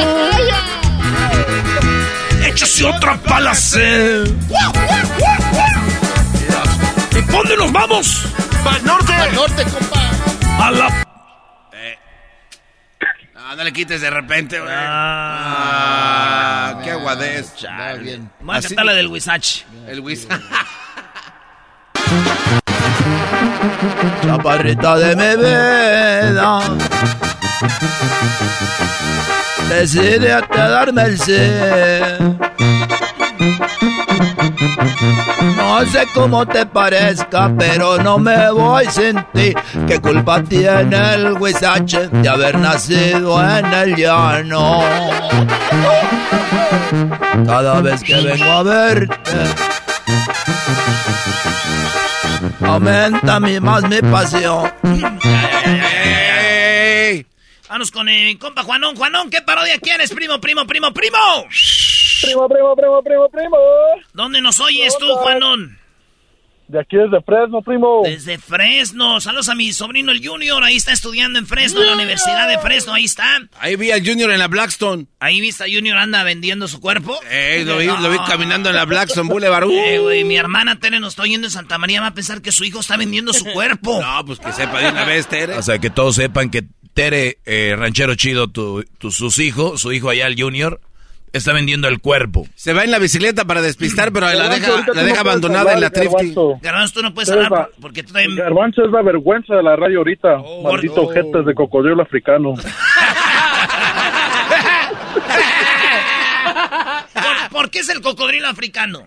[2.46, 4.24] échase otra palacé.
[7.12, 8.28] ¿Y dónde nos vamos?
[8.64, 9.12] ¡Para norte!
[9.12, 10.66] ¡Para norte, compa!
[10.66, 11.08] A la...
[13.48, 14.74] No, no le quites de repente, güey.
[14.76, 16.02] Ah,
[16.84, 17.54] qué aguadez.
[18.02, 18.30] bien.
[18.42, 19.64] Vamos a cantar la del Wisach.
[19.88, 20.38] El Wisach.
[24.22, 26.60] Chaparrita de mi vida.
[29.70, 31.38] Decide a darme el sí.
[35.56, 39.54] No sé cómo te parezca, pero no me voy sin ti.
[39.88, 44.82] ¿Qué culpa tiene el Huizache de haber nacido en el llano?
[47.46, 49.32] Cada vez que vengo a verte,
[52.62, 54.72] aumenta mi más mi pasión.
[57.70, 58.96] Vamos con el compa Juanón.
[58.96, 61.18] Juanón, ¿qué parodia quieres, primo, primo, primo, primo?
[62.22, 63.58] Primo, primo, primo, primo, primo.
[64.14, 65.78] ¿Dónde nos oyes tú, Juanón?
[66.68, 68.02] De aquí desde Fresno, primo.
[68.04, 69.22] Desde Fresno.
[69.22, 70.62] Saludos a mi sobrino el Junior.
[70.64, 72.94] Ahí está estudiando en Fresno, en la Universidad de Fresno.
[72.94, 73.40] Ahí está.
[73.58, 75.08] Ahí vi al Junior en la Blackstone.
[75.20, 77.18] Ahí viste a Junior anda vendiendo su cuerpo.
[77.32, 79.68] Eh, lo vi, lo vi caminando en la Blackstone Boulevard.
[79.88, 82.02] Eh, güey, mi hermana Tere nos está oyendo en Santa María.
[82.02, 84.02] Va a pensar que su hijo está vendiendo su cuerpo.
[84.08, 85.54] No, pues que sepa de una vez, Tere.
[85.54, 86.64] O sea, que todos sepan que
[86.94, 90.82] Tere, eh, ranchero chido, tu, tu, sus hijos, su hijo allá, el Junior,
[91.38, 92.48] está vendiendo el cuerpo.
[92.56, 95.90] Se va en la bicicleta para despistar, pero la deja, la deja abandonada en la
[95.90, 96.34] trifty.
[96.62, 98.36] Garbanzo, tú no puedes hablar porque tú también...
[98.36, 100.40] Garbanzo es la vergüenza de la radio ahorita.
[100.40, 101.14] Oh, Maldito oh.
[101.14, 102.54] jetas de cocodrilo africano.
[107.14, 109.06] ¿Por, por qué es el cocodrilo africano?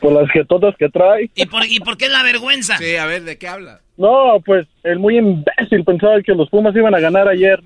[0.00, 1.28] Por las jetotas que trae.
[1.34, 2.76] ¿Y por, ¿Y por qué es la vergüenza?
[2.78, 3.80] Sí, a ver, ¿de qué habla?
[3.96, 7.60] No, pues el muy imbécil pensaba que los Pumas iban a ganar ayer.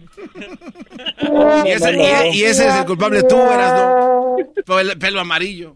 [1.67, 1.93] Y ese,
[2.33, 4.37] y- y ese es el culpable tú, eras, ¿no?
[4.65, 5.75] Por el pelo amarillo.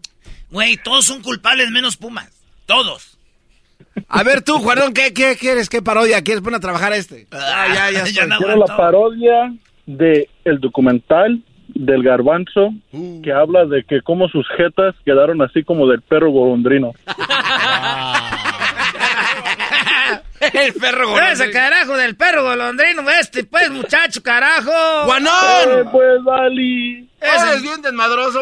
[0.50, 2.30] Güey, todos son culpables menos Pumas.
[2.64, 3.18] Todos.
[4.08, 5.68] A ver tú, Juanón, ¿qué, qué quieres?
[5.68, 6.22] ¿Qué parodia?
[6.22, 7.26] ¿Quieres poner a trabajar este?
[7.32, 8.28] Ah, ya, ya, estoy.
[8.38, 9.54] Quiero la parodia
[9.86, 11.42] de el documental
[11.78, 12.70] del garbanzo
[13.22, 16.92] que habla de que como sus jetas quedaron así como del perro golondrino.
[20.52, 24.70] El perro Ese carajo del perro golondrino, este pues muchacho, carajo.
[25.04, 25.32] ¡Juanón!
[25.70, 27.08] Eh, pues, Dali.
[27.20, 28.40] Ese es bien desmadroso.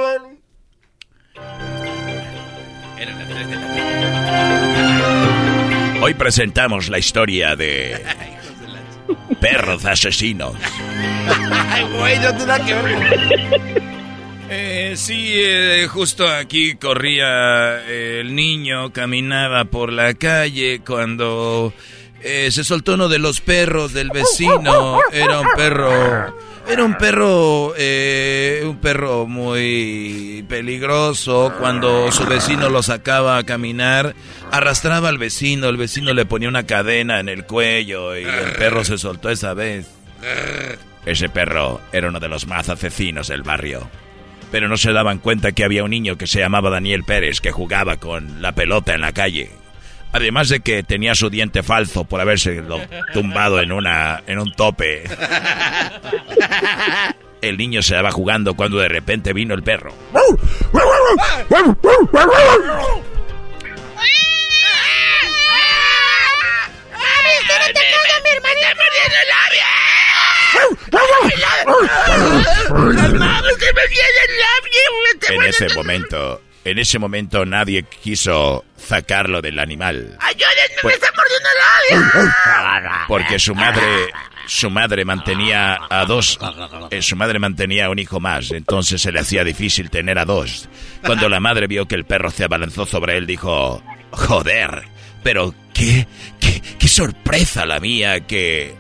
[6.03, 7.95] Hoy presentamos la historia de
[9.35, 10.55] perros asesinos.
[11.71, 13.95] Ay, güey, no tiene nada que ver.
[14.51, 21.73] Eh, sí, eh, justo aquí corría eh, el niño, caminaba por la calle cuando
[22.23, 25.01] eh, se soltó uno de los perros del vecino.
[25.13, 26.37] Era un perro,
[26.69, 31.53] era un perro, eh, un perro muy peligroso.
[31.59, 34.15] Cuando su vecino lo sacaba a caminar,
[34.51, 35.69] arrastraba al vecino.
[35.69, 39.55] El vecino le ponía una cadena en el cuello y el perro se soltó esa
[39.55, 39.89] vez.
[41.07, 43.89] Ese perro era uno de los más asesinos del barrio.
[44.51, 47.51] Pero no se daban cuenta que había un niño que se llamaba Daniel Pérez que
[47.53, 49.51] jugaba con la pelota en la calle.
[50.15, 52.63] Además de que tenía su diente falso por haberse
[53.13, 55.03] tumbado en una en un tope.
[57.43, 59.93] El niño se estaba jugando cuando de repente vino el perro.
[75.29, 80.17] En ese momento, en ese momento nadie quiso sacarlo del animal.
[80.21, 81.49] ¡Ayúdenme, Pues- me está mordiendo
[82.23, 82.33] labio!
[83.09, 83.83] Porque su madre,
[84.47, 86.39] su madre mantenía a dos,
[86.91, 90.25] eh, su madre mantenía a un hijo más, entonces se le hacía difícil tener a
[90.25, 90.69] dos.
[91.05, 94.85] Cuando la madre vio que el perro se abalanzó sobre él, dijo, joder,
[95.23, 96.07] pero qué,
[96.41, 98.75] qué, qué sorpresa la mía que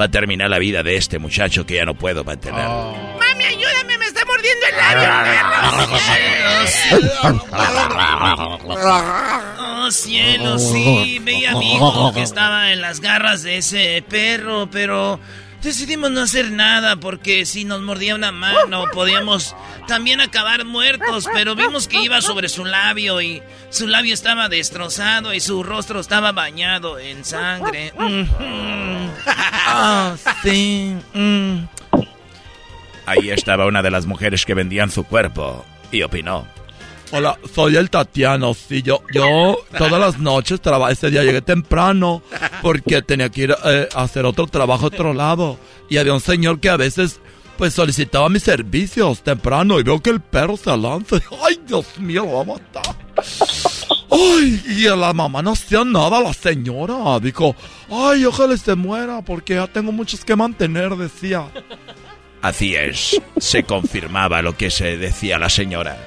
[0.00, 2.64] va a terminar la vida de este muchacho que ya no puedo mantener.
[2.64, 3.98] ¡Mami, ayúdame,
[4.54, 5.64] mordiendo
[6.16, 7.40] el
[9.82, 11.18] Oh, cielo, sí.
[11.22, 15.18] Veía a mi hijo que estaba en las garras de ese perro, pero
[15.62, 19.54] decidimos no hacer nada porque si nos mordía una mano podíamos
[19.86, 25.34] también acabar muertos, pero vimos que iba sobre su labio y su labio estaba destrozado
[25.34, 27.92] y su rostro estaba bañado en sangre.
[29.26, 30.94] Ah, sí.
[31.14, 31.58] mm.
[33.06, 36.46] Ahí estaba una de las mujeres que vendían su cuerpo y opinó.
[37.12, 38.54] Hola, soy el Tatiano.
[38.54, 40.92] Sí, yo, yo todas las noches trabajo.
[40.92, 42.22] Ese día llegué temprano
[42.62, 45.58] porque tenía que ir eh, a hacer otro trabajo a otro lado.
[45.88, 47.20] Y había un señor que a veces
[47.56, 51.16] pues solicitaba mis servicios temprano y veo que el perro se lanza.
[51.44, 52.96] Ay, Dios mío, lo va a matar.
[54.10, 57.20] Ay, y la mamá no hacía nada, la señora.
[57.20, 57.54] Dijo,
[57.90, 61.46] ay, ojalá se muera porque ya tengo muchos que mantener, decía.
[62.42, 65.98] Así es, se confirmaba lo que se decía la señora.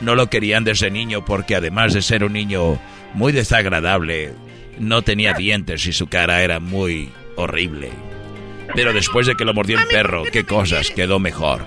[0.00, 2.80] No lo querían desde niño porque además de ser un niño
[3.14, 4.32] muy desagradable,
[4.78, 7.90] no tenía dientes y su cara era muy horrible.
[8.74, 11.64] Pero después de que lo mordió el perro, qué cosas, quedó mejor.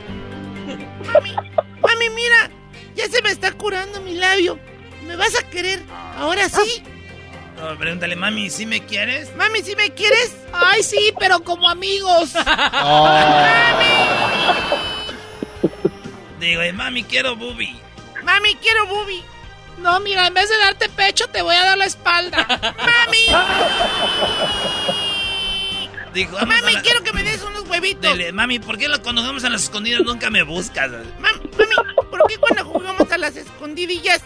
[1.13, 2.49] Mami, mami, mira,
[2.95, 4.57] ya se me está curando mi labio.
[5.05, 5.79] ¿Me vas a querer?
[6.17, 6.81] ¿Ahora sí?
[7.57, 9.33] No, pregúntale, mami, ¿sí me quieres?
[9.35, 10.35] Mami, ¿sí me quieres?
[10.51, 12.33] Ay, sí, pero como amigos.
[16.39, 17.79] Digo, eh, mami, quiero bubi.
[18.23, 19.23] Mami, quiero bubi.
[19.77, 22.45] No, mira, en vez de darte pecho, te voy a dar la espalda.
[22.77, 23.27] ¡Mami!
[26.13, 28.17] Dijo, mami, quiero que me des unos huevitos.
[28.33, 30.91] mami, ¿por qué cuando jugamos a las escondidas nunca me buscas?
[31.19, 34.21] Mami, mami, ¿por qué cuando jugamos a las escondidillas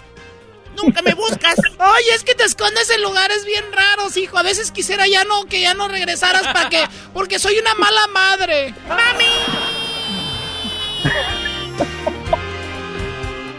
[0.76, 1.56] nunca me buscas?
[1.80, 4.38] Ay, es que te escondes en lugares bien raros, hijo.
[4.38, 6.84] A veces quisiera ya no, que ya no regresaras para que...
[7.14, 8.74] Porque soy una mala madre.
[8.88, 9.26] ¡Mami!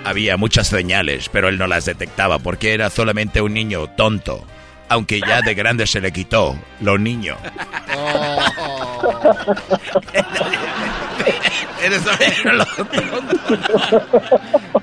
[0.05, 4.45] Había muchas señales, pero él no las detectaba porque era solamente un niño tonto.
[4.89, 7.37] Aunque ya de grande se le quitó lo niño.
[11.83, 12.05] Eres
[12.45, 12.65] lo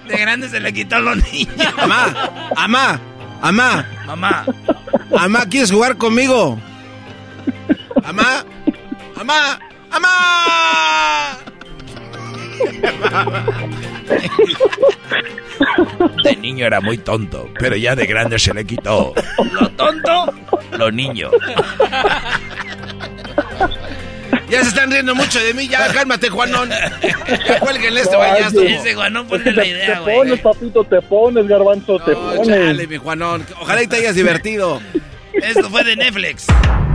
[0.08, 1.48] De grande se le quitó lo niño.
[1.78, 2.14] Amá,
[2.56, 3.00] amá,
[3.42, 3.86] amá.
[4.06, 4.46] Mamá.
[5.18, 6.58] Amá, ¿quieres jugar conmigo?
[8.04, 8.44] Amá,
[9.20, 9.60] amá,
[9.92, 11.38] amá.
[16.24, 19.14] De niño era muy tonto, pero ya de grande se le quitó.
[19.52, 20.34] ¿Lo tonto?
[20.72, 21.32] Lo niño.
[24.50, 26.70] Ya se están riendo mucho de mí, ya cálmate, Juanón.
[27.48, 30.16] Ya cuélguenle este güey, ya Ese Juanón, ponle la idea, güey.
[30.16, 32.48] Te pones, papito, te pones, garbanzo, te pones.
[32.48, 33.46] Dale, mi Juanón.
[33.60, 34.82] Ojalá y te hayas divertido.
[35.34, 36.48] Esto fue de Netflix.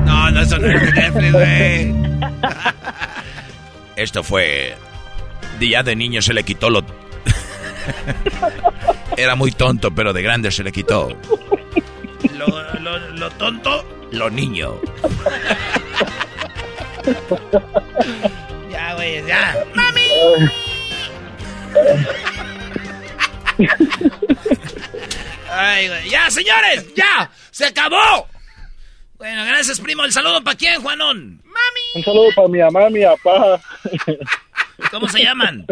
[0.04, 1.94] No, no, eso no es de Netflix, güey.
[3.96, 4.74] Esto fue
[5.68, 6.84] ya de niño se le quitó lo...
[9.16, 11.08] Era muy tonto, pero de grande se le quitó.
[12.34, 14.80] Lo, tonto, lo niño.
[18.70, 19.64] Ya, güey, ya.
[19.74, 20.02] ¡Mami!
[25.50, 26.10] Ay, güey.
[26.10, 27.30] Ya, señores, ya.
[27.50, 28.26] Se acabó.
[29.16, 30.04] Bueno, gracias, primo.
[30.04, 31.40] ¿El saludo para quién, Juanón?
[31.44, 31.80] ¡Mami!
[31.94, 33.60] Un saludo para mi mamá, mi papá.
[34.90, 35.66] ¿Cómo se llaman?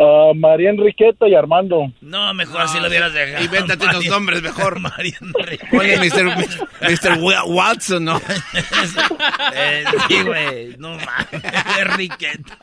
[0.00, 1.92] Uh, María Enriqueta y Armando.
[2.00, 3.44] No, mejor así lo hubieras dejado.
[3.44, 4.80] Invéntate los nombres mejor.
[4.80, 5.68] María Enriqueta.
[5.70, 7.18] Ponle Mr.
[7.46, 8.16] Watson, ¿no?
[9.54, 10.76] eh, sí, güey.
[10.78, 11.42] No mames.
[11.78, 12.56] Enriqueta.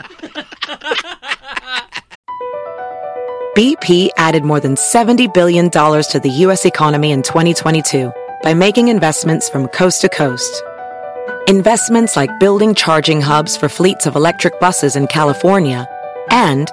[3.56, 6.66] BP added more than $70 billion to the U.S.
[6.66, 8.12] economy in 2022
[8.42, 10.64] by making investments from coast to coast.
[11.48, 15.88] Investments like building charging hubs for fleets of electric buses in California
[16.32, 16.72] and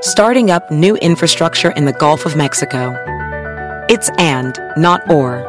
[0.00, 2.94] starting up new infrastructure in the Gulf of Mexico.
[3.88, 5.44] It's and, not or.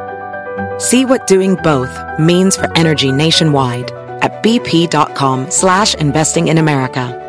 [0.79, 3.91] See what doing both means for energy nationwide
[4.21, 7.23] at bp.com slash investing in America.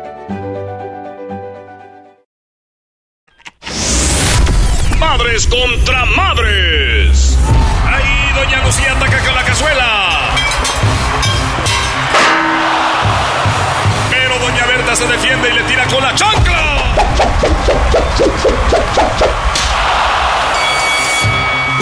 [4.99, 7.37] Madres contra madres.
[7.85, 9.88] Ahí Doña Lucía ataca con la cazuela.
[14.99, 16.93] Se defiende y le tira con la chancla.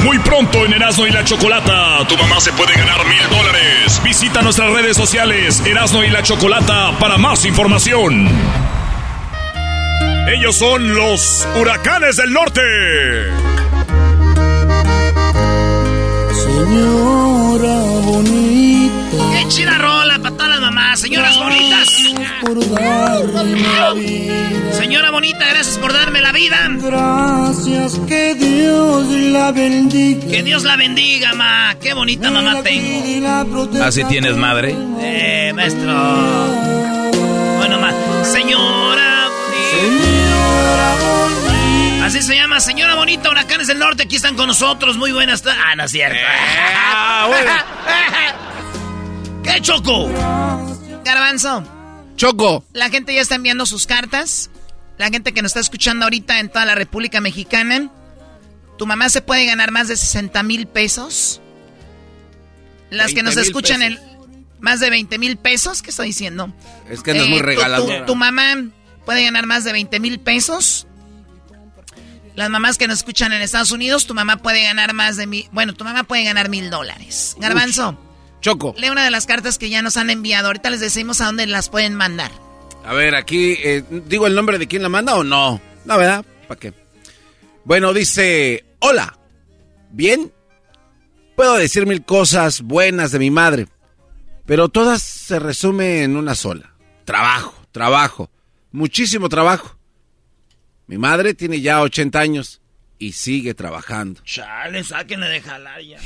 [0.03, 3.99] Muy pronto en Erasmo y la Chocolata, tu mamá se puede ganar mil dólares.
[4.03, 8.29] Visita nuestras redes sociales, Erasmo y la Chocolata, para más información.
[10.27, 12.61] Ellos son los huracanes del norte.
[16.35, 19.17] Señora bonita.
[19.33, 20.99] ¡Qué chida rola para todas las mamás!
[20.99, 21.96] ¡Señoras bonitas!
[24.71, 26.57] Señora bonita, gracias por darme la vida.
[26.69, 30.27] Gracias, que Dios la bendiga.
[30.29, 31.75] Que Dios la bendiga, ma.
[31.81, 33.83] Qué bonita mamá tengo.
[33.83, 34.75] ¿Así tienes madre?
[34.99, 35.93] Eh, maestro.
[37.57, 37.91] Bueno, ma.
[38.23, 40.93] Señora bonita.
[42.05, 45.61] Así se llama, señora bonita, huracanes del norte, aquí están con nosotros, muy buenas tardes.
[45.65, 46.17] Ah, no es cierto.
[49.43, 50.09] ¿Qué choco?
[51.03, 51.63] Garbanzo.
[52.17, 52.65] Choco.
[52.73, 54.49] La gente ya está enviando sus cartas.
[54.97, 57.89] La gente que nos está escuchando ahorita en toda la República Mexicana.
[58.77, 61.39] Tu mamá se puede ganar más de 60 mil pesos.
[62.89, 63.99] Las que nos escuchan en...
[64.59, 66.51] Más de 20 mil pesos, ¿qué estoy diciendo?
[66.89, 67.85] Es que no es muy Eh, tu-.
[67.85, 68.55] Tu, tu mamá
[69.05, 70.87] puede ganar más de 20 mil pesos.
[72.35, 75.47] Las mamás que nos escuchan en Estados Unidos, tu mamá puede ganar más de mil.
[75.51, 77.35] Bueno, tu mamá puede ganar mil dólares.
[77.39, 77.99] Garbanzo.
[78.41, 78.73] Choco.
[78.77, 80.47] Lee una de las cartas que ya nos han enviado.
[80.47, 82.31] Ahorita les decimos a dónde las pueden mandar.
[82.85, 85.59] A ver, aquí, eh, ¿digo el nombre de quién la manda o no?
[85.85, 86.23] No, ¿verdad?
[86.47, 86.73] ¿Para qué?
[87.65, 89.17] Bueno, dice, hola,
[89.91, 90.31] ¿bien?
[91.35, 93.67] Puedo decir mil cosas buenas de mi madre,
[94.45, 96.73] pero todas se resumen en una sola.
[97.03, 98.31] Trabajo, trabajo,
[98.71, 99.77] muchísimo trabajo.
[100.87, 102.61] Mi madre tiene ya 80 años
[102.97, 104.21] y sigue trabajando.
[104.23, 105.99] Chale, sáquenle de jalar ya.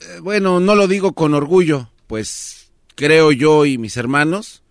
[0.00, 4.62] Eh, bueno, no lo digo con orgullo, pues creo yo y mis hermanos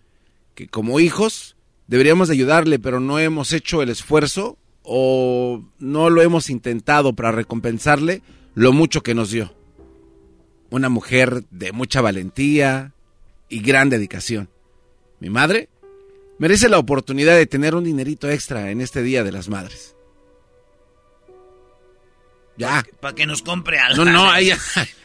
[0.54, 6.22] que como hijos deberíamos de ayudarle, pero no hemos hecho el esfuerzo o no lo
[6.22, 8.22] hemos intentado para recompensarle
[8.54, 9.54] lo mucho que nos dio.
[10.70, 12.92] Una mujer de mucha valentía
[13.48, 14.48] y gran dedicación.
[15.20, 15.68] Mi madre
[16.38, 19.95] merece la oportunidad de tener un dinerito extra en este Día de las Madres.
[22.56, 22.84] Ya.
[23.00, 24.04] Para que nos compre algo.
[24.04, 24.50] No, no, ahí,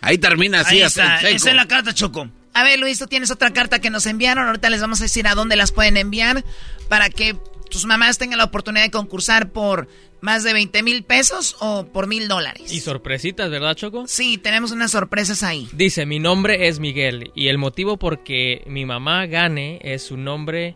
[0.02, 0.78] ahí termina así.
[0.78, 2.30] Ahí está, esa es la carta, Choco.
[2.54, 4.48] A ver, Luis, tú tienes otra carta que nos enviaron.
[4.48, 6.44] Ahorita les vamos a decir a dónde las pueden enviar
[6.90, 7.36] para que
[7.70, 9.88] tus mamás tengan la oportunidad de concursar por
[10.20, 12.72] más de 20 mil pesos o por mil dólares.
[12.72, 14.06] Y sorpresitas, ¿verdad, Choco?
[14.08, 15.68] Sí, tenemos unas sorpresas ahí.
[15.72, 20.18] Dice, mi nombre es Miguel y el motivo por que mi mamá gane es su
[20.18, 20.76] nombre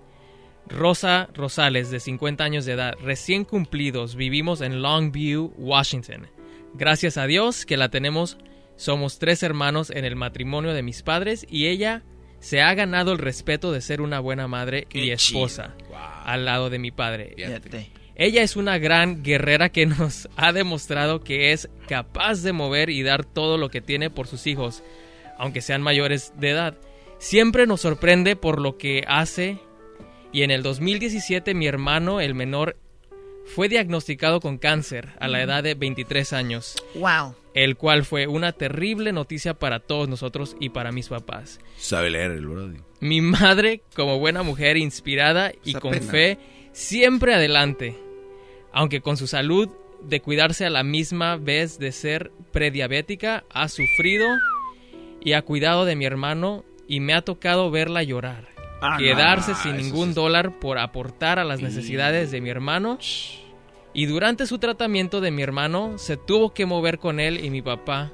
[0.67, 6.27] Rosa Rosales, de 50 años de edad, recién cumplidos, vivimos en Longview, Washington.
[6.77, 8.37] Gracias a Dios que la tenemos,
[8.75, 12.03] somos tres hermanos en el matrimonio de mis padres y ella
[12.39, 15.73] se ha ganado el respeto de ser una buena madre y esposa
[16.25, 17.33] al lado de mi padre.
[18.17, 23.03] Ella es una gran guerrera que nos ha demostrado que es capaz de mover y
[23.03, 24.83] dar todo lo que tiene por sus hijos,
[25.37, 26.77] aunque sean mayores de edad.
[27.19, 29.59] Siempre nos sorprende por lo que hace.
[30.31, 32.77] Y en el 2017 mi hermano, el menor,
[33.45, 36.75] fue diagnosticado con cáncer a la edad de 23 años.
[36.95, 37.35] Wow.
[37.53, 41.59] El cual fue una terrible noticia para todos nosotros y para mis papás.
[41.77, 42.77] Sabe leer el brody.
[42.99, 46.11] Mi madre, como buena mujer inspirada y Esa con pena.
[46.11, 46.37] fe,
[46.73, 47.95] siempre adelante.
[48.73, 49.69] Aunque con su salud
[50.03, 54.27] de cuidarse a la misma vez de ser prediabética, ha sufrido
[55.21, 58.54] y ha cuidado de mi hermano y me ha tocado verla llorar.
[58.93, 62.97] Ah, quedarse no, sin ningún dólar por aportar a las necesidades de mi hermano.
[63.93, 67.61] Y durante su tratamiento de mi hermano se tuvo que mover con él y mi
[67.61, 68.11] papá.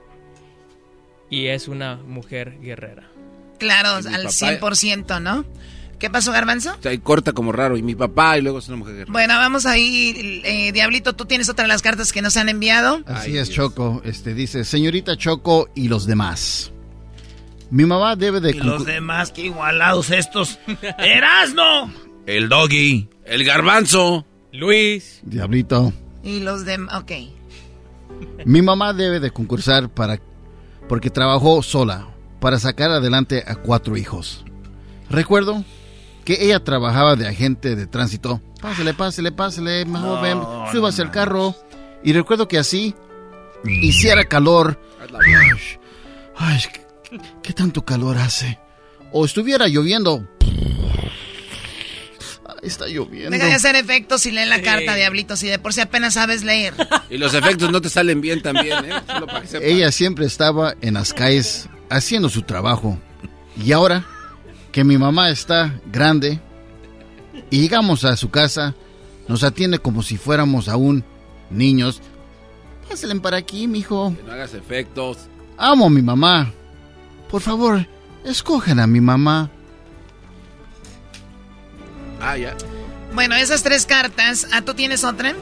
[1.29, 3.09] Y es una mujer guerrera.
[3.57, 5.45] Claro, al papá- 100%, ¿no?
[5.97, 6.71] ¿Qué pasó, Garbanzo?
[6.79, 7.77] O sea, corta como raro.
[7.77, 9.11] Y mi papá y luego es una mujer guerrera.
[9.13, 10.41] Bueno, vamos ahí.
[10.43, 13.01] Eh, Diablito, tú tienes otra de las cartas que nos han enviado.
[13.05, 14.01] Así es, Choco.
[14.03, 16.71] Este dice, señorita Choco y los demás.
[17.71, 18.51] Mi mamá debe de...
[18.51, 20.59] Y los demás, que igualados estos.
[20.99, 21.91] ¡Erasno!
[22.25, 23.09] El doggy.
[23.25, 24.25] El garbanzo.
[24.51, 25.21] Luis.
[25.23, 25.93] Diablito.
[26.21, 27.01] Y los demás.
[27.01, 27.11] Ok.
[28.45, 30.19] Mi mamá debe de concursar para...
[30.89, 32.09] porque trabajó sola
[32.41, 34.43] para sacar adelante a cuatro hijos.
[35.09, 35.63] Recuerdo
[36.25, 38.41] que ella trabajaba de agente de tránsito.
[38.61, 40.39] Pásele, pásele, pásele, más joven,
[40.73, 41.55] súbase al carro.
[42.03, 42.95] Y recuerdo que así
[43.63, 44.79] hiciera calor.
[44.99, 45.33] Ay,
[46.35, 46.59] ay,
[47.41, 48.59] ¿qué, tanto calor hace?
[49.11, 50.27] O estuviera lloviendo.
[52.61, 53.31] Está lloviendo.
[53.31, 56.43] Deja de hacer efectos y lee la carta, Diablito, si de por sí apenas sabes
[56.43, 56.73] leer.
[57.09, 59.01] Y los efectos no te salen bien también, ¿eh?
[59.07, 59.67] Solo para que sepas.
[59.67, 62.99] Ella siempre estaba en las calles haciendo su trabajo.
[63.57, 64.05] Y ahora
[64.71, 66.39] que mi mamá está grande
[67.49, 68.75] y llegamos a su casa,
[69.27, 71.03] nos atiende como si fuéramos aún
[71.49, 72.01] niños.
[72.87, 74.13] Pásenle para aquí, mijo.
[74.15, 75.17] Que no hagas efectos.
[75.57, 76.53] Amo a mi mamá.
[77.31, 77.87] Por favor,
[78.25, 79.49] escojan a mi mamá.
[82.21, 82.55] Ah, ya.
[83.13, 84.47] Bueno, esas tres cartas.
[84.51, 85.33] ¿Ah, tú tienes otra?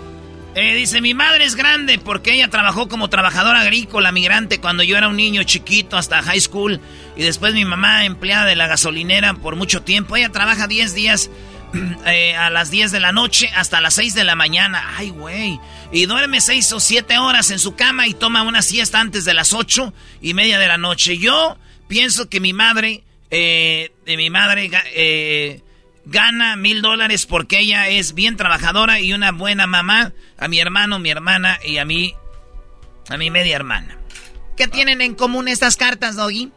[0.56, 4.98] Eh, dice, mi madre es grande porque ella trabajó como trabajadora agrícola migrante cuando yo
[4.98, 6.80] era un niño chiquito hasta high school
[7.16, 10.16] y después mi mamá empleada de la gasolinera por mucho tiempo.
[10.16, 11.30] Ella trabaja 10 días
[12.06, 14.84] eh, a las 10 de la noche hasta las 6 de la mañana.
[14.96, 15.60] Ay, güey.
[15.92, 19.34] Y duerme 6 o 7 horas en su cama y toma una siesta antes de
[19.34, 21.18] las 8 y media de la noche.
[21.18, 21.58] Yo
[21.90, 25.62] pienso que mi madre, eh, de mi madre, eh,
[26.06, 31.00] gana mil dólares porque ella es bien trabajadora y una buena mamá a mi hermano,
[31.00, 32.14] mi hermana y a mí,
[33.10, 33.98] a mi media hermana.
[34.56, 36.52] ¿Qué tienen en común estas cartas, Doggy?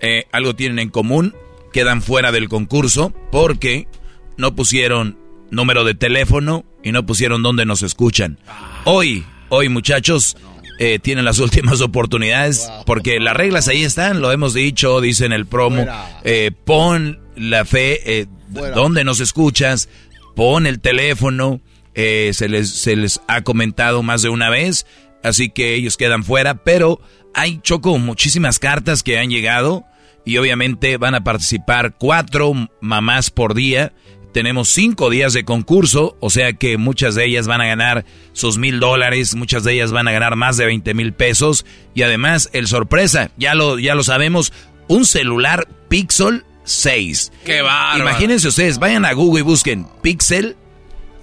[0.00, 1.34] Eh, algo tienen en común,
[1.72, 3.88] quedan fuera del concurso porque
[4.36, 5.18] no pusieron
[5.50, 8.38] número de teléfono y no pusieron dónde nos escuchan.
[8.84, 10.36] Hoy, hoy muchachos,
[10.78, 15.32] eh, tienen las últimas oportunidades, porque las reglas ahí están, lo hemos dicho, dice en
[15.32, 15.86] el promo,
[16.24, 18.26] eh, pon la fe, eh,
[18.74, 19.88] donde nos escuchas,
[20.34, 21.60] pon el teléfono,
[21.94, 24.86] se, les, se les ha comentado más de una vez,
[25.22, 27.00] así que ellos quedan fuera, pero
[27.34, 29.84] hay, Choco, muchísimas cartas que han llegado
[30.24, 33.92] y obviamente van a participar cuatro mamás por día
[34.32, 38.58] tenemos cinco días de concurso, o sea que muchas de ellas van a ganar sus
[38.58, 41.64] mil dólares, muchas de ellas van a ganar más de 20 mil pesos.
[41.94, 44.52] Y además, el sorpresa, ya lo, ya lo sabemos,
[44.88, 47.32] un celular Pixel 6.
[47.44, 48.00] ¡Qué bárbaro!
[48.00, 50.56] Imagínense ustedes, vayan a Google y busquen Pixel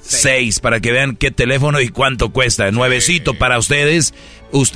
[0.09, 2.71] 6 para que vean qué teléfono y cuánto cuesta.
[2.71, 4.13] Nuevecito para ustedes.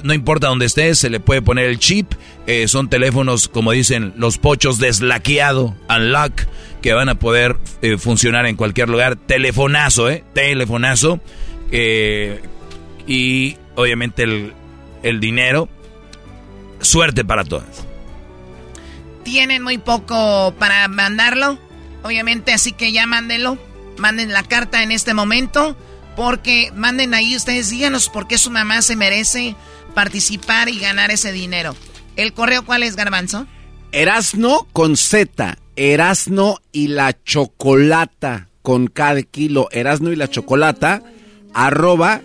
[0.04, 2.14] No importa dónde estés, se le puede poner el chip.
[2.46, 6.44] Eh, son teléfonos, como dicen los pochos, deslaqueado, unlock
[6.84, 9.16] que van a poder eh, funcionar en cualquier lugar.
[9.16, 10.24] Telefonazo, ¿eh?
[10.34, 11.20] Telefonazo.
[11.72, 12.42] Eh,
[13.08, 14.54] y obviamente el,
[15.02, 15.68] el dinero.
[16.80, 17.86] Suerte para todas.
[19.24, 21.58] Tienen muy poco para mandarlo.
[22.04, 23.58] Obviamente, así que ya mándenlo.
[23.98, 25.78] Manden la carta en este momento.
[26.16, 29.56] Porque manden ahí ustedes, díganos por qué su mamá se merece
[29.96, 31.76] participar y ganar ese dinero.
[32.16, 33.48] ¿El correo cuál es, Garbanzo?
[33.92, 39.70] Erasno con Z Erasno y la Chocolata con cada kilo.
[39.72, 41.02] Erasno y la Chocolata
[41.54, 42.22] arroba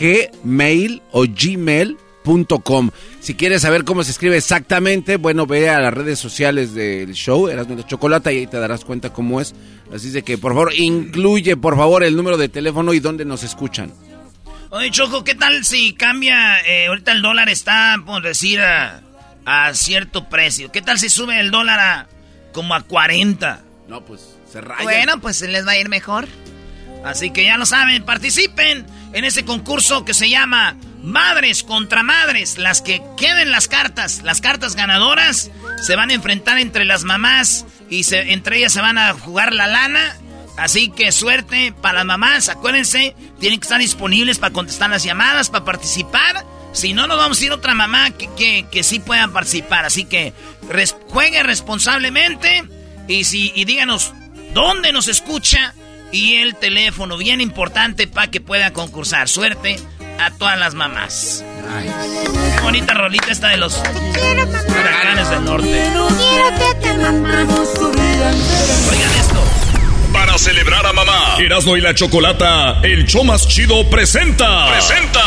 [0.00, 2.90] gmail o gmail.com.
[3.24, 7.48] Si quieres saber cómo se escribe exactamente, bueno, ve a las redes sociales del show,
[7.48, 9.54] Erasno y la Chocolata, y ahí te darás cuenta cómo es.
[9.90, 13.42] Así de que, por favor, incluye, por favor, el número de teléfono y dónde nos
[13.42, 13.94] escuchan.
[14.68, 16.60] Oye, Choco, ¿qué tal si cambia?
[16.66, 19.00] Eh, ahorita el dólar está, por decir, a,
[19.46, 20.70] a cierto precio.
[20.70, 22.08] ¿Qué tal si sube el dólar a
[22.52, 23.62] como a 40.
[23.88, 24.82] No, pues se raya.
[24.82, 26.28] Bueno, pues les va a ir mejor.
[27.04, 32.58] Así que ya lo saben, participen en ese concurso que se llama Madres contra Madres.
[32.58, 35.50] Las que queden las cartas, las cartas ganadoras,
[35.82, 39.52] se van a enfrentar entre las mamás y se, entre ellas se van a jugar
[39.52, 40.16] la lana.
[40.56, 42.48] Así que suerte para las mamás.
[42.48, 46.44] Acuérdense, tienen que estar disponibles para contestar las llamadas, para participar.
[46.72, 49.84] Si no, nos vamos a ir otra mamá que, que, sí puedan participar.
[49.84, 50.32] Así que
[51.08, 52.64] juegue responsablemente
[53.08, 54.12] y, si, y díganos
[54.54, 55.74] dónde nos escucha
[56.12, 59.28] y el teléfono, bien importante para que pueda concursar.
[59.28, 59.78] Suerte
[60.18, 61.44] a todas las mamás.
[62.56, 65.88] Qué bonita rolita esta de los huracanes del norte.
[68.90, 69.44] Oigan esto
[70.12, 71.36] para celebrar a mamá.
[71.38, 74.68] Erasmo y la Chocolata, el show más chido presenta.
[74.68, 75.20] Presenta.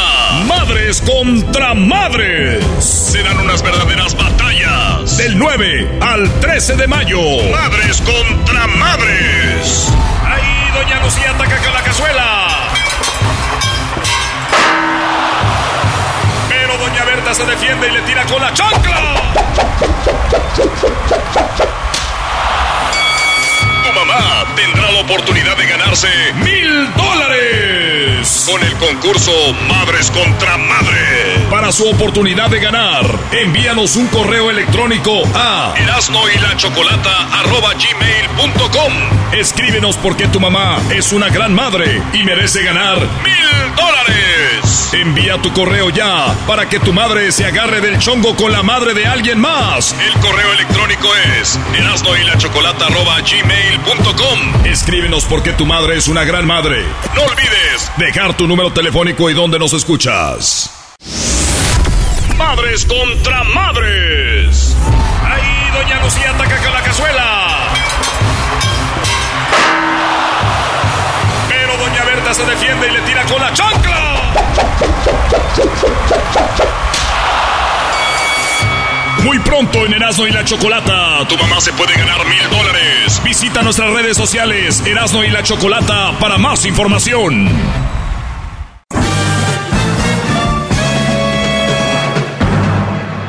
[0.47, 2.63] Madres contra madres.
[2.79, 5.17] Serán unas verdaderas batallas.
[5.17, 7.19] Del 9 al 13 de mayo.
[7.51, 9.91] Madres contra madres.
[10.25, 12.76] Ahí Doña Lucía ataca con la cazuela.
[17.33, 18.97] Se defiende y le tira con la chancla
[24.55, 29.31] tendrá la oportunidad de ganarse mil dólares con el concurso
[29.67, 31.43] Madres contra Madres.
[31.49, 36.55] Para su oportunidad de ganar, envíanos un correo electrónico a erasno y la
[39.31, 44.89] Escríbenos porque tu mamá es una gran madre y merece ganar mil dólares.
[44.93, 48.93] Envía tu correo ya para que tu madre se agarre del chongo con la madre
[48.93, 49.95] de alguien más.
[49.99, 51.09] El correo electrónico
[51.39, 52.37] es erasno y la
[54.65, 56.85] Escríbenos porque tu madre es una gran madre.
[57.15, 60.71] No olvides dejar tu número telefónico y dónde nos escuchas.
[62.37, 64.75] Madres contra madres.
[65.23, 67.73] Ahí doña Lucía ataca con la cazuela.
[71.49, 74.33] Pero doña Berta se defiende y le tira con la chancla.
[79.23, 83.21] Muy pronto en Erasmo y la Chocolata, tu mamá se puede ganar mil dólares.
[83.23, 87.49] Visita nuestras redes sociales Erasmo y la Chocolata para más información.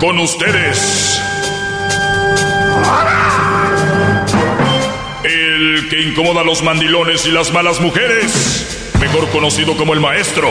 [0.00, 1.20] Con ustedes.
[5.24, 10.48] El que incomoda a los mandilones y las malas mujeres, mejor conocido como el maestro.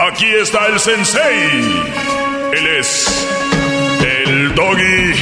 [0.00, 2.05] Aquí está el sensei.
[2.52, 3.26] Él es
[4.00, 5.12] el doggy.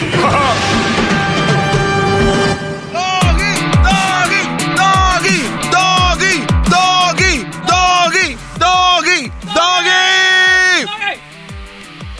[2.92, 4.42] doggy, doggy,
[4.76, 5.38] doggy,
[5.70, 11.18] doggy, doggy, doggy, doggy, doggy.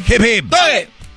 [0.07, 0.55] Hip hip.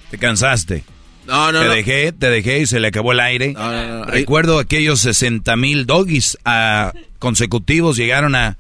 [0.10, 0.84] Te cansaste.
[1.26, 3.54] No, no, te dejé, te dejé y se le acabó el aire.
[3.54, 8.58] No, Recuerdo aquellos 60 mil doggies ah, consecutivos llegaron a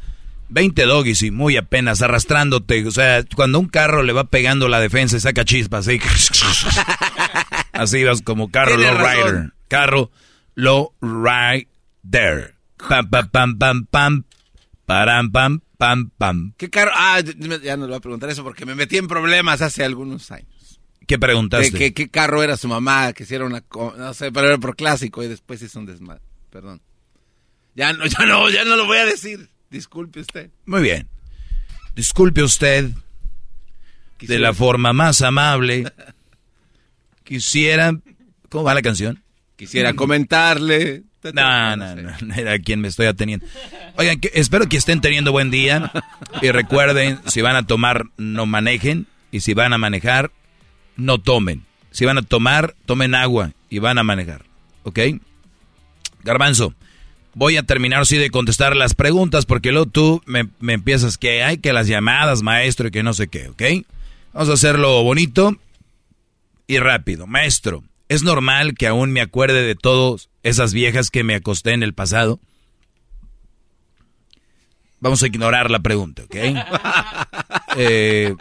[0.49, 2.85] 20 doggies y muy apenas arrastrándote.
[2.85, 5.99] O sea, cuando un carro le va pegando la defensa y saca chispas, así,
[7.73, 9.53] así vas como carro low rider.
[9.67, 10.11] Carro
[10.55, 12.55] low rider.
[12.89, 14.23] Pam, pam, pam, pam, pam.
[14.85, 16.53] Param, pam, pam, pam.
[16.57, 16.91] ¿Qué carro?
[16.95, 20.31] Ah, ya no le voy a preguntar eso porque me metí en problemas hace algunos
[20.31, 20.79] años.
[21.05, 21.77] ¿Qué preguntaste?
[21.77, 23.13] ¿Qué, qué, carro era su mamá?
[23.13, 23.63] Que hiciera una...
[23.97, 26.21] No sé, pero era por clásico y después hizo un desmadre.
[26.49, 26.81] Perdón.
[27.75, 29.49] Ya no, ya no, ya no lo voy a decir.
[29.69, 30.49] Disculpe usted.
[30.65, 31.07] Muy bien.
[31.95, 32.91] Disculpe usted.
[34.19, 35.91] De la forma más amable.
[37.23, 37.94] Quisiera...
[38.49, 39.22] ¿Cómo va la canción?
[39.57, 41.03] Quisiera comentarle
[41.34, 43.45] no, no, no, era a quien me estoy ateniendo.
[43.95, 45.91] Oigan, espero que estén teniendo buen día.
[46.41, 49.07] Y recuerden, si van a tomar, no manejen.
[49.31, 50.31] Y si van a manejar,
[50.95, 51.65] no tomen.
[51.91, 54.45] Si van a tomar, tomen agua y van a manejar.
[54.84, 54.99] ¿Ok?
[56.23, 56.73] Garbanzo,
[57.38, 61.43] voy a terminar así de contestar las preguntas porque luego tú me, me empiezas que
[61.43, 63.61] hay que las llamadas, maestro, y que no sé qué, ¿ok?
[64.34, 65.55] Vamos a hacerlo bonito
[66.65, 67.27] y rápido.
[67.27, 71.84] Maestro, ¿es normal que aún me acuerde de todos esas viejas que me acosté en
[71.84, 72.39] el pasado?
[74.99, 76.35] Vamos a ignorar la pregunta, ¿ok?
[77.80, 78.34] Eh,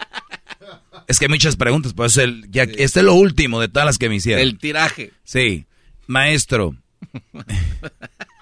[1.07, 3.99] es que hay muchas preguntas, pues el, ya, este es lo último de todas las
[3.99, 4.41] que me hicieron.
[4.41, 5.13] El tiraje.
[5.25, 5.67] Sí.
[6.07, 6.75] Maestro,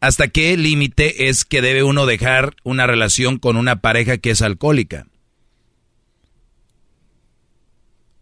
[0.00, 4.42] ¿hasta qué límite es que debe uno dejar una relación con una pareja que es
[4.42, 5.06] alcohólica?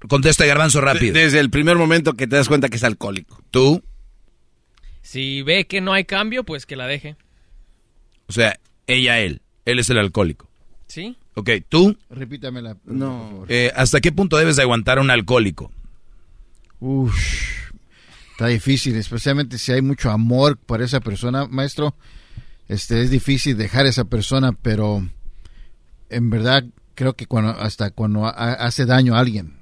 [0.09, 1.15] Contesta Garbanzo rápido.
[1.15, 3.43] Desde el primer momento que te das cuenta que es alcohólico.
[3.51, 3.83] ¿Tú?
[5.03, 7.17] Si ve que no hay cambio, pues que la deje.
[8.29, 9.41] O sea, ella, él.
[9.65, 10.49] Él es el alcohólico.
[10.87, 11.17] ¿Sí?
[11.35, 11.97] Ok, ¿tú?
[12.09, 12.77] Repítamela.
[12.85, 13.45] No.
[13.49, 15.73] Eh, ¿Hasta qué punto debes de aguantar a un alcohólico?
[16.81, 17.15] Uf,
[18.37, 21.97] está difícil, especialmente si hay mucho amor por esa persona, maestro.
[22.69, 25.09] Este, es difícil dejar a esa persona, pero
[26.11, 26.63] en verdad
[26.95, 29.57] creo que cuando hasta cuando hace daño a alguien,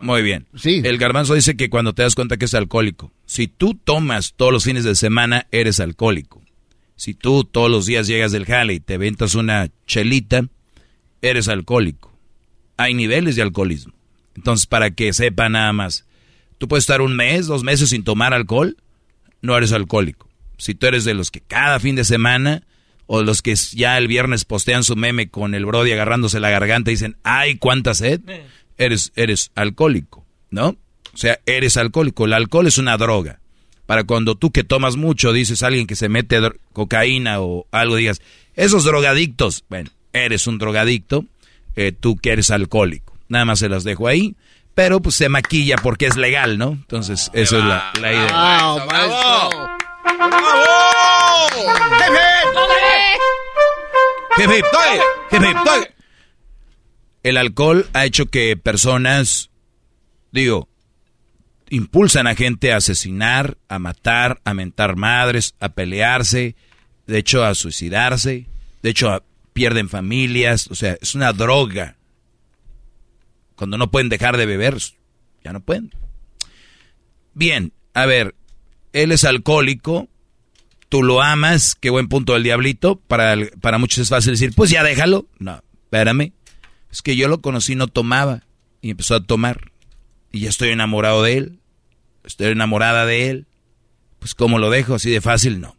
[0.00, 0.46] muy bien.
[0.56, 0.80] Sí.
[0.82, 3.12] El garbanzo dice que cuando te das cuenta que es alcohólico.
[3.26, 6.42] Si tú tomas todos los fines de semana, eres alcohólico.
[6.96, 10.48] Si tú todos los días llegas del jale y te ventas una chelita,
[11.20, 12.12] eres alcohólico.
[12.78, 13.92] Hay niveles de alcoholismo.
[14.34, 16.06] Entonces, para que sepa nada más,
[16.58, 18.76] tú puedes estar un mes, dos meses sin tomar alcohol,
[19.40, 20.28] no eres alcohólico.
[20.58, 22.62] Si tú eres de los que cada fin de semana
[23.06, 26.90] o los que ya el viernes postean su meme con el Brody agarrándose la garganta
[26.90, 28.20] y dicen, ay, cuánta sed,
[28.76, 30.76] eres, eres alcohólico, ¿no?
[31.14, 32.26] O sea, eres alcohólico.
[32.26, 33.40] El alcohol es una droga.
[33.86, 36.38] Para cuando tú que tomas mucho dices a alguien que se mete
[36.74, 38.20] cocaína o algo, digas,
[38.54, 41.24] esos drogadictos, bueno, eres un drogadicto,
[41.76, 43.16] eh, tú que eres alcohólico.
[43.28, 44.36] Nada más se las dejo ahí,
[44.78, 46.68] pero pues se maquilla porque es legal, ¿no?
[46.68, 48.26] Entonces, eso es la, idea.
[48.26, 49.50] ¡Bravo, ¡Bravo!
[50.04, 50.38] ¡Bravo!
[57.24, 59.50] el alcohol ha hecho que personas,
[60.30, 60.68] digo,
[61.70, 66.54] impulsan a gente a asesinar, a matar, a mentar madres, a pelearse,
[67.08, 68.46] de hecho a suicidarse,
[68.82, 71.97] de hecho pierden familias, o sea, es una droga.
[73.58, 74.78] Cuando no pueden dejar de beber,
[75.42, 75.92] ya no pueden.
[77.34, 78.36] Bien, a ver,
[78.92, 80.08] él es alcohólico,
[80.88, 84.70] tú lo amas, qué buen punto del diablito, para, para muchos es fácil decir, pues
[84.70, 85.26] ya déjalo.
[85.40, 86.34] No, espérame,
[86.88, 88.44] es que yo lo conocí, no tomaba.
[88.80, 89.72] Y empezó a tomar.
[90.30, 91.58] Y ya estoy enamorado de él.
[92.22, 93.46] Estoy enamorada de él.
[94.20, 94.94] Pues ¿cómo lo dejo?
[94.94, 95.76] Así de fácil, no.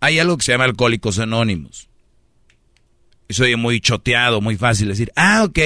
[0.00, 1.90] Hay algo que se llama alcohólicos anónimos.
[3.28, 5.58] Y soy muy choteado, muy fácil decir, ah, ok.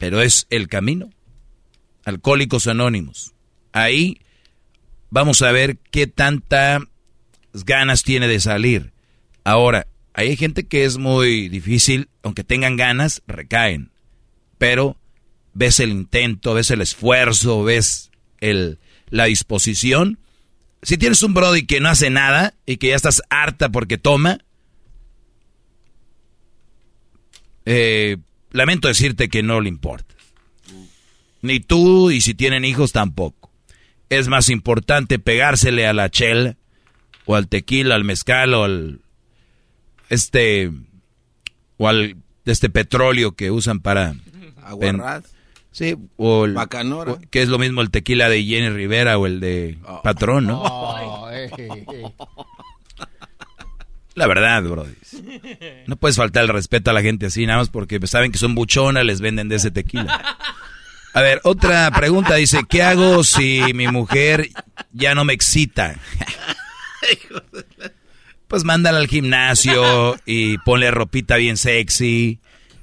[0.00, 1.10] Pero es el camino.
[2.06, 3.34] Alcohólicos anónimos.
[3.72, 4.22] Ahí
[5.10, 6.80] vamos a ver qué tantas
[7.52, 8.94] ganas tiene de salir.
[9.44, 13.90] Ahora, hay gente que es muy difícil, aunque tengan ganas, recaen.
[14.56, 14.96] Pero
[15.52, 18.10] ves el intento, ves el esfuerzo, ves
[18.40, 18.78] el,
[19.10, 20.18] la disposición.
[20.80, 24.38] Si tienes un Brody que no hace nada y que ya estás harta porque toma,
[27.66, 28.16] eh,
[28.50, 30.14] lamento decirte que no le importa.
[31.42, 33.50] Ni tú y si tienen hijos tampoco.
[34.08, 36.56] Es más importante pegársele a la chela
[37.24, 39.00] o al tequila, al mezcal o al
[40.08, 40.70] este
[41.78, 44.14] o al este petróleo que usan para
[44.62, 45.24] aguarrás
[45.70, 46.56] sí o el
[47.30, 50.02] que es lo mismo el tequila de Jenny Rivera o el de oh.
[50.02, 51.50] Patrón no oh, eh.
[54.14, 54.86] La verdad bro
[55.86, 58.54] no puedes faltar el respeto a la gente así nada más porque saben que son
[58.54, 60.36] buchonas les venden de ese tequila
[61.12, 64.50] a ver otra pregunta dice qué hago si mi mujer
[64.92, 65.96] ya no me excita
[68.50, 72.40] pues mándala al gimnasio y ponle ropita bien sexy.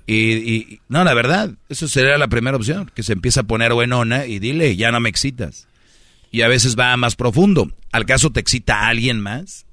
[0.10, 4.26] Y, no, la verdad, eso sería la primera opción, que se empiece a poner buenona
[4.26, 5.68] y dile, ya no me excitas.
[6.32, 7.70] Y a veces va más profundo.
[7.92, 9.66] ¿Al caso te excita a alguien más?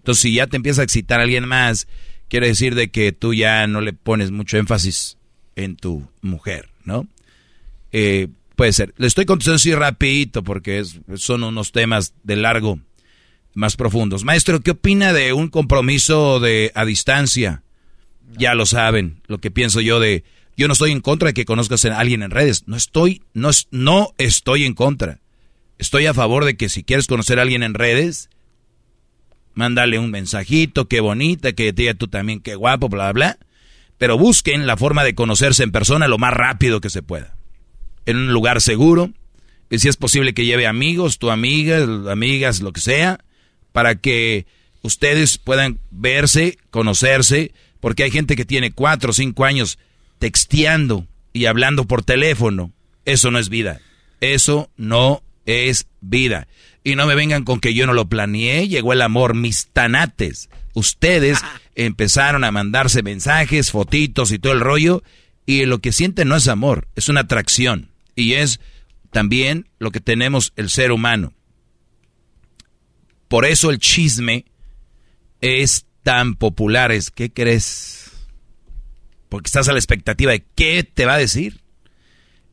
[0.00, 1.86] Entonces, si ya te empieza a excitar a alguien más,
[2.28, 5.18] quiere decir de que tú ya no le pones mucho énfasis
[5.56, 7.06] en tu mujer, ¿no?
[7.92, 8.94] Eh, puede ser.
[8.96, 10.82] Le estoy contestando así rapidito porque
[11.16, 12.78] son unos temas de largo,
[13.52, 14.24] más profundos.
[14.24, 17.62] Maestro, ¿qué opina de un compromiso de a distancia?
[18.38, 20.24] Ya lo saben, lo que pienso yo de...
[20.56, 22.64] Yo no estoy en contra de que conozcas a alguien en redes.
[22.66, 25.20] No estoy, no, no estoy en contra.
[25.78, 28.28] Estoy a favor de que si quieres conocer a alguien en redes,
[29.54, 33.38] mándale un mensajito, qué bonita, que diga tú también, qué guapo, bla, bla.
[33.98, 37.34] Pero busquen la forma de conocerse en persona lo más rápido que se pueda.
[38.06, 39.10] En un lugar seguro.
[39.68, 41.78] Y si es posible que lleve amigos, tu amiga,
[42.10, 43.20] amigas, lo que sea,
[43.72, 44.46] para que
[44.82, 49.78] ustedes puedan verse, conocerse, porque hay gente que tiene cuatro o cinco años
[50.18, 52.72] texteando y hablando por teléfono.
[53.04, 53.80] Eso no es vida.
[54.20, 56.48] Eso no es vida.
[56.82, 60.48] Y no me vengan con que yo no lo planeé, llegó el amor, mis tanates.
[60.72, 61.38] Ustedes
[61.74, 65.02] empezaron a mandarse mensajes, fotitos y todo el rollo,
[65.44, 67.90] y lo que sienten no es amor, es una atracción.
[68.14, 68.60] Y es
[69.10, 71.34] también lo que tenemos el ser humano.
[73.28, 74.46] Por eso el chisme
[75.40, 76.92] es tan popular.
[76.92, 78.10] Es, ¿Qué crees?
[79.28, 81.60] Porque estás a la expectativa de qué te va a decir.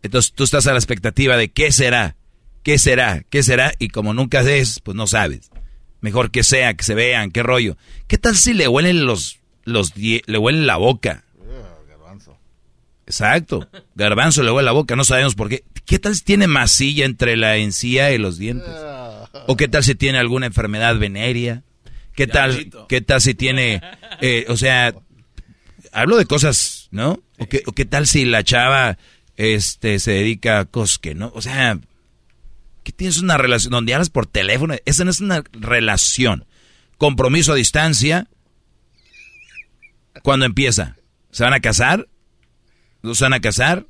[0.03, 2.16] Entonces tú estás a la expectativa de qué será.
[2.67, 3.23] ¿Qué será?
[3.29, 3.71] ¿Qué será?
[3.79, 5.51] Y como nunca es, pues no sabes.
[6.01, 7.77] Mejor que sea, que se vean, qué rollo.
[8.07, 11.23] ¿Qué tal si le huelen los, los le huelen la boca?
[11.87, 12.37] garbanzo.
[13.05, 13.69] Exacto.
[13.95, 15.63] Garbanzo le huele la boca, no sabemos por qué.
[15.85, 18.67] ¿Qué tal si tiene masilla entre la encía y los dientes?
[19.47, 21.63] ¿O qué tal si tiene alguna enfermedad venérea?
[22.15, 23.81] ¿Qué tal, qué tal si tiene,
[24.19, 24.93] eh, o sea,
[25.93, 27.23] hablo de cosas, ¿no?
[27.39, 28.97] ¿O qué, o qué tal si la chava
[29.37, 31.79] este, se dedica a cosas que no, o sea,
[32.87, 36.45] que tienes una relación donde hablas por teléfono, esa no es una relación.
[36.97, 38.29] Compromiso a distancia.
[40.23, 40.95] ¿Cuándo empieza?
[41.29, 42.07] ¿Se van a casar?
[43.03, 43.87] ¿No se van a casar?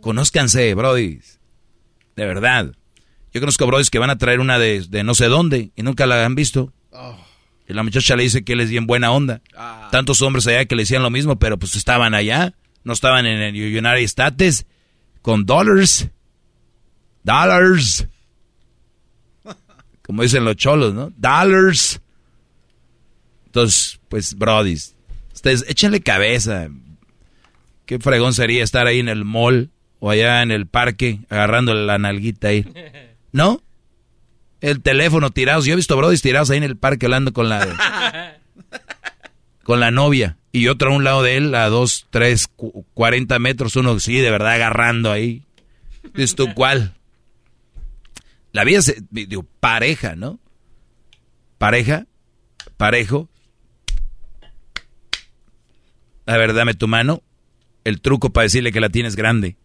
[0.00, 1.20] Conózcanse, Brody.
[2.16, 2.74] De verdad.
[3.32, 6.26] Yo conozco Brody que van a traer una de, no sé dónde y nunca la
[6.26, 6.72] han visto.
[7.68, 9.42] Y la muchacha le dice que él es bien buena onda.
[9.56, 9.90] Ah.
[9.92, 12.54] Tantos hombres allá que le decían lo mismo, pero pues estaban allá.
[12.82, 14.66] No estaban en el United States
[15.22, 16.10] con dólares.
[17.22, 18.08] Dollars
[20.06, 21.12] como dicen los cholos, ¿no?
[21.16, 22.00] Dollars.
[23.46, 24.94] Entonces, pues, brodis,
[25.32, 26.68] ustedes échenle cabeza.
[27.86, 31.98] Qué fregón sería estar ahí en el mall o allá en el parque agarrando la
[31.98, 32.66] nalguita ahí.
[33.32, 33.62] ¿No?
[34.60, 35.66] El teléfono tirados.
[35.66, 38.38] Yo he visto brodis tirados ahí en el parque hablando con la
[39.62, 42.48] con la novia y otro a un lado de él a dos, tres,
[42.94, 45.42] cuarenta metros, uno sí, de verdad agarrando ahí.
[46.14, 46.94] ¿Dices tú cuál?
[48.54, 50.38] La vida es, digo, pareja, ¿no?
[51.58, 52.06] Pareja,
[52.76, 53.28] parejo.
[56.24, 57.24] A ver, dame tu mano.
[57.82, 59.56] El truco para decirle que la tienes grande.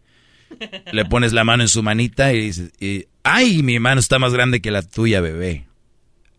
[0.92, 2.72] Le pones la mano en su manita y dices,
[3.22, 5.68] ay, mi mano está más grande que la tuya, bebé.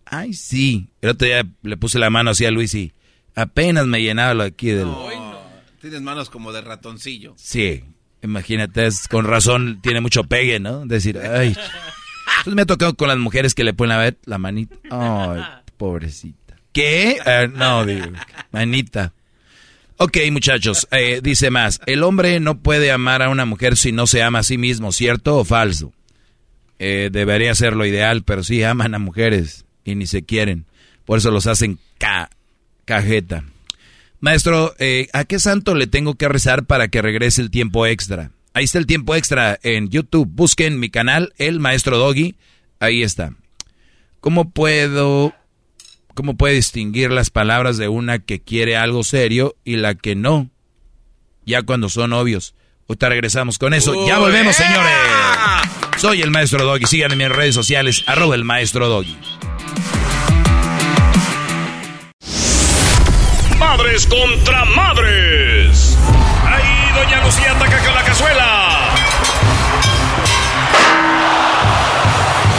[0.04, 0.88] Ay, sí.
[1.02, 2.92] El otro día le puse la mano así a Luis y
[3.36, 4.88] apenas me llenaba lo aquí del...
[5.80, 7.34] Tienes manos como de ratoncillo.
[7.36, 7.84] Sí,
[8.22, 10.84] imagínate, con razón tiene mucho pegue, ¿no?
[10.84, 11.56] Decir, ay...
[12.38, 14.76] Entonces me ha tocado con las mujeres que le ponen a ver la manita.
[14.90, 15.42] Ay,
[15.76, 16.56] pobrecita.
[16.72, 17.18] ¿Qué?
[17.24, 18.06] Eh, no, digo,
[18.52, 19.12] manita.
[19.96, 21.80] Ok, muchachos, eh, dice más.
[21.86, 24.92] El hombre no puede amar a una mujer si no se ama a sí mismo,
[24.92, 25.92] ¿cierto o falso?
[26.78, 30.64] Eh, debería ser lo ideal, pero sí aman a mujeres y ni se quieren.
[31.04, 32.30] Por eso los hacen ca
[32.86, 33.44] cajeta.
[34.20, 34.74] Maestro,
[35.12, 38.30] ¿a qué santo le tengo que rezar para que regrese el tiempo extra?
[38.60, 40.28] Ahí está el tiempo extra en YouTube.
[40.30, 42.34] Busquen mi canal, El Maestro Doggy.
[42.78, 43.32] Ahí está.
[44.20, 45.32] ¿Cómo puedo,
[46.12, 50.50] cómo puede distinguir las palabras de una que quiere algo serio y la que no?
[51.46, 52.54] Ya cuando son obvios.
[52.86, 54.06] Ahorita regresamos con eso.
[54.06, 54.92] ya volvemos, señores.
[55.96, 56.84] Soy el Maestro Doggy.
[56.84, 59.16] Síganme en mis redes sociales, arroba el Maestro Doggy.
[63.58, 65.89] Madres contra madres.
[67.00, 68.90] Doña Lucía ataca con la cazuela.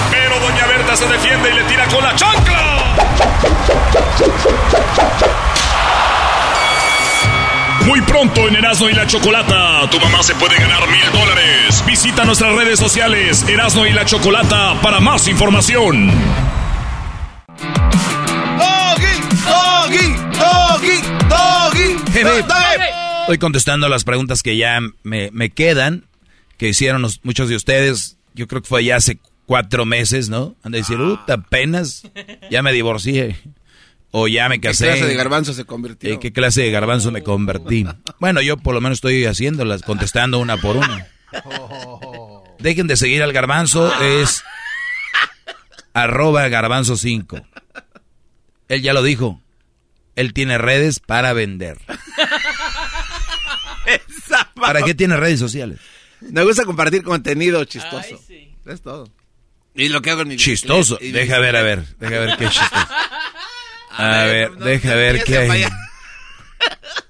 [0.09, 2.95] Pero Doña Berta se defiende y le tira con la chancla.
[7.85, 11.83] Muy pronto en Erasmo y la Chocolata, tu mamá se puede ganar mil dólares.
[11.85, 16.09] Visita nuestras redes sociales Erasmo y la Chocolata para más información.
[18.57, 19.21] ¡Doggy!
[23.21, 26.05] Estoy contestando las preguntas que ya me, me quedan,
[26.57, 28.17] que hicieron muchos de ustedes.
[28.33, 30.55] Yo creo que fue ya hace cuatro meses, ¿no?
[30.63, 31.25] Han de decir, ah.
[31.27, 32.03] apenas
[32.49, 33.37] ya me divorcié.
[34.11, 34.85] O ya me casé.
[34.85, 36.13] ¿Qué clase de garbanzo se convirtió?
[36.13, 37.85] ¿En qué clase de garbanzo me convertí?
[38.19, 41.07] Bueno, yo por lo menos estoy haciéndolas, contestando una por una.
[42.59, 44.43] Dejen de seguir al garbanzo, es
[45.93, 47.39] arroba garbanzo 5.
[48.67, 49.41] Él ya lo dijo.
[50.15, 51.77] Él tiene redes para vender.
[54.55, 55.79] ¿Para qué tiene redes sociales?
[56.21, 58.19] Me gusta compartir contenido chistoso.
[58.65, 59.09] Es todo.
[59.73, 60.97] Y lo que hago en mi Chistoso.
[61.01, 61.85] Deja ver, a ver.
[61.97, 62.87] Deja ver qué chistoso.
[63.93, 65.65] A, ver, deja ver qué hay.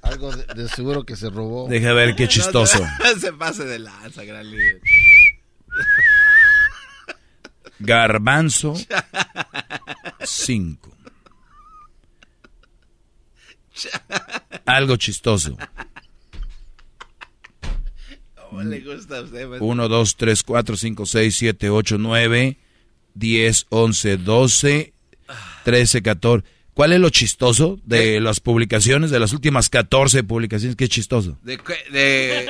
[0.02, 1.68] Algo de, seguro que se robó.
[1.70, 2.80] Deja ver qué chistoso.
[2.80, 4.82] No, se pase de lanza, gran líder.
[7.80, 8.74] Garbanzo
[10.24, 10.98] 5.
[14.66, 15.58] Algo chistoso.
[18.52, 19.48] ¿Cómo le gusta a usted?
[19.62, 22.58] 1, 2, 3, 4, 5, 6, 7, 8, 9,
[23.14, 24.94] 10, 11, 12,
[25.64, 26.48] 13, 14.
[26.74, 30.76] ¿Cuál es lo chistoso de las publicaciones, de las últimas 14 publicaciones?
[30.76, 31.38] ¿Qué es chistoso?
[31.44, 31.58] De,
[31.94, 32.46] de...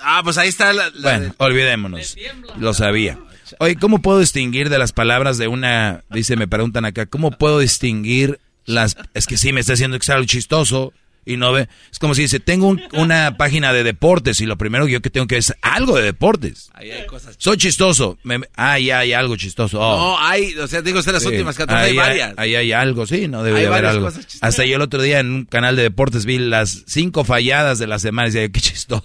[0.00, 0.90] Ah, pues ahí está la...
[1.00, 2.16] bueno, olvidémonos.
[2.58, 3.20] Lo sabía.
[3.60, 6.02] Oye, ¿cómo puedo distinguir de las palabras de una...
[6.10, 8.96] Dice, me preguntan acá, ¿cómo puedo distinguir las...
[9.14, 10.92] Es que sí, me está haciendo algo chistoso
[11.28, 11.68] y no ve.
[11.92, 15.10] Es como si dice, tengo una página de deportes y lo primero que yo que
[15.10, 16.70] tengo que es algo de deportes.
[16.72, 18.18] Ahí hay cosas Soy chistoso.
[18.22, 19.78] Me, ah, ya hay algo chistoso.
[19.78, 19.98] Oh.
[19.98, 22.34] No, hay, o sea, digo, las últimas 14, hay varias.
[22.38, 24.10] Ahí hay algo, sí, no debe haber algo.
[24.40, 27.86] Hasta yo el otro día en un canal de deportes vi las cinco falladas de
[27.86, 29.04] la semana y decía, qué chistoso.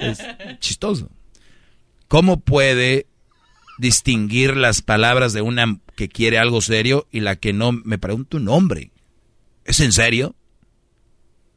[0.00, 0.20] Es
[0.58, 1.10] chistoso.
[2.08, 3.06] ¿Cómo puede
[3.78, 7.72] distinguir las palabras de una que quiere algo serio y la que no?
[7.72, 8.90] Me pregunto un nombre.
[9.66, 10.34] ¿Es en serio?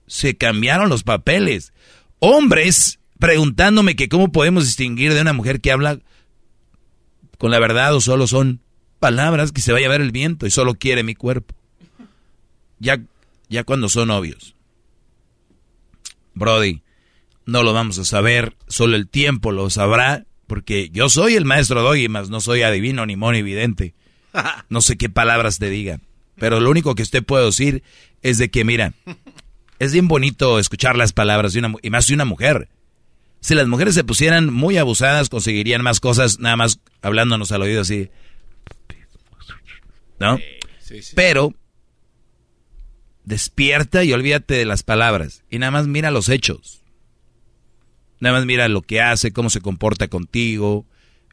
[0.07, 1.73] Se cambiaron los papeles.
[2.19, 5.99] Hombres preguntándome que cómo podemos distinguir de una mujer que habla
[7.37, 8.61] con la verdad o solo son
[8.99, 11.55] palabras que se vaya a ver el viento y solo quiere mi cuerpo.
[12.79, 13.01] Ya,
[13.49, 14.55] ya cuando son obvios.
[16.33, 16.81] Brody,
[17.45, 21.81] no lo vamos a saber, solo el tiempo lo sabrá, porque yo soy el maestro
[21.81, 23.93] Doggy, más no soy adivino ni mono evidente.
[24.69, 26.01] No sé qué palabras te digan,
[26.37, 27.83] pero lo único que usted puede decir
[28.21, 28.93] es de que, mira,
[29.79, 32.69] es bien bonito escuchar las palabras de una y más de una mujer.
[33.41, 37.81] Si las mujeres se pusieran muy abusadas, conseguirían más cosas nada más hablándonos al oído
[37.81, 38.09] así.
[40.19, 40.39] ¿No?
[41.15, 41.53] Pero
[43.23, 46.81] despierta y olvídate de las palabras y nada más mira los hechos.
[48.19, 50.85] Nada más mira lo que hace, cómo se comporta contigo,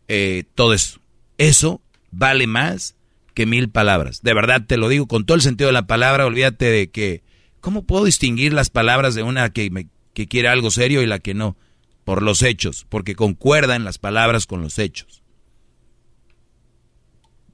[0.08, 1.00] eh, todo eso.
[1.38, 1.80] Eso
[2.10, 2.96] vale más
[3.34, 4.22] que mil palabras.
[4.22, 6.26] De verdad te lo digo con todo el sentido de la palabra.
[6.26, 7.22] Olvídate de que
[7.62, 11.20] ¿Cómo puedo distinguir las palabras de una que, me, que quiere algo serio y la
[11.20, 11.56] que no?
[12.04, 15.22] Por los hechos, porque concuerdan las palabras con los hechos.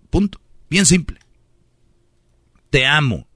[0.09, 0.41] Punto.
[0.71, 1.21] Bien simple.
[2.71, 3.29] Te amo,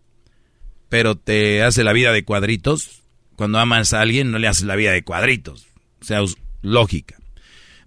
[0.89, 3.03] pero te hace la vida de cuadritos.
[3.37, 5.67] Cuando amas a alguien no le haces la vida de cuadritos.
[6.01, 6.21] O sea,
[6.63, 7.19] lógica.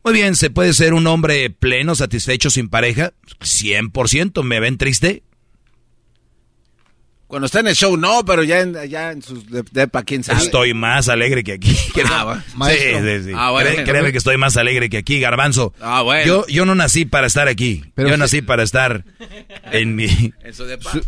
[0.03, 3.13] Muy bien, ¿se puede ser un hombre pleno, satisfecho, sin pareja?
[3.39, 4.43] 100%.
[4.43, 5.23] ¿Me ven triste?
[7.35, 10.41] Cuando está en el show, no, pero ya en, ya en sus depa, quién sabe.
[10.41, 11.75] Estoy más alegre que aquí.
[12.05, 13.31] Ah, sí, sí, sí.
[13.35, 15.73] Ah, créeme que estoy más alegre que aquí, Garbanzo.
[15.81, 16.25] Ah, bueno.
[16.25, 17.83] Yo, yo no nací para estar aquí.
[17.93, 19.03] Pero yo nací para estar
[19.73, 20.07] en mi...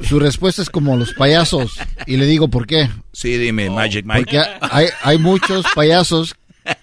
[0.06, 1.80] Su, respuesta es como los payasos.
[2.08, 2.90] Y le digo por qué.
[3.14, 4.26] Sí, dime, Magic Mike.
[4.26, 6.36] Porque hay, hay muchos payasos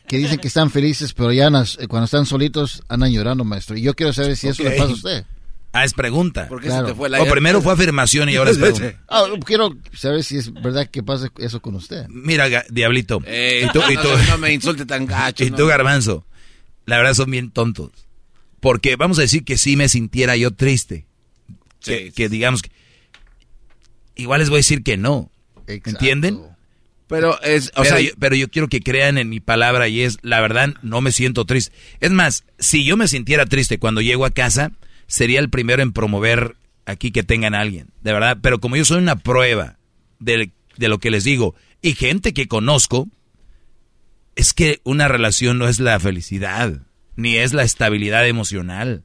[0.06, 1.50] que dicen que están felices, pero ya
[1.88, 3.76] cuando están solitos andan llorando, maestro.
[3.76, 5.24] Y yo quiero saber si eso le pasa a usted.
[5.74, 6.48] Ah, es pregunta.
[6.48, 8.94] o primero fue afirmación y ahora es pregunta.
[9.08, 12.06] Ah, quiero saber si es verdad que pasa eso con usted.
[12.08, 13.20] Mira, Diablito.
[13.26, 13.80] y tú,
[14.28, 15.42] no, me insulte tan gacho.
[15.44, 16.24] Y tú, Garbanzo.
[16.86, 17.90] La verdad son bien tontos.
[18.60, 21.06] Porque vamos a decir que si me sintiera yo triste.
[21.80, 22.70] que, digamos que...
[24.14, 25.32] Igual les voy a decir que no.
[25.66, 26.40] ¿Entienden?
[27.08, 27.72] Pero es,
[28.20, 31.44] pero yo quiero que crean en mi palabra y es, la verdad, no me siento
[31.44, 31.72] triste.
[31.98, 34.70] Es más, si yo me sintiera triste cuando llego a casa,
[35.06, 38.38] sería el primero en promover aquí que tengan a alguien, de verdad.
[38.40, 39.78] Pero como yo soy una prueba
[40.18, 43.08] de, de lo que les digo, y gente que conozco,
[44.36, 46.82] es que una relación no es la felicidad,
[47.16, 49.04] ni es la estabilidad emocional.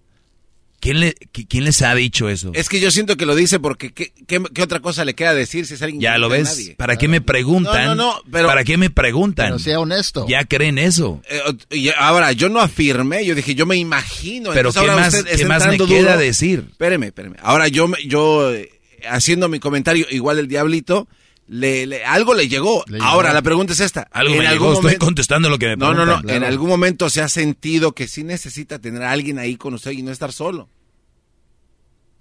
[0.79, 2.51] ¿Quién, le, ¿Quién les ha dicho eso?
[2.53, 5.65] Es que yo siento que lo dice porque ¿qué, qué, otra cosa le queda decir
[5.65, 6.73] si es alguien Ya lo ves.
[6.77, 7.85] ¿Para qué me preguntan?
[7.85, 9.47] No, no, no, ¿Para qué me preguntan?
[9.47, 10.25] Pero sea honesto.
[10.29, 11.21] Ya creen eso.
[11.29, 14.51] Eh, ahora, yo no afirmé, yo dije, yo me imagino.
[14.53, 16.65] Pero ¿qué más, ¿qué más me queda decir?
[16.71, 17.37] Espéreme, espéreme.
[17.41, 18.69] Ahora yo, yo eh,
[19.09, 21.07] haciendo mi comentario, igual el diablito,
[21.49, 22.85] le, algo le llegó.
[23.01, 24.07] Ahora, la pregunta es esta.
[24.11, 26.21] Algo me llegó, estoy contestando lo que me No, no, no.
[26.29, 29.91] En algún momento se ha sentido que sí necesita tener a alguien ahí con usted
[29.91, 30.69] y no estar solo.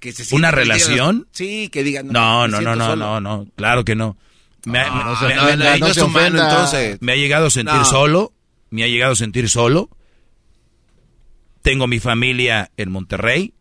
[0.01, 1.29] Que se ¿Una relación?
[1.33, 2.09] sí, que digan.
[2.09, 4.17] No, no, no, no, no, no, claro que no.
[4.65, 4.79] Me,
[7.01, 8.33] me ha llegado a sentir solo,
[8.71, 9.91] me ha llegado a sentir solo.
[11.63, 13.53] Tengo mi familia en Monterrey,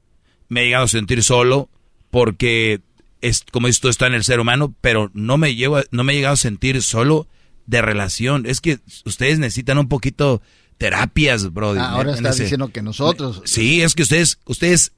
[0.47, 1.69] me ha llegado a sentir solo
[2.09, 2.81] porque
[3.21, 6.15] es como esto está en el ser humano, pero no me llevo, no me he
[6.15, 7.27] llegado a sentir solo
[7.65, 8.45] de relación.
[8.45, 10.41] Es que ustedes necesitan un poquito
[10.77, 11.71] terapias, bro.
[11.71, 13.41] Ah, ahora estás diciendo que nosotros.
[13.45, 14.93] Sí, es que ustedes, ustedes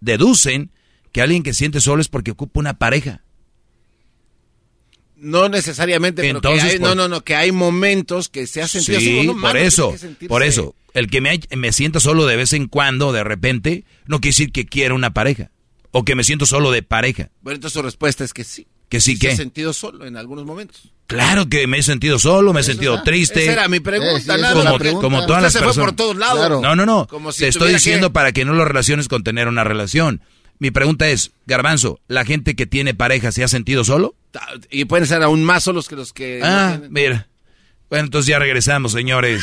[0.00, 0.70] deducen
[1.12, 3.22] que alguien que siente solo es porque ocupa una pareja.
[5.16, 9.16] No necesariamente, pero Entonces, no, no, no, que hay momentos que se ha sentido sí,
[9.26, 9.40] solo.
[9.40, 9.94] por eso,
[10.28, 10.74] por eso.
[10.94, 14.52] El que me, me sienta solo de vez en cuando, de repente, no quiere decir
[14.52, 15.50] que quiera una pareja.
[15.90, 17.30] O que me siento solo de pareja.
[17.40, 18.66] Bueno, entonces su respuesta es que sí.
[18.88, 20.92] ¿Que sí, que he sentido solo en algunos momentos.
[21.06, 23.42] Claro que me he sentido solo, me he sentido triste.
[23.42, 24.36] Esa era mi pregunta,
[25.00, 25.74] como, todas las se personas.
[25.74, 26.62] Fue por todos lados.
[26.62, 27.06] No, no, no.
[27.36, 30.22] Te estoy diciendo para que no lo relaciones con tener una relación.
[30.58, 34.16] Mi pregunta es, Garbanzo, ¿la gente que tiene pareja se ha sentido solo?
[34.70, 36.40] Y pueden ser aún más solos que los que...
[36.42, 37.28] Ah, mira.
[37.88, 39.42] Bueno, entonces ya regresamos, señores.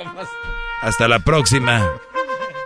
[0.82, 1.90] Hasta la próxima.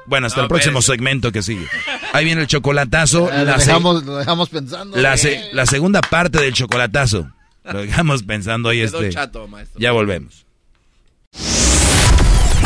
[0.08, 1.66] Bueno, hasta el próximo segmento que sigue.
[2.12, 3.30] Ahí viene el chocolatazo.
[3.30, 4.96] lo, dejamos, pensando.
[4.96, 5.16] La,
[5.52, 7.30] la, segunda parte del chocolatazo.
[7.64, 9.10] Lo dejamos pensando ahí este.
[9.76, 10.46] ya volvemos.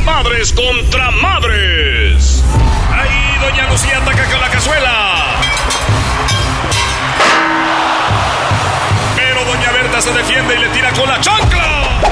[0.04, 2.44] Madres contra madres.
[2.90, 5.40] Ahí doña Lucía ataca con la cazuela.
[9.16, 12.02] Pero doña Berta se defiende y le tira con la chancla.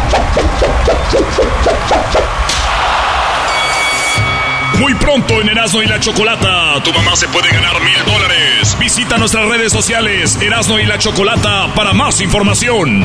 [4.80, 8.74] Muy pronto en Erasmo y la Chocolata, tu mamá se puede ganar mil dólares.
[8.80, 13.04] Visita nuestras redes sociales, Erasmo y la Chocolata, para más información.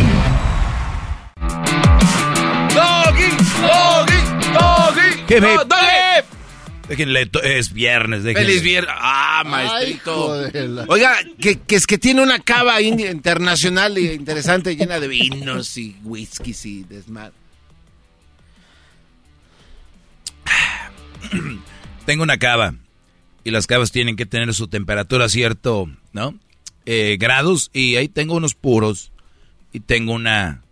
[2.74, 3.30] Doggy,
[3.62, 5.50] doggy, doggy, ¿Qué me...
[6.88, 8.24] Déjenle, es viernes.
[8.24, 8.48] Déjenle.
[8.48, 8.94] Feliz viernes.
[8.98, 10.44] Ah, maestrito.
[10.88, 16.66] Oiga, que, que, es que tiene una cava internacional interesante llena de vinos y whiskies
[16.66, 17.34] y desmadre.
[22.06, 22.76] tengo una cava
[23.44, 26.38] y las cavas tienen que tener su temperatura cierto, ¿no?
[26.86, 29.12] Eh, grados y ahí tengo unos puros
[29.72, 30.64] y tengo una...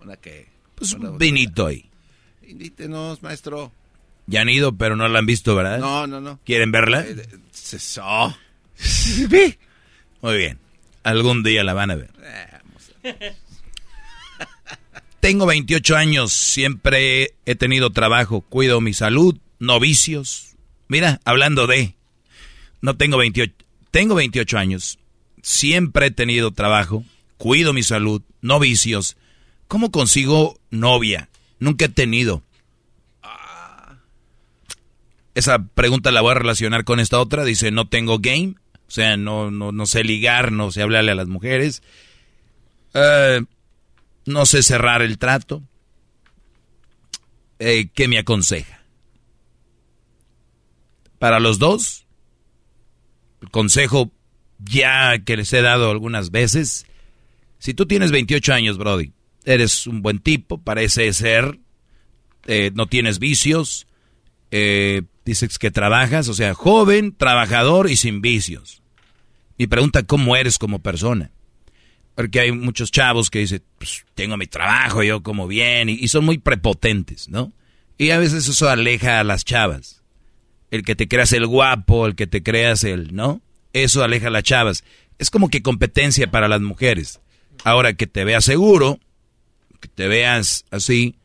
[0.00, 0.48] ¿Una qué?
[0.74, 1.88] Pues un vinito ahí.
[2.46, 3.72] Invítenos, maestro.
[4.26, 5.78] Ya han ido, pero no la han visto, ¿verdad?
[5.78, 6.40] No, no, no.
[6.44, 7.04] ¿Quieren verla?
[7.06, 7.26] Eh,
[10.22, 10.58] Muy bien.
[11.02, 12.10] Algún día la van a ver.
[15.24, 20.54] Tengo 28 años, siempre he tenido trabajo, cuido mi salud, novicios.
[20.86, 21.94] Mira, hablando de,
[22.82, 23.54] no tengo 28,
[23.90, 24.98] tengo 28 años,
[25.40, 27.04] siempre he tenido trabajo,
[27.38, 29.16] cuido mi salud, novicios.
[29.66, 31.30] ¿Cómo consigo novia?
[31.58, 32.42] Nunca he tenido.
[35.34, 37.46] Esa pregunta la voy a relacionar con esta otra.
[37.46, 38.56] Dice, no tengo game.
[38.86, 41.82] O sea, no, no, no sé ligar, no sé hablarle a las mujeres.
[42.92, 43.40] Eh,
[44.26, 45.62] no sé cerrar el trato.
[47.58, 48.82] Eh, ¿Qué me aconseja?
[51.18, 52.06] Para los dos,
[53.40, 54.10] el consejo
[54.58, 56.86] ya que les he dado algunas veces,
[57.58, 59.12] si tú tienes 28 años, Brody,
[59.44, 61.58] eres un buen tipo, parece ser,
[62.46, 63.86] eh, no tienes vicios,
[64.50, 68.82] eh, dices que trabajas, o sea, joven, trabajador y sin vicios.
[69.56, 71.30] Mi pregunta, ¿cómo eres como persona?
[72.14, 76.24] Porque hay muchos chavos que dicen, pues, tengo mi trabajo, yo como bien, y, son
[76.24, 77.52] muy prepotentes, ¿no?
[77.98, 80.02] Y a veces eso aleja a las chavas.
[80.70, 83.42] El que te creas el guapo, el que te creas el, ¿no?
[83.72, 84.84] Eso aleja a las chavas.
[85.18, 87.20] Es como que competencia para las mujeres.
[87.64, 88.98] Ahora que te veas seguro,
[89.80, 91.16] que te veas así,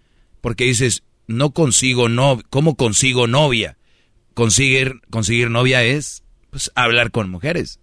[0.42, 3.78] porque dices, no consigo no, ¿cómo consigo novia?
[4.34, 7.80] Conseguir, conseguir novia es, pues, hablar con mujeres.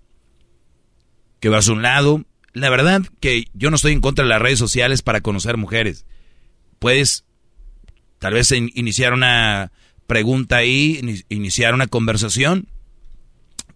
[1.40, 2.24] Que vas a un lado,
[2.56, 6.06] la verdad que yo no estoy en contra de las redes sociales para conocer mujeres.
[6.78, 7.26] Puedes
[8.18, 9.72] tal vez iniciar una
[10.06, 12.66] pregunta ahí, iniciar una conversación.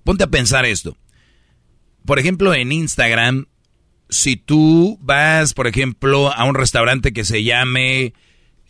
[0.02, 0.96] Ponte a pensar esto.
[2.06, 3.48] Por ejemplo, en Instagram,
[4.08, 8.14] si tú vas, por ejemplo, a un restaurante que se llame...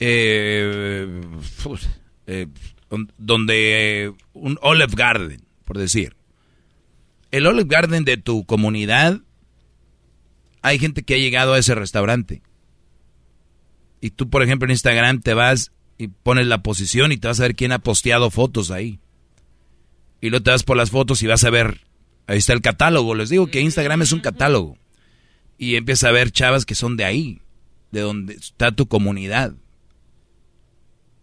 [0.00, 1.20] Eh,
[2.26, 2.46] eh,
[3.16, 6.16] donde un Olive Garden, por decir.
[7.30, 9.20] El Olive Garden de tu comunidad
[10.62, 12.42] hay gente que ha llegado a ese restaurante.
[14.00, 17.40] Y tú, por ejemplo, en Instagram te vas y pones la posición y te vas
[17.40, 18.98] a ver quién ha posteado fotos ahí.
[20.20, 21.82] Y luego te vas por las fotos y vas a ver,
[22.26, 23.14] ahí está el catálogo.
[23.14, 24.78] Les digo que Instagram es un catálogo.
[25.58, 27.42] Y empieza a ver chavas que son de ahí,
[27.90, 29.54] de donde está tu comunidad.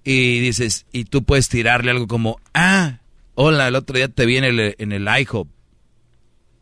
[0.04, 3.02] Y dices, y tú puedes tirarle algo como, ah,
[3.34, 5.50] hola, el otro día te vi en el, en el IHOP.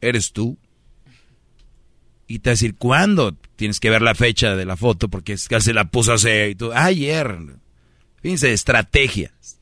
[0.02, 0.58] ¿Eres tú?
[2.28, 3.36] Y te va a decir, ¿cuándo?
[3.56, 6.72] Tienes que ver la fecha de la foto porque casi la puso hace, y tú,
[6.74, 7.38] ayer.
[8.22, 9.60] Fíjense, estrategias.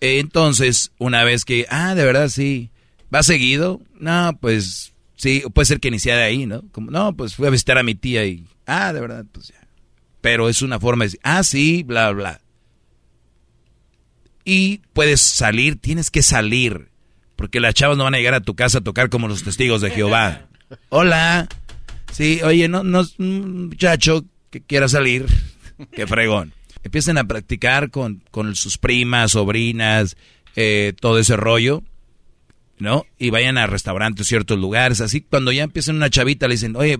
[0.00, 2.70] Entonces, una vez que, ah, de verdad sí,
[3.12, 3.80] ¿va seguido?
[3.98, 6.62] No, pues sí, puede ser que inicie de ahí, ¿no?
[6.72, 9.66] Como, no, pues fui a visitar a mi tía y, ah, de verdad, pues ya.
[10.20, 12.40] Pero es una forma de decir, ah, sí, bla, bla.
[14.44, 16.90] Y puedes salir, tienes que salir,
[17.36, 19.80] porque las chavas no van a llegar a tu casa a tocar como los testigos
[19.80, 20.47] de Jehová.
[20.88, 21.48] Hola.
[22.12, 25.26] Sí, oye, no, no, muchacho que quiera salir.
[25.92, 26.52] Qué fregón.
[26.82, 30.16] Empiecen a practicar con, con sus primas, sobrinas,
[30.56, 31.82] eh, todo ese rollo,
[32.78, 33.04] ¿no?
[33.18, 35.00] Y vayan a restaurantes, ciertos lugares.
[35.00, 36.98] Así, cuando ya empiecen una chavita, le dicen, oye,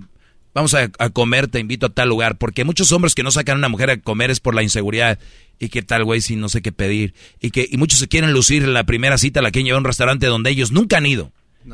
[0.55, 2.37] vamos a, comer, te invito a tal lugar.
[2.39, 5.19] Porque muchos hombres que no sacan a una mujer a comer es por la inseguridad.
[5.59, 7.15] Y qué tal, güey, si no sé qué pedir.
[7.41, 9.81] Y que y muchos se quieren lucir en la primera cita, la que lleva a
[9.81, 11.33] un restaurante donde ellos nunca han ido.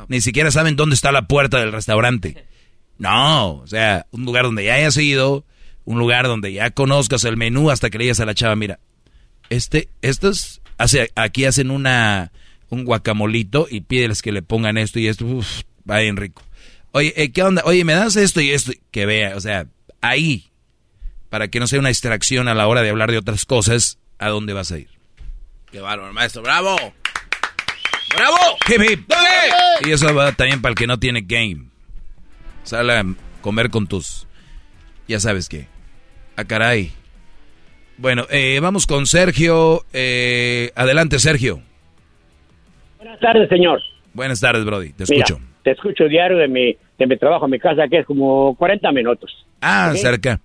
[0.08, 2.44] Ni siquiera saben dónde está la puerta del restaurante.
[2.96, 5.44] No, o sea, un lugar donde ya hayas ido,
[5.84, 8.78] un lugar donde ya conozcas el menú hasta que le digas a la chava, mira,
[9.50, 12.30] este, estos, hace, aquí hacen una,
[12.68, 16.42] un guacamolito y pídeles que le pongan esto y esto, uf, va bien rico.
[16.92, 17.62] Oye, eh, ¿qué onda?
[17.64, 18.72] Oye, ¿me das esto y esto?
[18.92, 19.66] Que vea, o sea,
[20.00, 20.52] ahí,
[21.30, 24.28] para que no sea una distracción a la hora de hablar de otras cosas, ¿a
[24.28, 24.88] dónde vas a ir?
[25.72, 26.76] Qué bárbaro, maestro, bravo.
[28.16, 28.36] ¡Bravo!
[29.84, 31.66] Y eso va también para el que no tiene game.
[32.62, 33.04] Sale a
[33.40, 34.26] comer con tus...
[35.06, 35.66] Ya sabes qué.
[36.36, 36.90] A ah, caray.
[37.98, 39.84] Bueno, eh, vamos con Sergio.
[39.92, 41.60] Eh, adelante, Sergio.
[42.98, 43.80] Buenas tardes, señor.
[44.14, 44.92] Buenas tardes, Brody.
[44.92, 45.38] Te escucho.
[45.62, 48.90] te escucho diario de mi, de mi trabajo en mi casa, que es como 40
[48.92, 49.46] minutos.
[49.60, 50.40] Ah, cerca.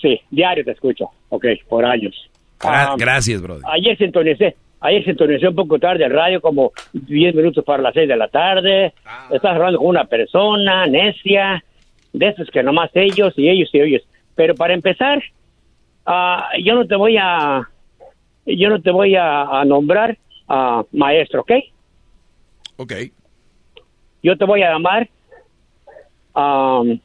[0.00, 1.10] Sí, diario te escucho.
[1.28, 2.14] Ok, por años.
[2.60, 3.62] Ah, gracias, Brody.
[3.64, 8.08] Ayer sintonicé Ayer sintonicé un poco tarde el radio, como 10 minutos para las 6
[8.08, 8.92] de la tarde.
[9.04, 9.28] Ah.
[9.30, 11.62] Estás hablando con una persona necia,
[12.12, 14.02] de esos que nomás ellos y ellos y ellos.
[14.34, 15.22] Pero para empezar,
[16.06, 17.62] uh, yo no te voy a,
[18.44, 21.52] yo no te voy a, nombrar a maestro, ¿ok?
[22.76, 22.92] Ok.
[24.20, 25.08] Yo te voy a llamar,
[26.34, 26.98] um,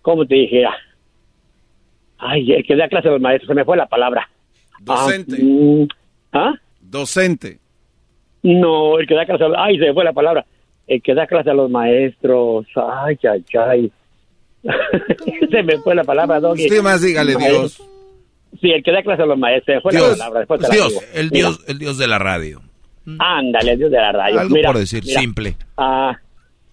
[0.00, 0.64] ¿cómo te dije?
[2.16, 4.30] Ay, el que da clase a los maestros, se me fue la palabra.
[4.80, 5.38] Docente.
[5.42, 5.86] Uh,
[6.34, 6.52] ¿Ah?
[6.80, 7.58] Docente.
[8.42, 9.48] No, el que da clase a...
[9.56, 10.44] Ay, se fue la palabra.
[10.86, 12.66] El que da clase a los maestros.
[12.76, 13.92] Ay, ay, ay.
[15.50, 16.68] se me fue la palabra, Doggy.
[16.68, 17.82] Sí, más dígale Dios.
[18.60, 19.82] Sí, el que da clase a los maestros.
[19.82, 20.40] Fue la palabra.
[20.40, 22.60] Después Dios, el Dios, el Dios de la radio.
[23.18, 24.40] Ándale, el Dios de la radio.
[24.40, 25.56] Algo por decir, simple.
[25.76, 26.18] Ah,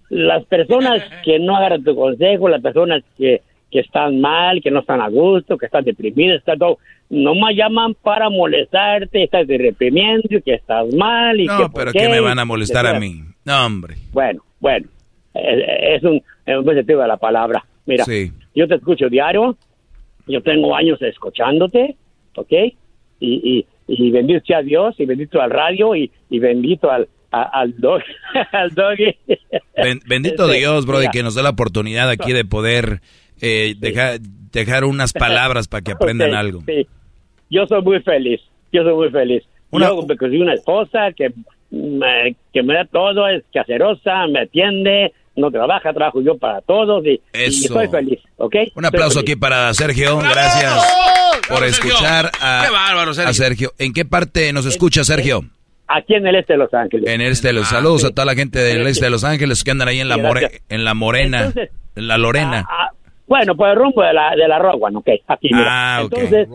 [0.09, 3.41] las personas que no agarran tu consejo, las personas que,
[3.71, 6.77] que están mal, que no están a gusto, que están deprimidas, están todo
[7.11, 12.07] no me llaman para molestarte, estás de reprimiendo, que estás mal y no, pero ¿qué
[12.07, 13.21] me van a molestar a mí?
[13.43, 13.95] No, hombre.
[14.13, 14.87] Bueno, bueno,
[15.33, 17.65] es, un, es un de la palabra.
[17.85, 18.05] Mira,
[18.55, 19.57] yo te escucho diario,
[20.25, 21.97] yo tengo años escuchándote,
[22.35, 22.53] ¿ok?
[23.19, 28.01] Y, y, bendito sea Dios, y bendito al radio, y, y bendito al, al, dog,
[28.53, 29.17] al doggy.
[30.07, 33.01] bendito este, Dios, brother, que nos da la oportunidad aquí de poder
[33.41, 36.61] eh, dejar, dejar unas palabras para que aprendan algo.
[36.65, 36.87] Sí
[37.51, 39.43] yo soy muy feliz, yo soy muy feliz.
[39.69, 41.31] Una, yo me conseguí una esposa que
[41.69, 47.05] me, que me da todo, es caserosa, me atiende, no trabaja, trabajo yo para todos
[47.05, 48.55] y, estoy feliz, ¿ok?
[48.75, 50.73] Un aplauso aquí para Sergio, gracias
[51.47, 53.71] por escuchar a, Sergio.
[53.77, 55.41] ¿En qué parte nos escucha Sergio?
[55.87, 57.09] Aquí en el este de Los Ángeles.
[57.09, 59.25] En el este de Los ah, Saludos a toda la gente del este de Los
[59.25, 60.15] Ángeles que andan ahí en la,
[60.69, 61.51] en la Morena,
[61.95, 62.65] en la Lorena.
[62.69, 62.95] Ah, ah,
[63.31, 65.67] bueno, pues el rumbo de la, de la Rowan, ok, aquí, mira.
[65.69, 66.49] Ah, Entonces,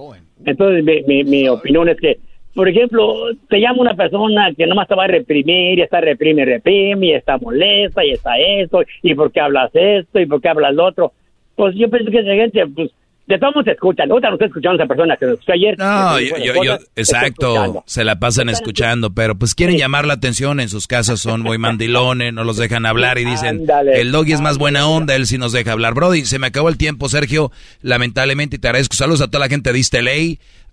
[0.45, 2.19] entonces, mi, mi, opinión es que,
[2.55, 3.15] por ejemplo,
[3.49, 7.13] te llama una persona que nomás te va a reprimir y está reprime, reprime y
[7.13, 10.85] está molesta y está esto y por qué hablas esto y por qué hablas lo
[10.85, 11.13] otro.
[11.55, 12.91] Pues yo pienso que esa gente, pues,
[13.27, 14.11] de todos modos escuchan.
[14.11, 15.79] Ahorita no estoy escuchando a esa persona que nos escuchó ayer.
[15.79, 20.61] No, yo, yo, exacto, se la pasan escuchando, pero pues quieren llamar la atención.
[20.61, 24.41] En sus casas son muy mandilones, no los dejan hablar y dicen, el doggy es
[24.41, 25.95] más buena onda, él sí nos deja hablar.
[25.95, 27.51] Brody, se me acabó el tiempo, Sergio,
[27.83, 28.95] lamentablemente, y te agradezco.
[28.95, 29.95] Saludos a toda la gente de East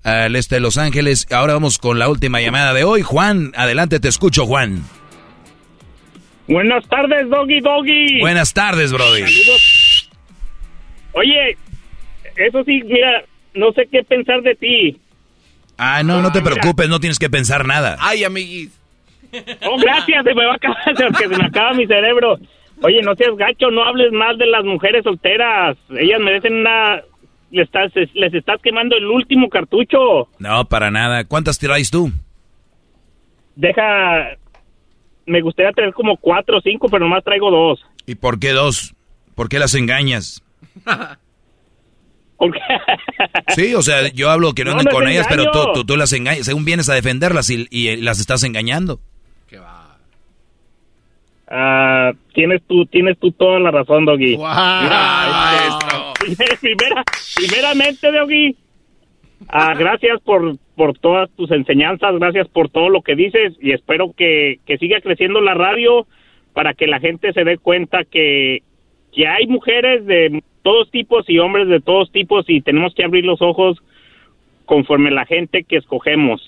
[0.04, 1.28] al este de Los Ángeles.
[1.32, 3.02] Ahora vamos con la última llamada de hoy.
[3.02, 4.84] Juan, adelante, te escucho, Juan.
[6.48, 8.20] Buenas tardes, Doggy Doggy.
[8.20, 9.22] Buenas tardes, Brody.
[9.22, 10.10] Saludos.
[11.14, 11.58] Oye,
[12.36, 15.00] eso sí, mira, no sé qué pensar de ti.
[15.78, 17.98] Ah, no, no te preocupes, no tienes que pensar nada.
[18.00, 18.80] Ay, amiguis.
[19.66, 22.38] Oh, gracias, se me va a acabar, se me acaba mi cerebro.
[22.82, 25.78] Oye, no seas gacho, no hables más de las mujeres solteras.
[25.90, 27.02] Ellas merecen una...
[27.52, 30.28] Les estás, les estás quemando el último cartucho.
[30.40, 31.24] No, para nada.
[31.24, 32.12] ¿Cuántas tiráis tú?
[33.56, 34.38] Deja...
[35.26, 37.86] Me gustaría tener como cuatro o cinco, pero nomás traigo dos.
[38.06, 38.94] ¿Y por qué dos?
[39.36, 40.44] ¿Por qué las engañas?
[43.56, 46.46] Sí, o sea, yo hablo que no, anden con ellas, pero tú, tú, las engañas,
[46.46, 49.00] según vienes a defenderlas y, y las estás engañando.
[51.56, 54.38] Ah, tienes tú, tienes tú toda la razón, Doggy.
[56.62, 57.04] Primera,
[57.36, 58.56] primeramente, Doggy,
[59.50, 64.14] ah, gracias por, por todas tus enseñanzas, gracias por todo lo que dices y espero
[64.18, 66.08] que, que siga creciendo la radio
[66.54, 68.64] para que la gente se dé cuenta que,
[69.16, 73.26] que hay mujeres de todos tipos y hombres de todos tipos y tenemos que abrir
[73.26, 73.82] los ojos
[74.66, 76.42] conforme la gente que escogemos.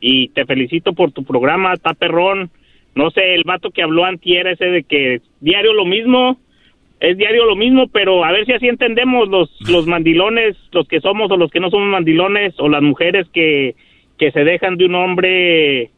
[0.00, 2.50] Y te felicito por tu programa, está perrón
[2.94, 6.38] no sé, el vato que habló antier ese de que diario lo mismo,
[7.00, 11.00] es diario lo mismo, pero a ver si así entendemos los, los mandilones, los que
[11.00, 13.74] somos o los que no somos mandilones, o las mujeres que,
[14.18, 15.90] que se dejan de un hombre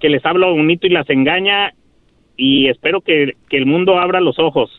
[0.00, 1.74] que les habla bonito y las engaña,
[2.36, 4.70] y espero que, el mundo abra los ojos.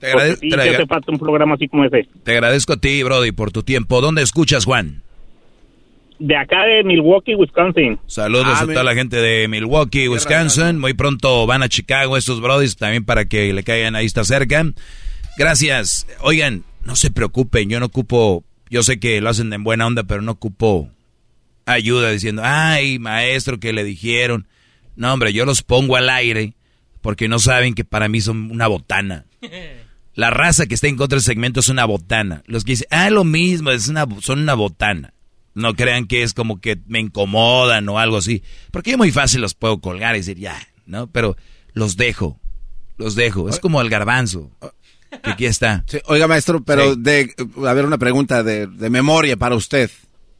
[0.00, 1.12] Te, agradezco.
[1.12, 2.08] un programa así como ese.
[2.24, 4.00] Te agradezco a ti, Brody, por tu tiempo.
[4.00, 5.02] ¿Dónde escuchas, Juan?
[6.20, 7.98] de acá de Milwaukee, Wisconsin.
[8.06, 10.78] Saludos ah, a toda la gente de Milwaukee, Wisconsin.
[10.78, 14.64] Muy pronto van a Chicago estos brodis también para que le caigan ahí está cerca.
[15.38, 16.06] Gracias.
[16.20, 20.04] Oigan, no se preocupen, yo no ocupo, yo sé que lo hacen en buena onda,
[20.04, 20.90] pero no ocupo
[21.64, 24.46] ayuda diciendo, ay, maestro, que le dijeron.
[24.96, 26.52] No, hombre, yo los pongo al aire
[27.00, 29.24] porque no saben que para mí son una botana.
[30.20, 32.42] La raza que está en contra del segmento es una botana.
[32.44, 35.14] Los que dicen, ah, lo mismo, es una, son una botana.
[35.54, 38.42] No crean que es como que me incomodan o algo así.
[38.70, 41.06] Porque yo muy fácil los puedo colgar y decir ya, ¿no?
[41.06, 41.38] Pero
[41.72, 42.38] los dejo.
[42.98, 43.48] Los dejo.
[43.48, 44.50] Es como el garbanzo.
[45.10, 45.86] Que aquí está.
[46.04, 47.34] oiga, maestro, pero de,
[47.66, 49.90] a ver, una pregunta de, memoria para usted.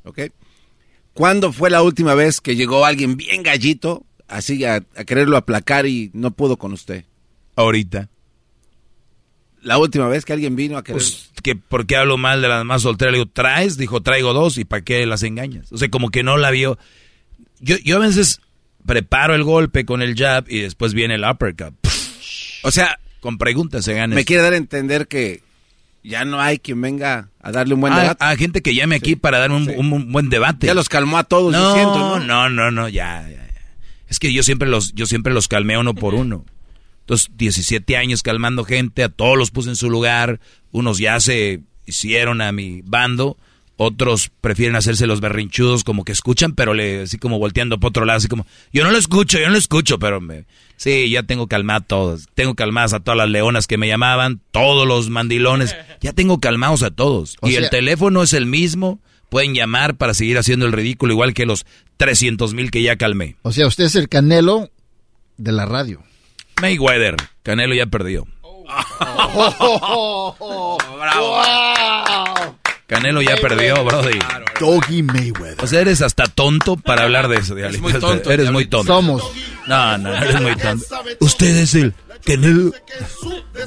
[0.04, 0.20] ¿Ok?
[1.14, 5.86] ¿Cuándo fue la última vez que llegó alguien bien gallito, así a, a quererlo aplacar
[5.86, 7.06] y no pudo con usted?
[7.56, 8.10] Ahorita.
[9.62, 11.00] La última vez que alguien vino a querer...
[11.00, 13.12] Pues, que ¿por qué hablo mal de las más solteras?
[13.12, 13.76] Le digo, ¿traes?
[13.76, 14.58] Dijo, traigo dos.
[14.58, 15.70] ¿Y para qué las engañas?
[15.72, 16.78] O sea, como que no la vio.
[17.60, 18.40] Yo, yo a veces
[18.86, 21.74] preparo el golpe con el jab y después viene el uppercut.
[22.62, 22.98] O sea...
[23.20, 24.14] Con preguntas se gana.
[24.14, 25.42] Me quiere dar a entender que
[26.02, 28.24] ya no hay quien venga a darle un buen ah, debate.
[28.24, 30.66] Hay gente que llame aquí para dar un, buen debate.
[30.66, 32.20] Ya los calmó a todos, no, siento, ¿no?
[32.20, 33.48] No, no, no, ya, ya,
[34.08, 36.44] Es que yo siempre los, yo siempre los calmé uno por uno.
[37.10, 40.38] Entonces, 17 años calmando gente, a todos los puse en su lugar,
[40.70, 43.36] unos ya se hicieron a mi bando,
[43.76, 48.04] otros prefieren hacerse los berrinchudos como que escuchan, pero le, así como volteando por otro
[48.04, 50.44] lado, así como, yo no lo escucho, yo no lo escucho, pero me,
[50.76, 54.40] sí, ya tengo calmado a todos, tengo calmadas a todas las leonas que me llamaban,
[54.52, 57.38] todos los mandilones, ya tengo calmados a todos.
[57.42, 61.44] y el teléfono es el mismo, pueden llamar para seguir haciendo el ridículo, igual que
[61.44, 61.66] los
[61.96, 63.34] 300 mil que ya calmé.
[63.42, 64.70] O sea, usted es el canelo
[65.38, 66.04] de la radio.
[66.60, 67.16] Mayweather.
[67.42, 68.26] Canelo ya perdió.
[72.86, 74.18] Canelo ya perdió, Brody.
[74.58, 75.64] Doggy Mayweather.
[75.64, 77.56] O sea, eres hasta tonto para hablar de eso.
[77.56, 78.30] Eres muy tonto.
[78.30, 78.92] Eres muy tonto.
[78.92, 79.22] Somos.
[79.66, 80.84] No, no, eres muy tonto.
[81.20, 82.72] Usted es el Canelo.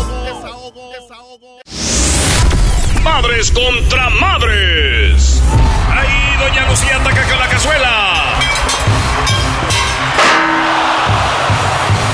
[3.02, 5.42] Madres contra madres.
[5.90, 8.38] Ahí Doña Lucía ataca con la cazuela.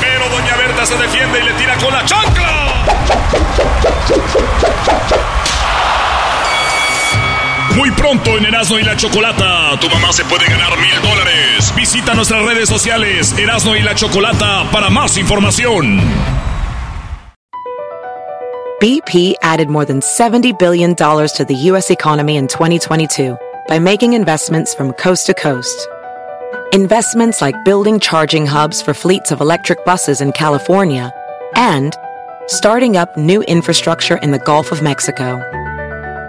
[0.01, 2.85] Pero Doña Berta se defiende y le tira con la chancla.
[7.77, 11.73] Muy pronto en Erasmo y la Chocolata, tu mamá se puede ganar mil dólares.
[11.77, 16.01] Visita nuestras redes sociales Erasmo y la Chocolata para más información.
[18.81, 21.91] BP added more than $70 billion to the U.S.
[21.91, 23.37] economy in 2022
[23.69, 25.87] by making investments from coast to coast.
[26.73, 31.13] Investments like building charging hubs for fleets of electric buses in California
[31.55, 31.95] and
[32.47, 35.39] starting up new infrastructure in the Gulf of Mexico.